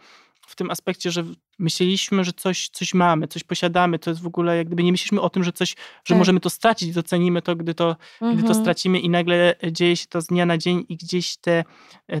w 0.47 0.55
tym 0.55 0.71
aspekcie, 0.71 1.11
że 1.11 1.23
myśleliśmy, 1.61 2.23
że 2.23 2.33
coś, 2.33 2.69
coś 2.69 2.93
mamy, 2.93 3.27
coś 3.27 3.43
posiadamy, 3.43 3.99
to 3.99 4.09
jest 4.09 4.21
w 4.21 4.27
ogóle 4.27 4.57
jak 4.57 4.67
gdyby 4.67 4.83
nie 4.83 4.91
myśleliśmy 4.91 5.21
o 5.21 5.29
tym, 5.29 5.43
że 5.43 5.51
coś, 5.51 5.69
że 5.69 6.13
tak. 6.13 6.17
możemy 6.17 6.39
to 6.39 6.49
stracić 6.49 6.89
i 6.89 6.93
docenimy 6.93 7.41
to, 7.41 7.55
gdy 7.55 7.73
to, 7.73 7.89
mhm. 7.89 8.33
gdy 8.33 8.43
to 8.43 8.49
mhm. 8.49 8.65
stracimy 8.65 8.99
i 8.99 9.09
nagle 9.09 9.55
dzieje 9.71 9.95
się 9.95 10.07
to 10.07 10.21
z 10.21 10.27
dnia 10.27 10.45
na 10.45 10.57
dzień 10.57 10.85
i 10.89 10.97
gdzieś 10.97 11.37
te, 11.37 11.63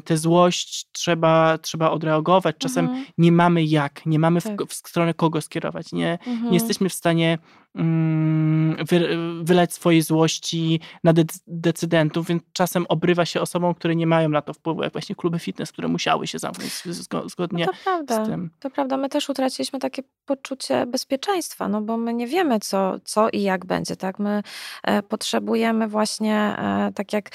te 0.03 0.17
złość 0.17 0.85
trzeba, 0.91 1.57
trzeba 1.57 1.91
odreagować. 1.91 2.55
Czasem 2.57 2.85
mhm. 2.85 3.05
nie 3.17 3.31
mamy 3.31 3.63
jak, 3.63 4.05
nie 4.05 4.19
mamy 4.19 4.41
tak. 4.41 4.63
w, 4.63 4.67
w, 4.67 4.73
stronę 4.73 5.13
kogo 5.13 5.41
skierować, 5.41 5.91
nie, 5.91 6.11
mhm. 6.11 6.45
nie 6.45 6.53
jesteśmy 6.53 6.89
w 6.89 6.93
stanie 6.93 7.37
mm, 7.75 8.85
wy, 8.85 9.17
wylać 9.43 9.73
swojej 9.73 10.01
złości 10.01 10.79
na 11.03 11.13
de 11.13 11.23
decydentów, 11.47 12.27
więc 12.27 12.43
czasem 12.53 12.85
obrywa 12.89 13.25
się 13.25 13.41
osobom, 13.41 13.73
które 13.73 13.95
nie 13.95 14.07
mają 14.07 14.29
na 14.29 14.41
to 14.41 14.53
wpływu, 14.53 14.83
jak 14.83 14.93
właśnie 14.93 15.15
kluby 15.15 15.39
fitness, 15.39 15.71
które 15.71 15.87
musiały 15.87 16.27
się 16.27 16.39
zamknąć 16.39 16.83
zgodnie 17.25 17.65
no 17.65 17.71
to 17.71 17.77
prawda, 17.83 18.25
z 18.25 18.27
tym. 18.27 18.49
To 18.59 18.69
prawda, 18.69 18.97
my 18.97 19.09
też 19.09 19.29
utraciliśmy 19.31 19.79
takie 19.79 20.03
poczucie 20.25 20.85
bezpieczeństwa, 20.85 21.67
no 21.67 21.81
bo 21.81 21.97
my 21.97 22.13
nie 22.13 22.27
wiemy, 22.27 22.59
co, 22.59 22.95
co 23.05 23.29
i 23.29 23.41
jak 23.41 23.65
będzie, 23.65 23.95
tak? 23.95 24.19
My 24.19 24.43
e, 24.83 25.03
potrzebujemy 25.03 25.87
właśnie, 25.87 26.35
e, 26.35 26.91
tak 26.95 27.13
jak 27.13 27.29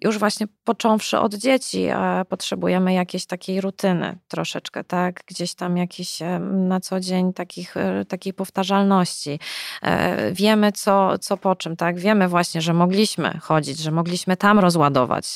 już 0.00 0.18
właśnie 0.18 0.46
począwszy 0.64 1.18
od 1.18 1.34
dzieci, 1.34 1.84
e, 1.84 2.24
potrzebujemy 2.28 2.92
jakiejś 2.92 3.26
takiej 3.26 3.60
rutyny 3.60 4.18
troszeczkę, 4.28 4.84
tak? 4.84 5.20
Gdzieś 5.26 5.54
tam 5.54 5.76
jakiś 5.76 6.18
na 6.40 6.80
co 6.80 7.00
dzień 7.00 7.32
takich, 7.32 7.74
takiej 8.08 8.32
powtarzalności. 8.32 9.38
Wiemy, 10.32 10.72
co, 10.72 11.18
co 11.18 11.36
po 11.36 11.56
czym, 11.56 11.76
tak? 11.76 11.98
Wiemy 11.98 12.28
właśnie, 12.28 12.62
że 12.62 12.72
mogliśmy 12.74 13.38
chodzić, 13.42 13.78
że 13.78 13.90
mogliśmy 13.90 14.36
tam 14.36 14.58
rozładować, 14.58 15.34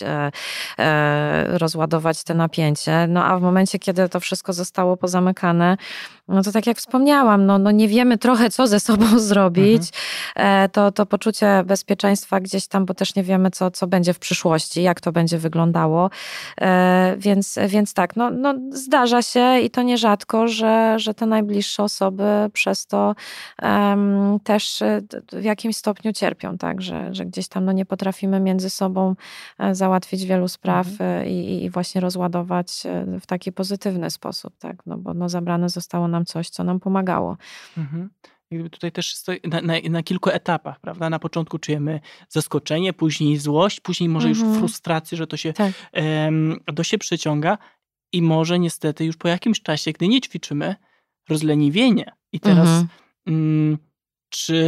rozładować 1.47 2.25
te 2.25 2.35
napięcie, 2.35 3.07
no 3.09 3.25
a 3.25 3.39
w 3.39 3.43
momencie, 3.43 3.79
kiedy 3.79 4.09
to 4.09 4.21
wszystko 4.21 4.53
zostało 4.53 4.97
pozamykane, 4.97 5.77
no 6.29 6.43
to 6.43 6.53
tak 6.53 6.67
jak 6.67 6.79
wspomniałam, 6.79 7.47
no, 7.47 7.59
no 7.59 7.71
nie 7.71 7.89
wiemy 7.89 8.19
trochę, 8.19 8.51
co 8.51 8.67
ze 8.67 8.81
sobą 8.81 9.19
zrobić, 9.31 9.83
mhm. 10.37 10.65
E, 10.65 10.69
to, 10.69 10.93
to 10.93 11.07
poczucie 11.07 11.65
bezpieczeństwa 11.67 12.41
gdzieś 12.41 12.67
tam, 12.67 12.87
bo 12.87 12.95
też 12.95 13.15
nie 13.15 13.23
wiemy, 13.23 13.51
co, 13.51 13.71
co 13.71 13.87
będzie 13.87 14.15
w 14.15 14.19
przyszłości, 14.19 14.83
jak 14.83 15.01
to 15.01 15.13
będzie 15.13 15.39
wyglądało. 15.39 16.11
E, 16.61 17.17
więc, 17.19 17.59
więc 17.69 17.95
tak, 17.95 18.17
no, 18.17 18.31
no 18.31 18.55
zdarza 18.71 19.23
się 19.23 19.61
i 19.61 19.71
to 19.71 19.83
nierzadko, 19.83 20.49
że, 20.49 20.99
że 20.99 21.15
te 21.15 21.27
najbliższe 21.27 21.83
osoby 21.83 22.25
przez 22.53 22.87
to 22.87 23.15
um, 23.63 24.41
też 24.45 24.83
e, 24.83 25.03
w 25.33 25.45
jakimś 25.45 25.77
stopniu 25.77 26.13
cierpią, 26.13 26.59
tak, 26.59 26.83
że, 26.83 27.15
że 27.15 27.27
gdzieś 27.27 27.49
tam 27.49 27.65
no, 27.65 27.73
nie 27.73 27.87
potrafimy 27.87 28.41
między 28.41 28.71
sobą 28.71 29.15
załatwić 29.73 30.25
wielu 30.25 30.49
spraw 30.49 30.87
mhm. 30.87 31.27
i, 31.27 31.65
i 31.65 31.71
właśnie 31.71 32.01
rozładować 32.01 32.83
w 33.21 33.27
taki 33.27 33.53
pozytywny 33.53 34.11
sposób, 34.11 34.59
tak, 34.59 34.77
no 34.87 34.99
bo 34.99 35.15
no, 35.15 35.29
zabrane 35.29 35.69
zostało 35.87 36.09
nam 36.09 36.25
coś, 36.25 36.51
co 36.51 36.65
nam 36.65 36.81
pomagało. 36.81 37.37
Mhm. 37.79 38.11
Jakby 38.51 38.71
tutaj 38.71 38.93
też 38.93 39.15
na, 39.45 39.61
na, 39.61 39.75
na, 39.91 40.03
kilku 40.03 40.31
etapach, 40.31 40.81
prawda? 40.81 41.11
Na 41.11 41.19
początku 41.19 41.59
czujemy 41.59 42.01
zaskoczenie, 42.29 42.93
później 42.93 43.37
złość, 43.37 43.81
później 43.81 44.09
może 44.09 44.29
mhm. 44.29 44.49
już 44.49 44.59
frustrację, 44.59 45.19
że 45.19 45.27
to 45.27 45.37
się, 45.37 45.53
tak. 45.53 45.73
um, 45.93 46.61
to 46.77 46.83
się 46.85 46.99
przeciąga 46.99 47.59
i 48.13 48.23
może 48.23 48.59
niestety 48.59 49.05
już 49.05 49.17
po 49.17 49.29
jakimś 49.29 49.63
czasie, 49.63 49.93
gdy 49.93 50.09
nie 50.09 50.21
ćwiczymy, 50.21 50.77
rozleniwienie. 51.29 52.13
I 52.33 52.41
teraz 52.41 52.69
mhm. 52.69 52.89
mm, 53.27 53.79
czy 54.29 54.59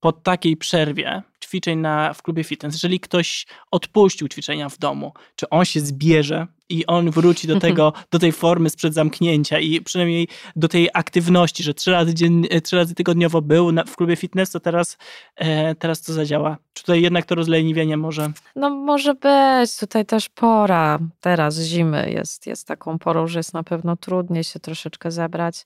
po 0.00 0.12
takiej 0.12 0.56
przerwie 0.56 1.22
ćwiczeń 1.44 1.78
na, 1.78 2.14
w 2.14 2.22
klubie 2.22 2.44
fitness, 2.44 2.74
jeżeli 2.74 3.00
ktoś 3.00 3.46
odpuścił 3.70 4.28
ćwiczenia 4.28 4.68
w 4.68 4.78
domu, 4.78 5.12
czy 5.36 5.48
on 5.48 5.64
się 5.64 5.80
zbierze 5.80 6.46
i 6.68 6.86
on 6.86 7.10
wróci 7.10 7.48
do 7.48 7.60
tego, 7.60 7.92
do 8.10 8.18
tej 8.18 8.32
formy 8.32 8.70
sprzed 8.70 8.94
zamknięcia 8.94 9.58
i 9.58 9.80
przynajmniej 9.80 10.28
do 10.56 10.68
tej 10.68 10.88
aktywności, 10.94 11.62
że 11.62 11.74
trzy 11.74 11.90
razy, 11.90 12.14
dzien, 12.14 12.44
e, 12.50 12.60
trzy 12.60 12.76
razy 12.76 12.94
tygodniowo 12.94 13.42
był 13.42 13.72
na, 13.72 13.84
w 13.84 13.96
klubie 13.96 14.16
fitness, 14.16 14.50
to 14.50 14.60
teraz, 14.60 14.98
e, 15.36 15.74
teraz 15.74 16.02
to 16.02 16.12
zadziała. 16.12 16.56
Czy 16.72 16.84
tutaj 16.84 17.02
jednak 17.02 17.24
to 17.24 17.34
rozleniwienie 17.34 17.96
może? 17.96 18.30
No 18.56 18.70
może 18.70 19.14
być. 19.14 19.76
Tutaj 19.76 20.06
też 20.06 20.28
pora 20.28 20.98
teraz 21.20 21.60
zimy 21.60 22.10
jest, 22.10 22.46
jest 22.46 22.66
taką 22.66 22.98
porą, 22.98 23.26
że 23.26 23.38
jest 23.38 23.54
na 23.54 23.62
pewno 23.62 23.96
trudniej 23.96 24.44
się 24.44 24.60
troszeczkę 24.60 25.10
zebrać. 25.10 25.64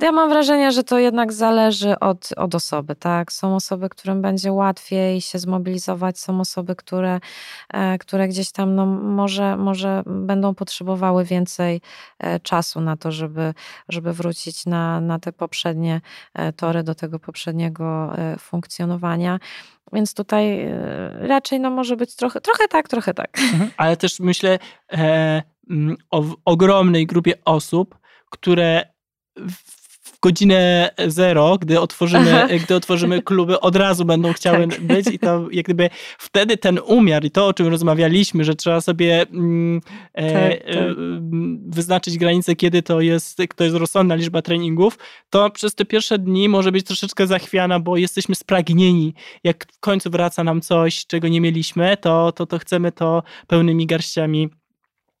Ja 0.00 0.12
mam 0.12 0.28
wrażenie, 0.28 0.72
że 0.72 0.84
to 0.84 0.98
jednak 0.98 1.32
zależy 1.32 1.98
od, 1.98 2.28
od 2.36 2.54
osoby, 2.54 2.96
tak? 2.96 3.32
Są 3.32 3.56
osoby, 3.56 3.88
którym 3.88 4.22
będzie 4.22 4.52
łatwiej 4.52 5.20
się 5.20 5.38
zmobilizować, 5.38 6.18
są 6.18 6.40
osoby, 6.40 6.76
które, 6.76 7.20
e, 7.74 7.98
które 7.98 8.28
gdzieś 8.28 8.52
tam 8.52 8.74
no, 8.74 8.86
może, 8.86 9.56
może 9.56 10.01
będą 10.06 10.54
potrzebowały 10.54 11.24
więcej 11.24 11.80
e, 12.18 12.40
czasu 12.40 12.80
na 12.80 12.96
to, 12.96 13.12
żeby, 13.12 13.54
żeby 13.88 14.12
wrócić 14.12 14.66
na, 14.66 15.00
na 15.00 15.18
te 15.18 15.32
poprzednie 15.32 16.00
e, 16.34 16.52
tory, 16.52 16.82
do 16.82 16.94
tego 16.94 17.18
poprzedniego 17.18 18.18
e, 18.18 18.36
funkcjonowania. 18.38 19.38
Więc 19.92 20.14
tutaj 20.14 20.68
raczej 21.20 21.60
no, 21.60 21.70
może 21.70 21.96
być 21.96 22.16
trochę, 22.16 22.40
trochę 22.40 22.68
tak, 22.68 22.88
trochę 22.88 23.14
tak. 23.14 23.38
Mhm. 23.38 23.70
Ale 23.76 23.96
też 23.96 24.20
myślę 24.20 24.58
e, 24.92 25.42
o 26.10 26.24
ogromnej 26.44 27.06
grupie 27.06 27.34
osób, 27.44 27.98
które 28.30 28.86
godzinę 30.22 30.90
zero, 31.06 31.58
gdy 31.60 31.80
otworzymy, 31.80 32.48
gdy 32.64 32.74
otworzymy 32.74 33.22
kluby, 33.22 33.60
od 33.60 33.76
razu 33.76 34.04
będą 34.04 34.32
chciały 34.32 34.68
tak. 34.68 34.80
być 34.80 35.06
i 35.06 35.18
to 35.18 35.46
jak 35.50 35.64
gdyby 35.64 35.90
wtedy 36.18 36.56
ten 36.56 36.78
umiar 36.86 37.24
i 37.24 37.30
to, 37.30 37.46
o 37.46 37.52
czym 37.52 37.66
rozmawialiśmy, 37.66 38.44
że 38.44 38.54
trzeba 38.54 38.80
sobie 38.80 39.22
mm, 39.22 39.80
e, 40.14 40.32
tak, 40.32 40.64
tak. 40.64 40.76
E, 40.76 40.94
wyznaczyć 41.66 42.18
granicę, 42.18 42.56
kiedy 42.56 42.82
to 42.82 43.00
jest, 43.00 43.38
to 43.56 43.64
jest 43.64 43.76
rozsądna 43.76 44.14
liczba 44.14 44.42
treningów, 44.42 44.98
to 45.30 45.50
przez 45.50 45.74
te 45.74 45.84
pierwsze 45.84 46.18
dni 46.18 46.48
może 46.48 46.72
być 46.72 46.86
troszeczkę 46.86 47.26
zachwiana, 47.26 47.80
bo 47.80 47.96
jesteśmy 47.96 48.34
spragnieni. 48.34 49.14
Jak 49.44 49.66
w 49.72 49.80
końcu 49.80 50.10
wraca 50.10 50.44
nam 50.44 50.60
coś, 50.60 51.06
czego 51.06 51.28
nie 51.28 51.40
mieliśmy, 51.40 51.96
to, 51.96 52.32
to, 52.32 52.46
to 52.46 52.58
chcemy 52.58 52.92
to 52.92 53.22
pełnymi 53.46 53.86
garściami 53.86 54.50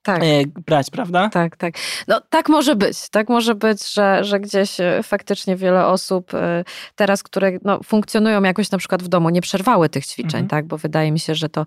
tak. 0.02 0.22
E, 0.22 0.26
brać, 0.66 0.90
prawda? 0.90 1.28
Tak, 1.28 1.56
tak. 1.56 1.74
No 2.08 2.20
tak 2.30 2.48
może 2.48 2.76
być. 2.76 3.08
Tak 3.08 3.28
może 3.28 3.54
być, 3.54 3.94
że, 3.94 4.24
że 4.24 4.40
gdzieś 4.40 4.80
e, 4.80 5.00
faktycznie 5.02 5.56
wiele 5.56 5.86
osób 5.86 6.34
e, 6.34 6.64
teraz, 6.96 7.22
które 7.22 7.52
no, 7.64 7.80
funkcjonują 7.84 8.42
jakoś 8.42 8.70
na 8.70 8.78
przykład 8.78 9.02
w 9.02 9.08
domu, 9.08 9.30
nie 9.30 9.40
przerwały 9.40 9.88
tych 9.88 10.06
ćwiczeń, 10.06 10.40
mhm. 10.40 10.48
tak? 10.48 10.66
Bo 10.66 10.78
wydaje 10.78 11.12
mi 11.12 11.18
się, 11.18 11.34
że 11.34 11.48
to 11.48 11.66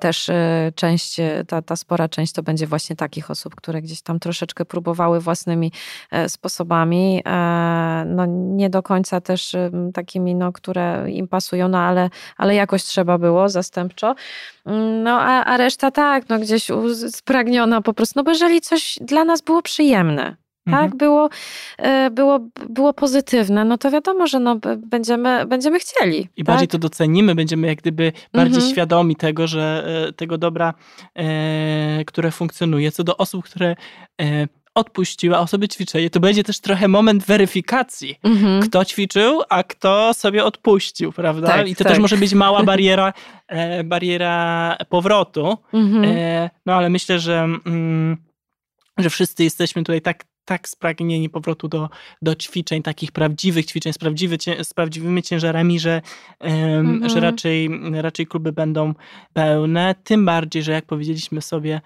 też 0.00 0.30
część, 0.74 1.16
ta, 1.48 1.62
ta 1.62 1.76
spora 1.76 2.08
część 2.08 2.32
to 2.32 2.42
będzie 2.42 2.66
właśnie 2.66 2.96
takich 2.96 3.30
osób, 3.30 3.54
które 3.54 3.82
gdzieś 3.82 4.02
tam 4.02 4.20
troszeczkę 4.20 4.64
próbowały 4.64 5.20
własnymi 5.20 5.72
sposobami. 6.28 7.22
No 8.06 8.26
nie 8.28 8.70
do 8.70 8.82
końca 8.82 9.20
też 9.20 9.56
takimi, 9.94 10.34
no, 10.34 10.52
które 10.52 11.10
im 11.10 11.28
pasują, 11.28 11.68
no 11.68 11.78
ale, 11.78 12.10
ale 12.36 12.54
jakoś 12.54 12.82
trzeba 12.82 13.18
było 13.18 13.48
zastępczo. 13.48 14.14
No 15.02 15.20
a, 15.20 15.44
a 15.44 15.56
reszta 15.56 15.90
tak, 15.90 16.28
no 16.28 16.38
gdzieś 16.38 16.66
spragniona 17.10 17.61
po 17.84 17.94
prostu, 17.94 18.12
no 18.16 18.24
bo 18.24 18.30
jeżeli 18.30 18.60
coś 18.60 18.98
dla 19.00 19.24
nas 19.24 19.42
było 19.42 19.62
przyjemne, 19.62 20.36
tak, 20.64 20.74
mhm. 20.74 20.98
było, 20.98 21.28
e, 21.78 22.10
było, 22.10 22.38
było 22.68 22.92
pozytywne, 22.92 23.64
no 23.64 23.78
to 23.78 23.90
wiadomo, 23.90 24.26
że 24.26 24.40
no, 24.40 24.56
będziemy, 24.78 25.46
będziemy 25.46 25.78
chcieli. 25.78 26.20
I 26.20 26.44
tak? 26.44 26.44
bardziej 26.44 26.68
to 26.68 26.78
docenimy, 26.78 27.34
będziemy 27.34 27.66
jak 27.66 27.78
gdyby 27.78 28.12
bardziej 28.32 28.56
mhm. 28.56 28.72
świadomi 28.72 29.16
tego, 29.16 29.46
że 29.46 29.84
e, 30.08 30.12
tego 30.12 30.38
dobra, 30.38 30.74
e, 31.14 32.04
które 32.06 32.30
funkcjonuje. 32.30 32.92
Co 32.92 33.04
do 33.04 33.16
osób, 33.16 33.44
które 33.44 33.76
e, 34.20 34.46
odpuściła 34.74 35.38
osoby 35.38 35.68
ćwiczenie, 35.68 36.10
to 36.10 36.20
będzie 36.20 36.44
też 36.44 36.60
trochę 36.60 36.88
moment 36.88 37.24
weryfikacji, 37.24 38.18
mhm. 38.22 38.62
kto 38.62 38.84
ćwiczył, 38.84 39.42
a 39.48 39.62
kto 39.62 40.14
sobie 40.14 40.44
odpuścił, 40.44 41.12
prawda? 41.12 41.46
Tak, 41.46 41.68
I 41.68 41.76
to 41.76 41.84
tak. 41.84 41.92
też 41.92 42.00
może 42.00 42.16
być 42.16 42.34
mała 42.34 42.62
bariera, 42.72 43.12
e, 43.48 43.84
bariera 43.84 44.76
powrotu. 44.88 45.58
Mhm. 45.72 46.04
E, 46.04 46.50
no 46.66 46.74
ale 46.74 46.90
myślę, 46.90 47.18
że, 47.18 47.40
mm, 47.66 48.16
że 48.98 49.10
wszyscy 49.10 49.44
jesteśmy 49.44 49.82
tutaj 49.82 50.02
tak, 50.02 50.24
tak 50.44 50.68
spragnieni 50.68 51.28
powrotu 51.28 51.68
do, 51.68 51.88
do 52.22 52.34
ćwiczeń, 52.34 52.82
takich 52.82 53.12
prawdziwych 53.12 53.66
ćwiczeń 53.66 53.92
z, 53.92 53.98
prawdziwy, 53.98 54.36
z 54.62 54.74
prawdziwymi 54.74 55.22
ciężarami, 55.22 55.80
że, 55.80 56.02
mhm. 56.40 57.08
że 57.08 57.20
raczej, 57.20 57.70
raczej 57.92 58.26
kluby 58.26 58.52
będą 58.52 58.94
pełne. 59.32 59.94
Tym 60.04 60.24
bardziej, 60.24 60.62
że 60.62 60.72
jak 60.72 60.86
powiedzieliśmy 60.86 61.42
sobie, 61.42 61.80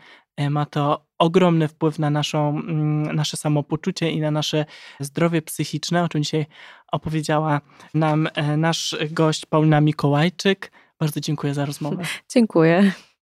ma 0.51 0.67
to 0.67 1.06
ogromny 1.19 1.69
wpływ 1.69 1.99
na 1.99 2.11
naszą, 2.11 2.49
mm, 2.49 3.17
nasze 3.17 3.37
samopoczucie 3.37 4.11
i 4.11 4.21
na 4.21 4.31
nasze 4.31 4.65
zdrowie 5.01 5.43
psychiczne, 5.43 6.05
o 6.05 6.09
czym 6.09 6.23
dzisiaj 6.23 6.47
opowiedziała 6.93 7.61
nam 7.95 8.29
e, 8.35 8.57
nasz 8.57 8.97
gość 9.11 9.47
Paulina 9.47 9.81
Mikołajczyk. 9.81 10.73
Bardzo 11.01 11.21
dziękuję 11.21 11.55
za 11.55 11.65
rozmowę. 11.65 12.03
Dziękuję. 12.29 12.93